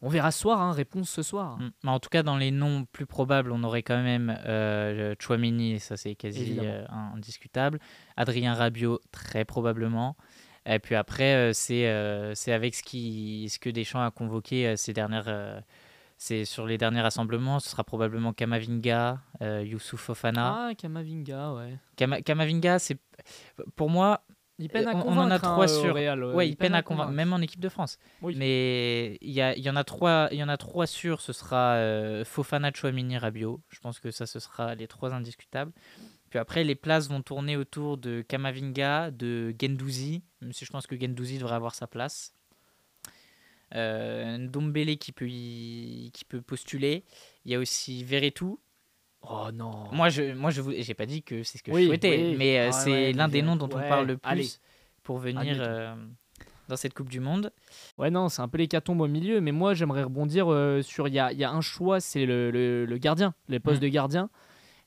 On 0.00 0.08
verra 0.08 0.30
ce 0.30 0.40
soir, 0.40 0.60
hein, 0.60 0.72
réponse 0.72 1.10
ce 1.10 1.22
soir. 1.22 1.58
Mm. 1.58 1.70
Mais 1.84 1.90
en 1.90 1.98
tout 1.98 2.08
cas, 2.08 2.22
dans 2.22 2.36
les 2.36 2.50
noms 2.50 2.84
plus 2.92 3.06
probables, 3.06 3.50
on 3.52 3.62
aurait 3.64 3.82
quand 3.82 4.02
même 4.02 4.36
euh, 4.46 5.14
Chouamini, 5.18 5.80
ça 5.80 5.96
c'est 5.96 6.14
quasi 6.14 6.58
euh, 6.60 6.84
indiscutable. 7.14 7.80
Adrien 8.16 8.54
Rabiot, 8.54 9.00
très 9.12 9.44
probablement. 9.44 10.16
Et 10.66 10.78
puis 10.78 10.94
après, 10.94 11.34
euh, 11.34 11.52
c'est 11.52 11.88
euh, 11.88 12.34
c'est 12.34 12.52
avec 12.52 12.74
ce, 12.74 12.82
qui, 12.82 13.48
ce 13.50 13.58
que 13.58 13.70
Deschamps 13.70 14.02
a 14.04 14.10
convoqué 14.10 14.76
ces 14.76 14.92
dernières, 14.92 15.62
c'est 16.16 16.44
sur 16.44 16.66
les 16.66 16.78
derniers 16.78 17.00
rassemblements. 17.00 17.58
Ce 17.58 17.70
sera 17.70 17.84
probablement 17.84 18.32
Kamavinga, 18.32 19.20
Youssouf 19.40 20.00
Fofana. 20.00 20.68
Ah, 20.68 20.74
Kamavinga, 20.76 21.54
ouais. 21.54 21.78
Kama- 21.96 22.22
Kamavinga, 22.22 22.78
c'est 22.78 22.98
pour 23.76 23.88
moi, 23.88 24.20
Il 24.60 24.68
peine 24.68 24.88
à 24.88 24.94
on- 24.96 25.02
on 25.02 25.16
en 25.18 25.30
a 25.30 25.38
convaincre, 25.38 25.44
hein, 25.44 25.52
trois 25.52 25.68
sur- 25.68 25.94
Real, 25.94 26.24
ouais. 26.24 26.34
ouais, 26.34 26.48
il 26.48 26.56
peine 26.56 26.74
à 26.74 26.82
convaincre. 26.82 27.12
même 27.12 27.32
en 27.32 27.38
équipe 27.38 27.60
de 27.60 27.68
France. 27.68 27.96
Oui. 28.22 28.34
Mais 28.36 29.16
il 29.20 29.30
y, 29.30 29.40
a- 29.40 29.56
il 29.56 29.62
y 29.62 29.70
en 29.70 29.76
a 29.76 29.84
trois, 29.84 30.28
il 30.32 30.38
y 30.38 30.42
en 30.42 30.48
a 30.48 30.56
trois 30.56 30.86
sûrs. 30.88 31.20
Ce 31.20 31.32
sera 31.32 31.74
euh, 31.74 32.24
Fofana, 32.24 32.72
Chouamini, 32.74 33.16
Rabiot. 33.18 33.60
Je 33.68 33.78
pense 33.78 34.00
que 34.00 34.10
ça, 34.10 34.26
ce 34.26 34.40
sera 34.40 34.74
les 34.74 34.88
trois 34.88 35.14
indiscutables. 35.14 35.70
Puis 36.30 36.38
après, 36.38 36.64
les 36.64 36.74
places 36.74 37.08
vont 37.08 37.22
tourner 37.22 37.56
autour 37.56 37.96
de 37.98 38.20
Kamavinga, 38.22 39.10
de 39.12 39.54
Gendouzi, 39.60 40.22
même 40.42 40.52
si 40.52 40.64
je 40.64 40.70
pense 40.70 40.86
que 40.86 40.98
Gendouzi 41.00 41.38
devrait 41.38 41.54
avoir 41.54 41.74
sa 41.74 41.86
place. 41.86 42.34
Euh, 43.74 44.38
Ndombele 44.38 44.96
qui 44.98 45.12
peut, 45.12 45.28
y- 45.28 46.10
qui 46.14 46.24
peut 46.24 46.40
postuler. 46.40 47.04
Il 47.44 47.52
y 47.52 47.54
a 47.54 47.58
aussi 47.58 48.02
Verretou. 48.02 48.58
Oh 49.30 49.48
non. 49.52 49.84
Moi, 49.92 50.08
je, 50.08 50.32
moi, 50.34 50.50
je 50.50 50.62
j'ai 50.80 50.94
pas 50.94 51.06
dit 51.06 51.22
que 51.22 51.42
c'est 51.42 51.58
ce 51.58 51.62
que 51.62 51.70
Oui, 51.70 51.82
je 51.82 51.86
souhaitais, 51.88 52.28
oui. 52.30 52.36
mais 52.36 52.58
euh, 52.58 52.72
c'est 52.72 52.90
ouais, 52.90 53.12
l'un 53.12 53.28
des 53.28 53.42
noms 53.42 53.56
dont 53.56 53.66
on 53.66 53.80
parle 53.88 54.06
le 54.06 54.16
plus 54.16 54.28
allez. 54.30 54.48
pour 55.02 55.18
venir 55.18 55.56
euh, 55.60 55.94
dans 56.68 56.76
cette 56.76 56.94
Coupe 56.94 57.10
du 57.10 57.20
Monde. 57.20 57.52
Ouais, 57.98 58.10
non, 58.10 58.28
c'est 58.28 58.40
un 58.42 58.48
peu 58.48 58.58
l'hécatombe 58.58 59.00
au 59.02 59.06
milieu, 59.08 59.40
mais 59.40 59.52
moi 59.52 59.74
j'aimerais 59.74 60.02
rebondir 60.04 60.50
euh, 60.50 60.80
sur. 60.82 61.08
Il 61.08 61.14
y 61.14 61.18
a, 61.18 61.32
il 61.32 61.38
y 61.38 61.44
a 61.44 61.50
un 61.50 61.60
choix, 61.60 62.00
c'est 62.00 62.24
le, 62.26 62.50
le- 62.50 62.86
le 62.86 62.98
gardien, 62.98 63.34
les 63.48 63.60
postes 63.60 63.82
Mhm. 63.82 63.88
de 63.88 63.92
gardien. 63.92 64.30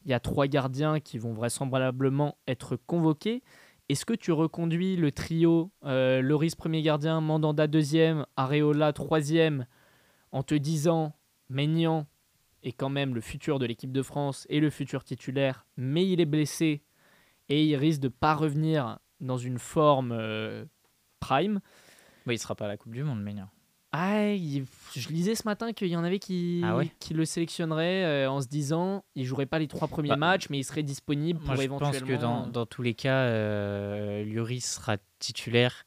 Il 0.05 0.09
y 0.11 0.13
a 0.15 0.19
trois 0.19 0.47
gardiens 0.47 0.99
qui 0.99 1.19
vont 1.19 1.33
vraisemblablement 1.33 2.35
être 2.47 2.75
convoqués. 2.75 3.43
Est-ce 3.89 4.05
que 4.05 4.13
tu 4.13 4.31
reconduis 4.31 4.95
le 4.95 5.11
trio 5.11 5.69
Loris 5.83 6.55
premier 6.55 6.81
gardien, 6.81 7.21
Mandanda 7.21 7.67
deuxième, 7.67 8.25
Areola 8.37 8.93
troisième, 8.93 9.67
en 10.31 10.41
te 10.41 10.55
disant 10.55 11.13
Maignan 11.49 12.07
est 12.63 12.71
quand 12.71 12.89
même 12.89 13.13
le 13.15 13.21
futur 13.21 13.59
de 13.59 13.65
l'équipe 13.65 13.91
de 13.91 14.01
France 14.01 14.45
et 14.49 14.59
le 14.59 14.69
futur 14.69 15.03
titulaire, 15.03 15.65
mais 15.77 16.07
il 16.07 16.19
est 16.21 16.25
blessé 16.25 16.81
et 17.49 17.65
il 17.65 17.75
risque 17.75 18.01
de 18.01 18.07
pas 18.07 18.33
revenir 18.35 18.99
dans 19.19 19.37
une 19.37 19.59
forme 19.59 20.11
euh, 20.11 20.65
prime. 21.19 21.59
Il 22.27 22.37
sera 22.39 22.55
pas 22.55 22.65
à 22.65 22.67
la 22.67 22.77
Coupe 22.77 22.93
du 22.93 23.03
Monde, 23.03 23.21
Maignan. 23.21 23.49
Ah, 23.93 24.29
il- 24.29 24.65
je 24.95 25.09
lisais 25.09 25.35
ce 25.35 25.43
matin 25.45 25.73
qu'il 25.73 25.89
y 25.89 25.97
en 25.97 26.03
avait 26.05 26.19
qui, 26.19 26.61
Ah 26.63 26.77
ouais 26.77 26.89
qui 26.99 27.13
le 27.13 27.25
sélectionneraient 27.25 28.05
euh, 28.05 28.31
en 28.31 28.39
se 28.39 28.47
disant 28.47 29.03
il 29.15 29.25
jouerait 29.25 29.45
pas 29.47 29.59
les 29.59 29.67
trois 29.67 29.87
premiers 29.89 30.09
Bah, 30.09 30.15
matchs, 30.15 30.49
mais 30.49 30.59
il 30.59 30.63
serait 30.63 30.83
disponible 30.83 31.41
Moi, 31.43 31.55
pour 31.55 31.61
je 31.61 31.67
pense 31.67 31.81
éventuellement. 31.95 32.07
que 32.07 32.21
dans, 32.21 32.47
dans 32.47 32.65
tous 32.65 32.83
les 32.83 32.93
cas, 32.93 33.23
euh, 33.25 34.23
Lloris 34.23 34.63
sera 34.75 34.95
titulaire 35.19 35.83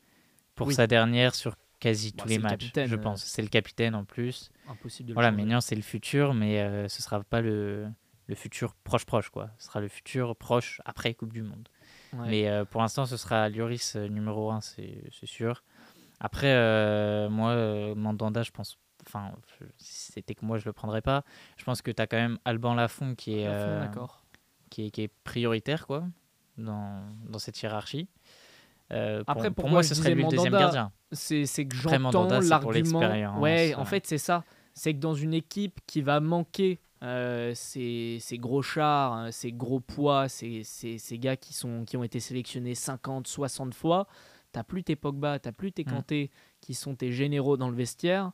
pour 0.54 0.66
Oui. 0.66 0.74
sa 0.74 0.86
dernière 0.86 1.34
sur 1.34 1.56
quasi 1.84 2.14
tous 2.14 2.26
les 2.28 2.36
le 2.36 2.42
matchs. 2.42 2.72
je 2.74 2.94
euh. 2.94 2.98
pense. 2.98 3.22
C'est 3.22 3.42
le 3.42 3.48
capitaine 3.48 3.94
en 3.94 4.04
plus. 4.04 4.50
Impossible 4.68 5.10
de 5.10 5.14
Voilà. 5.14 5.30
Maignan, 5.30 5.60
c'est 5.60 5.74
le 5.74 5.82
futur, 5.82 6.32
mais 6.32 6.60
euh, 6.60 6.88
ce 6.88 7.02
sera 7.02 7.22
pas 7.22 7.42
le, 7.42 7.88
le 8.26 8.34
futur 8.34 8.74
proche-proche. 8.84 9.28
quoi. 9.28 9.50
Ce 9.58 9.66
sera 9.66 9.80
le 9.80 9.88
futur 9.88 10.34
proche 10.34 10.80
après 10.86 11.12
Coupe 11.12 11.34
du 11.34 11.42
Monde. 11.42 11.68
Ouais. 12.14 12.28
Mais 12.30 12.48
euh, 12.48 12.64
pour 12.64 12.80
l'instant, 12.80 13.04
ce 13.04 13.18
sera 13.18 13.50
Lloris 13.50 13.96
numéro 13.96 14.50
1, 14.50 14.62
c'est 14.62 15.10
sûr. 15.24 15.62
Après, 16.20 16.54
euh, 16.54 17.28
moi, 17.28 17.94
Mandanda, 17.94 18.42
je 18.42 18.50
pense. 18.50 18.78
Enfin, 19.06 19.32
si 19.76 20.12
c'était 20.12 20.34
que 20.34 20.46
moi, 20.46 20.56
je 20.56 20.64
le 20.64 20.72
prendrais 20.72 21.02
pas. 21.02 21.22
Je 21.58 21.64
pense 21.64 21.82
que 21.82 21.90
tu 21.90 22.00
as 22.00 22.06
quand 22.06 22.16
même 22.16 22.38
Alban 22.46 22.72
Lafont 22.72 23.14
qui 23.14 23.40
est, 23.40 23.46
qui 24.70 24.86
est, 24.86 24.90
qui 24.90 25.02
est 25.02 25.12
prioritaire 25.24 25.86
quoi, 25.86 26.04
dans, 26.56 27.02
dans 27.28 27.38
cette 27.38 27.60
hiérarchie. 27.60 28.08
Euh, 28.92 29.24
pour, 29.24 29.30
Après, 29.30 29.50
pour 29.50 29.68
moi, 29.68 29.82
ce 29.82 29.94
serait 29.94 30.14
le 30.14 30.22
deuxième 30.30 30.52
gardien. 30.52 30.92
C'est 31.12 31.44
que 31.66 31.74
j'entends 31.76 32.24
l'argument. 32.50 33.00
Ouais, 33.40 33.74
en 33.74 33.84
fait, 33.84 34.06
c'est 34.06 34.18
ça. 34.18 34.44
C'est 34.74 34.92
que 34.94 34.98
dans 34.98 35.14
une 35.14 35.34
équipe 35.34 35.80
qui 35.86 36.02
va 36.02 36.18
manquer 36.20 36.80
euh, 37.02 37.52
ces, 37.54 38.18
ces 38.20 38.38
gros 38.38 38.62
chars, 38.62 39.12
hein, 39.12 39.30
ces 39.30 39.52
gros 39.52 39.78
poids, 39.80 40.28
ces, 40.28 40.62
ces, 40.64 40.98
ces 40.98 41.18
gars 41.18 41.36
qui, 41.36 41.52
sont, 41.54 41.84
qui 41.84 41.96
ont 41.96 42.02
été 42.04 42.18
sélectionnés 42.18 42.74
50, 42.74 43.26
60 43.28 43.72
fois, 43.74 44.08
t'as 44.52 44.64
plus 44.64 44.82
tes 44.82 44.96
Pogba, 44.96 45.38
t'as 45.38 45.52
plus 45.52 45.70
tes 45.70 45.84
Mm. 45.84 45.90
Kanté 45.90 46.30
qui 46.60 46.74
sont 46.74 46.94
tes 46.96 47.12
généraux 47.12 47.56
dans 47.56 47.68
le 47.68 47.76
vestiaire. 47.76 48.32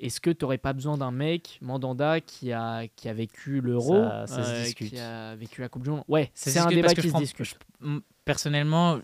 Est-ce 0.00 0.20
que 0.20 0.30
tu 0.30 0.44
n'aurais 0.44 0.58
pas 0.58 0.72
besoin 0.72 0.98
d'un 0.98 1.12
mec, 1.12 1.58
Mandanda, 1.62 2.20
qui 2.20 2.52
a, 2.52 2.88
qui 2.96 3.08
a 3.08 3.14
vécu 3.14 3.60
l'Euro, 3.60 3.94
Ça- 3.94 4.26
ça 4.26 4.42
se 4.44 4.50
euh, 4.50 4.72
qui 4.72 4.98
a 4.98 5.34
vécu 5.36 5.60
la 5.60 5.68
Coupe 5.68 5.84
du 5.84 5.90
Monde? 5.90 6.02
Ouais, 6.08 6.30
c'est 6.34 6.58
un 6.58 6.66
débat 6.68 6.92
qui 6.94 7.08
se 7.08 7.16
discute. 7.16 7.56
je- 7.80 7.98
personnellement, 8.24 8.98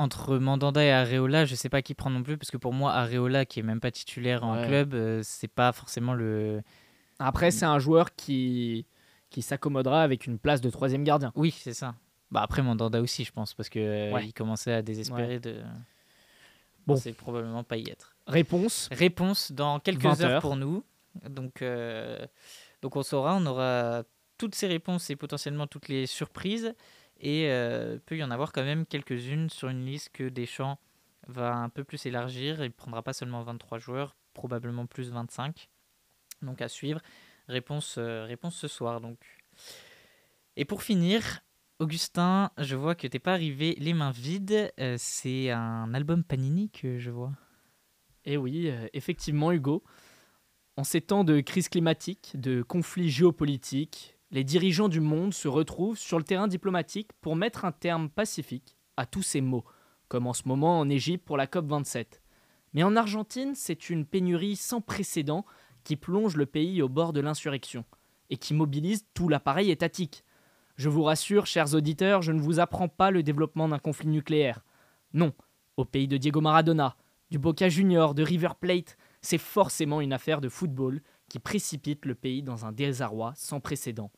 entre 0.00 0.38
Mandanda 0.38 0.82
et 0.82 0.90
Areola, 0.90 1.44
je 1.44 1.54
sais 1.54 1.68
pas 1.68 1.82
qui 1.82 1.94
prendre 1.94 2.16
non 2.16 2.22
plus, 2.22 2.38
parce 2.38 2.50
que 2.50 2.56
pour 2.56 2.72
moi, 2.72 2.92
Areola, 2.92 3.44
qui 3.44 3.60
est 3.60 3.62
même 3.62 3.80
pas 3.80 3.90
titulaire 3.90 4.44
en 4.44 4.56
Ouais. 4.60 4.66
club, 4.66 4.94
euh, 4.94 5.20
c'est 5.22 5.48
pas 5.48 5.72
forcément 5.72 6.14
le. 6.14 6.62
Après, 7.18 7.50
c'est 7.50 7.66
un 7.66 7.78
joueur 7.78 8.14
qui, 8.14 8.86
qui 9.28 9.42
s'accommodera 9.42 10.02
avec 10.02 10.26
une 10.26 10.38
place 10.38 10.60
de 10.60 10.70
troisième 10.70 11.04
gardien. 11.04 11.32
Oui, 11.36 11.54
c'est 11.56 11.74
ça. 11.74 11.94
Bah 12.30 12.40
après 12.42 12.62
Mandanda 12.62 13.00
aussi, 13.00 13.24
je 13.24 13.32
pense, 13.32 13.54
parce 13.54 13.68
que 13.68 13.78
euh, 13.80 14.12
Ouais. 14.12 14.26
il 14.26 14.32
commençait 14.32 14.72
à 14.72 14.82
désespérer 14.82 15.38
de. 15.40 15.56
Bon. 16.86 16.96
C'est 16.96 17.12
probablement 17.12 17.62
pas 17.64 17.76
y 17.76 17.88
être. 17.90 18.14
Réponse 18.26 18.88
Réponse 18.92 19.52
dans 19.52 19.80
quelques 19.80 20.02
20 20.02 20.20
heures 20.22 20.30
heures. 20.30 20.40
pour 20.42 20.56
nous. 20.56 20.82
Donc, 21.28 21.60
euh, 21.62 22.24
donc 22.82 22.96
on 22.96 23.02
saura, 23.02 23.36
on 23.36 23.44
aura 23.46 24.04
toutes 24.38 24.54
ces 24.54 24.66
réponses 24.68 25.10
et 25.10 25.16
potentiellement 25.16 25.66
toutes 25.66 25.88
les 25.88 26.06
surprises. 26.06 26.74
Et 27.20 27.50
euh, 27.50 27.98
peut 28.06 28.16
y 28.16 28.24
en 28.24 28.30
avoir 28.30 28.52
quand 28.52 28.64
même 28.64 28.86
quelques-unes 28.86 29.50
sur 29.50 29.68
une 29.68 29.84
liste 29.84 30.10
que 30.12 30.28
Deschamps 30.28 30.78
va 31.28 31.54
un 31.54 31.68
peu 31.68 31.84
plus 31.84 32.06
élargir. 32.06 32.64
Il 32.64 32.72
prendra 32.72 33.02
pas 33.02 33.12
seulement 33.12 33.42
23 33.42 33.78
joueurs, 33.78 34.16
probablement 34.34 34.86
plus 34.86 35.10
25. 35.10 35.68
Donc 36.42 36.62
à 36.62 36.68
suivre. 36.68 37.00
Réponse, 37.48 37.96
euh, 37.98 38.24
réponse 38.24 38.56
ce 38.56 38.68
soir. 38.68 39.00
Donc. 39.00 39.18
Et 40.56 40.64
pour 40.64 40.82
finir, 40.82 41.42
Augustin, 41.80 42.50
je 42.58 42.76
vois 42.76 42.94
que 42.94 43.06
t'es 43.06 43.18
pas 43.18 43.32
arrivé 43.32 43.74
les 43.78 43.94
mains 43.94 44.10
vides. 44.10 44.72
Euh, 44.78 44.96
c'est 44.98 45.50
un 45.50 45.92
album 45.94 46.22
Panini 46.22 46.70
que 46.70 46.98
je 46.98 47.10
vois. 47.10 47.32
Eh 48.24 48.36
oui, 48.36 48.68
euh, 48.68 48.86
effectivement, 48.92 49.50
Hugo. 49.50 49.82
En 50.76 50.84
ces 50.84 51.00
temps 51.00 51.24
de 51.24 51.40
crise 51.40 51.68
climatique, 51.68 52.32
de 52.34 52.62
conflits 52.62 53.10
géopolitiques, 53.10 54.18
les 54.32 54.44
dirigeants 54.44 54.88
du 54.88 55.00
monde 55.00 55.34
se 55.34 55.48
retrouvent 55.48 55.98
sur 55.98 56.18
le 56.18 56.24
terrain 56.24 56.46
diplomatique 56.46 57.10
pour 57.20 57.34
mettre 57.34 57.64
un 57.64 57.72
terme 57.72 58.08
pacifique 58.08 58.76
à 58.96 59.04
tous 59.04 59.22
ces 59.22 59.40
maux, 59.40 59.64
comme 60.08 60.26
en 60.26 60.32
ce 60.32 60.46
moment 60.46 60.78
en 60.78 60.88
Égypte 60.88 61.24
pour 61.24 61.36
la 61.36 61.46
COP27. 61.46 62.20
Mais 62.72 62.84
en 62.84 62.94
Argentine, 62.94 63.54
c'est 63.56 63.90
une 63.90 64.06
pénurie 64.06 64.54
sans 64.54 64.80
précédent 64.80 65.44
qui 65.82 65.96
plonge 65.96 66.36
le 66.36 66.46
pays 66.46 66.80
au 66.82 66.88
bord 66.88 67.12
de 67.12 67.20
l'insurrection 67.20 67.84
et 68.28 68.36
qui 68.36 68.54
mobilise 68.54 69.04
tout 69.14 69.28
l'appareil 69.28 69.70
étatique. 69.72 70.24
Je 70.76 70.88
vous 70.88 71.02
rassure, 71.02 71.46
chers 71.46 71.74
auditeurs, 71.74 72.22
je 72.22 72.30
ne 72.30 72.40
vous 72.40 72.60
apprends 72.60 72.88
pas 72.88 73.10
le 73.10 73.24
développement 73.24 73.68
d'un 73.68 73.80
conflit 73.80 74.08
nucléaire. 74.08 74.64
Non, 75.12 75.32
au 75.76 75.84
pays 75.84 76.06
de 76.06 76.16
Diego 76.16 76.40
Maradona, 76.40 76.96
du 77.30 77.38
Boca 77.38 77.68
Junior, 77.68 78.14
de 78.14 78.22
River 78.22 78.50
Plate, 78.60 78.96
c'est 79.22 79.38
forcément 79.38 80.00
une 80.00 80.12
affaire 80.12 80.40
de 80.40 80.48
football 80.48 81.02
qui 81.28 81.40
précipite 81.40 82.04
le 82.06 82.14
pays 82.14 82.42
dans 82.42 82.64
un 82.64 82.72
désarroi 82.72 83.32
sans 83.36 83.60
précédent. 83.60 84.10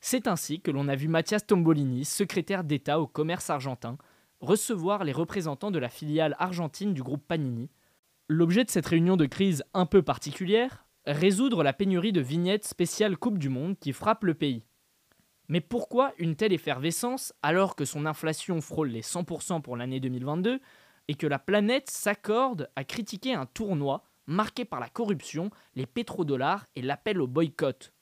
C'est 0.00 0.26
ainsi 0.26 0.60
que 0.60 0.70
l'on 0.70 0.88
a 0.88 0.96
vu 0.96 1.08
Mathias 1.08 1.46
Tombolini, 1.46 2.06
secrétaire 2.06 2.64
d'État 2.64 3.00
au 3.00 3.06
commerce 3.06 3.50
argentin, 3.50 3.98
recevoir 4.40 5.04
les 5.04 5.12
représentants 5.12 5.70
de 5.70 5.78
la 5.78 5.90
filiale 5.90 6.36
argentine 6.38 6.94
du 6.94 7.02
groupe 7.02 7.26
Panini. 7.28 7.68
L'objet 8.26 8.64
de 8.64 8.70
cette 8.70 8.86
réunion 8.86 9.18
de 9.18 9.26
crise 9.26 9.62
un 9.74 9.84
peu 9.84 10.00
particulière, 10.02 10.86
résoudre 11.04 11.62
la 11.62 11.74
pénurie 11.74 12.12
de 12.12 12.22
vignettes 12.22 12.66
spéciales 12.66 13.18
Coupe 13.18 13.38
du 13.38 13.50
Monde 13.50 13.78
qui 13.78 13.92
frappe 13.92 14.24
le 14.24 14.32
pays. 14.32 14.64
Mais 15.48 15.60
pourquoi 15.60 16.14
une 16.16 16.34
telle 16.34 16.54
effervescence 16.54 17.34
alors 17.42 17.76
que 17.76 17.84
son 17.84 18.06
inflation 18.06 18.62
frôle 18.62 18.88
les 18.88 19.02
100% 19.02 19.60
pour 19.60 19.76
l'année 19.76 20.00
2022 20.00 20.60
et 21.08 21.14
que 21.14 21.26
la 21.26 21.38
planète 21.38 21.90
s'accorde 21.90 22.70
à 22.74 22.84
critiquer 22.84 23.34
un 23.34 23.46
tournoi 23.46 24.04
marqué 24.26 24.64
par 24.64 24.80
la 24.80 24.88
corruption, 24.88 25.50
les 25.74 25.86
pétrodollars 25.86 26.64
et 26.74 26.82
l'appel 26.82 27.20
au 27.20 27.26
boycott? 27.26 27.92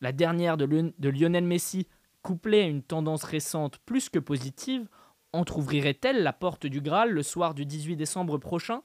La 0.00 0.12
dernière 0.12 0.56
de, 0.56 0.64
Lionel 1.08 1.44
Messi, 1.44 1.88
couplée 2.22 2.62
à 2.62 2.66
une 2.66 2.82
tendance 2.82 3.24
récente 3.24 3.78
plus 3.78 4.08
que 4.08 4.18
positive, 4.18 4.88
entr'ouvrirait-elle 5.32 6.22
la 6.22 6.32
porte 6.32 6.66
du 6.66 6.80
Graal 6.80 7.10
le 7.10 7.22
soir 7.22 7.54
du 7.54 7.66
18 7.66 7.96
décembre 7.96 8.38
prochain? 8.38 8.82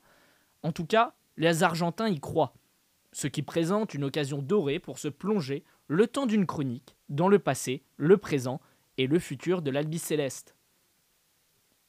En 0.64 0.72
tout 0.72 0.86
cas, 0.86 1.14
les 1.38 1.64
Argentins 1.64 2.08
y 2.08 2.20
croient, 2.20 2.54
ce 3.12 3.28
qui 3.28 3.44
présente 3.44 3.94
une 3.94 4.04
occasion 4.04 4.42
dorée 4.42 4.80
pour 4.80 4.98
se 4.98 5.08
plonger, 5.08 5.64
le 5.88 6.08
temps 6.08 6.26
d'une 6.26 6.48
chronique, 6.48 6.96
dans 7.10 7.28
le 7.28 7.40
passé, 7.40 7.84
le 7.98 8.18
présent 8.18 8.60
et 8.98 9.08
le 9.08 9.20
futur 9.20 9.62
de 9.62 9.70
l'Albi 9.70 10.00
Céleste. 10.00 10.56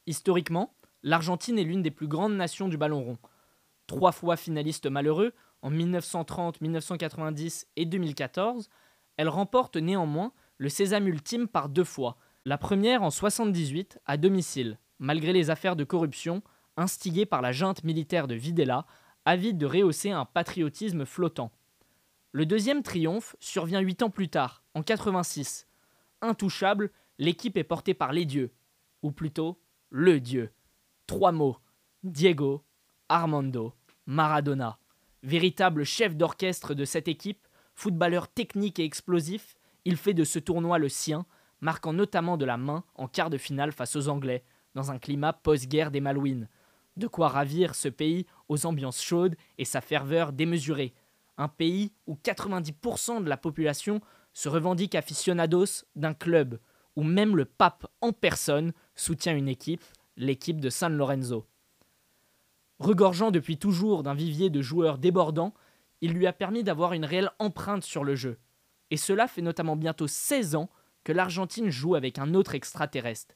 Historiquement, 0.06 0.74
l'Argentine 1.02 1.58
est 1.58 1.64
l'une 1.64 1.82
des 1.82 1.90
plus 1.90 2.08
grandes 2.08 2.36
nations 2.36 2.68
du 2.68 2.76
ballon 2.76 3.02
rond. 3.02 3.18
Trois 3.86 4.12
fois 4.12 4.36
finaliste 4.36 4.86
malheureux, 4.86 5.32
en 5.62 5.70
1930, 5.70 6.60
1990 6.60 7.68
et 7.76 7.86
2014, 7.86 8.68
elle 9.16 9.28
remporte 9.28 9.76
néanmoins 9.76 10.32
le 10.58 10.68
sésame 10.68 11.08
ultime 11.08 11.48
par 11.48 11.68
deux 11.68 11.84
fois, 11.84 12.18
la 12.44 12.58
première 12.58 13.02
en 13.02 13.10
78 13.10 13.98
à 14.06 14.16
domicile, 14.16 14.78
malgré 14.98 15.32
les 15.32 15.50
affaires 15.50 15.76
de 15.76 15.84
corruption 15.84 16.42
instigées 16.76 17.26
par 17.26 17.42
la 17.42 17.52
junte 17.52 17.84
militaire 17.84 18.28
de 18.28 18.34
Videla, 18.34 18.86
avide 19.24 19.58
de 19.58 19.66
rehausser 19.66 20.10
un 20.10 20.24
patriotisme 20.24 21.04
flottant. 21.04 21.52
Le 22.32 22.46
deuxième 22.46 22.82
triomphe 22.82 23.36
survient 23.40 23.80
huit 23.80 24.02
ans 24.02 24.10
plus 24.10 24.28
tard, 24.28 24.64
en 24.74 24.82
86. 24.82 25.66
Intouchable, 26.20 26.90
l'équipe 27.18 27.56
est 27.56 27.64
portée 27.64 27.94
par 27.94 28.12
les 28.12 28.26
dieux, 28.26 28.52
ou 29.02 29.12
plutôt 29.12 29.60
le 29.90 30.20
dieu. 30.20 30.50
Trois 31.06 31.32
mots 31.32 31.58
Diego, 32.02 32.64
Armando, 33.08 33.72
Maradona. 34.06 34.78
Véritable 35.22 35.84
chef 35.84 36.16
d'orchestre 36.16 36.74
de 36.74 36.84
cette 36.84 37.08
équipe, 37.08 37.43
footballeur 37.74 38.28
technique 38.28 38.78
et 38.78 38.84
explosif, 38.84 39.56
il 39.84 39.96
fait 39.96 40.14
de 40.14 40.24
ce 40.24 40.38
tournoi 40.38 40.78
le 40.78 40.88
sien, 40.88 41.26
marquant 41.60 41.92
notamment 41.92 42.36
de 42.36 42.44
la 42.44 42.56
main 42.56 42.84
en 42.94 43.08
quart 43.08 43.30
de 43.30 43.38
finale 43.38 43.72
face 43.72 43.96
aux 43.96 44.08
Anglais, 44.08 44.44
dans 44.74 44.90
un 44.90 44.98
climat 44.98 45.32
post-guerre 45.32 45.90
des 45.90 46.00
Malouines. 46.00 46.48
De 46.96 47.06
quoi 47.06 47.28
ravir 47.28 47.74
ce 47.74 47.88
pays 47.88 48.26
aux 48.48 48.66
ambiances 48.66 49.02
chaudes 49.02 49.36
et 49.58 49.64
sa 49.64 49.80
ferveur 49.80 50.32
démesurée. 50.32 50.94
Un 51.36 51.48
pays 51.48 51.92
où 52.06 52.14
90% 52.14 53.22
de 53.22 53.28
la 53.28 53.36
population 53.36 54.00
se 54.32 54.48
revendique 54.48 54.94
aficionados 54.94 55.84
d'un 55.96 56.14
club, 56.14 56.60
où 56.96 57.02
même 57.02 57.36
le 57.36 57.44
pape 57.44 57.86
en 58.00 58.12
personne 58.12 58.72
soutient 58.94 59.36
une 59.36 59.48
équipe, 59.48 59.82
l'équipe 60.16 60.60
de 60.60 60.70
San 60.70 60.96
Lorenzo. 60.96 61.46
Regorgeant 62.78 63.30
depuis 63.30 63.58
toujours 63.58 64.02
d'un 64.02 64.14
vivier 64.14 64.50
de 64.50 64.60
joueurs 64.60 64.98
débordants, 64.98 65.54
il 66.00 66.12
lui 66.12 66.26
a 66.26 66.32
permis 66.32 66.62
d'avoir 66.62 66.92
une 66.92 67.04
réelle 67.04 67.30
empreinte 67.38 67.84
sur 67.84 68.04
le 68.04 68.14
jeu. 68.14 68.38
Et 68.90 68.96
cela 68.96 69.26
fait 69.26 69.42
notamment 69.42 69.76
bientôt 69.76 70.06
16 70.06 70.54
ans 70.54 70.70
que 71.02 71.12
l'Argentine 71.12 71.70
joue 71.70 71.94
avec 71.94 72.18
un 72.18 72.34
autre 72.34 72.54
extraterrestre. 72.54 73.34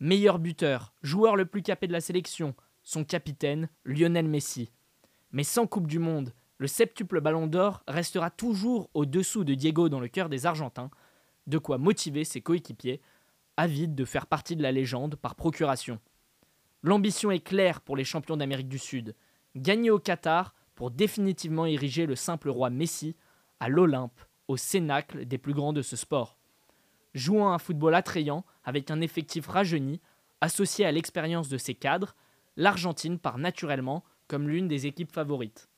Meilleur 0.00 0.38
buteur, 0.38 0.92
joueur 1.02 1.36
le 1.36 1.46
plus 1.46 1.62
capé 1.62 1.86
de 1.86 1.92
la 1.92 2.00
sélection, 2.00 2.54
son 2.82 3.04
capitaine, 3.04 3.68
Lionel 3.84 4.28
Messi. 4.28 4.70
Mais 5.32 5.44
sans 5.44 5.66
Coupe 5.66 5.86
du 5.86 5.98
Monde, 5.98 6.32
le 6.58 6.66
septuple 6.66 7.20
ballon 7.20 7.46
d'or 7.46 7.82
restera 7.86 8.30
toujours 8.30 8.90
au-dessous 8.94 9.44
de 9.44 9.54
Diego 9.54 9.88
dans 9.88 10.00
le 10.00 10.08
cœur 10.08 10.28
des 10.28 10.46
Argentins, 10.46 10.90
de 11.46 11.58
quoi 11.58 11.78
motiver 11.78 12.24
ses 12.24 12.40
coéquipiers, 12.40 13.00
avides 13.56 13.94
de 13.94 14.04
faire 14.04 14.26
partie 14.26 14.56
de 14.56 14.62
la 14.62 14.72
légende 14.72 15.16
par 15.16 15.34
procuration. 15.34 16.00
L'ambition 16.82 17.30
est 17.30 17.40
claire 17.40 17.80
pour 17.80 17.96
les 17.96 18.04
champions 18.04 18.36
d'Amérique 18.36 18.68
du 18.68 18.78
Sud, 18.78 19.14
gagner 19.56 19.90
au 19.90 19.98
Qatar 19.98 20.54
pour 20.78 20.92
définitivement 20.92 21.66
ériger 21.66 22.06
le 22.06 22.14
simple 22.14 22.50
roi 22.50 22.70
Messi 22.70 23.16
à 23.58 23.68
l'Olympe, 23.68 24.20
au 24.46 24.56
cénacle 24.56 25.24
des 25.24 25.36
plus 25.36 25.52
grands 25.52 25.72
de 25.72 25.82
ce 25.82 25.96
sport 25.96 26.38
jouant 27.14 27.52
un 27.52 27.58
football 27.58 27.96
attrayant 27.96 28.44
avec 28.62 28.92
un 28.92 29.00
effectif 29.00 29.48
rajeuni, 29.48 30.00
associé 30.40 30.84
à 30.84 30.92
l'expérience 30.92 31.48
de 31.48 31.58
ses 31.58 31.74
cadres, 31.74 32.14
l'Argentine 32.56 33.18
part 33.18 33.38
naturellement 33.38 34.04
comme 34.28 34.48
l'une 34.48 34.68
des 34.68 34.86
équipes 34.86 35.10
favorites. 35.10 35.68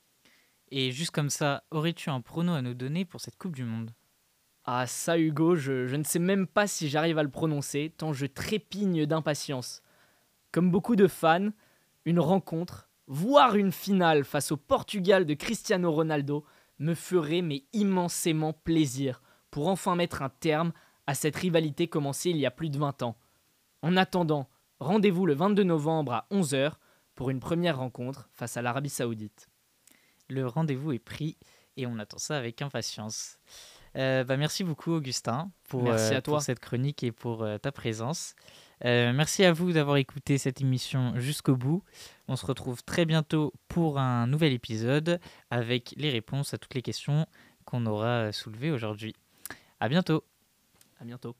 Et 0.69 0.91
juste 0.91 1.09
comme 1.09 1.31
ça, 1.31 1.63
aurais-tu 1.71 2.11
un 2.11 2.21
prono 2.21 2.53
à 2.53 2.61
nous 2.61 2.75
donner 2.75 3.03
pour 3.03 3.21
cette 3.21 3.37
Coupe 3.39 3.55
du 3.55 3.63
Monde? 3.63 3.95
Ah 4.65 4.85
ça 4.85 5.17
Hugo, 5.17 5.55
je, 5.55 5.87
je 5.87 5.95
ne 5.95 6.03
sais 6.03 6.19
même 6.19 6.45
pas 6.45 6.67
si 6.67 6.89
j'arrive 6.89 7.17
à 7.17 7.23
le 7.23 7.31
prononcer, 7.31 7.91
tant 7.97 8.13
je 8.13 8.27
trépigne 8.27 9.07
d'impatience. 9.07 9.81
Comme 10.51 10.69
beaucoup 10.69 10.95
de 10.95 11.07
fans, 11.07 11.49
une 12.05 12.19
rencontre, 12.19 12.90
voire 13.07 13.55
une 13.55 13.71
finale 13.71 14.23
face 14.23 14.51
au 14.51 14.57
Portugal 14.57 15.25
de 15.25 15.33
Cristiano 15.33 15.91
Ronaldo 15.91 16.45
me 16.79 16.95
ferait 16.95 17.41
mais 17.41 17.63
immensément 17.73 18.53
plaisir 18.53 19.21
pour 19.49 19.67
enfin 19.67 19.95
mettre 19.95 20.21
un 20.21 20.29
terme 20.29 20.71
à 21.07 21.13
cette 21.13 21.35
rivalité 21.35 21.87
commencée 21.87 22.29
il 22.29 22.37
y 22.37 22.45
a 22.45 22.51
plus 22.51 22.69
de 22.69 22.77
20 22.77 23.03
ans. 23.03 23.17
En 23.81 23.97
attendant, 23.97 24.49
rendez-vous 24.79 25.25
le 25.25 25.33
22 25.33 25.63
novembre 25.63 26.13
à 26.13 26.27
11h 26.31 26.73
pour 27.15 27.29
une 27.29 27.39
première 27.39 27.77
rencontre 27.77 28.29
face 28.31 28.57
à 28.57 28.61
l'Arabie 28.61 28.89
Saoudite. 28.89 29.49
Le 30.29 30.47
rendez-vous 30.47 30.93
est 30.93 30.99
pris 30.99 31.37
et 31.77 31.85
on 31.85 31.99
attend 31.99 32.17
ça 32.17 32.37
avec 32.37 32.61
impatience. 32.61 33.37
Euh, 33.97 34.23
bah 34.23 34.37
merci 34.37 34.63
beaucoup 34.63 34.93
Augustin 34.93 35.51
pour, 35.67 35.83
Merci 35.83 36.13
euh, 36.13 36.17
à 36.17 36.21
toi. 36.21 36.35
pour 36.35 36.41
cette 36.41 36.59
chronique 36.59 37.03
et 37.03 37.11
pour 37.11 37.43
euh, 37.43 37.57
ta 37.57 37.71
présence. 37.71 38.35
Euh, 38.85 39.13
merci 39.13 39.43
à 39.43 39.53
vous 39.53 39.71
d'avoir 39.71 39.97
écouté 39.97 40.37
cette 40.37 40.61
émission 40.61 41.13
jusqu'au 41.17 41.55
bout. 41.55 41.83
On 42.27 42.35
se 42.35 42.45
retrouve 42.45 42.83
très 42.83 43.05
bientôt 43.05 43.53
pour 43.67 43.99
un 43.99 44.27
nouvel 44.27 44.53
épisode 44.53 45.19
avec 45.49 45.93
les 45.97 46.09
réponses 46.09 46.53
à 46.53 46.57
toutes 46.57 46.73
les 46.73 46.81
questions 46.81 47.27
qu'on 47.65 47.85
aura 47.85 48.31
soulevées 48.31 48.71
aujourd'hui. 48.71 49.15
À. 49.87 50.23
À 50.99 51.05
bientôt. 51.05 51.35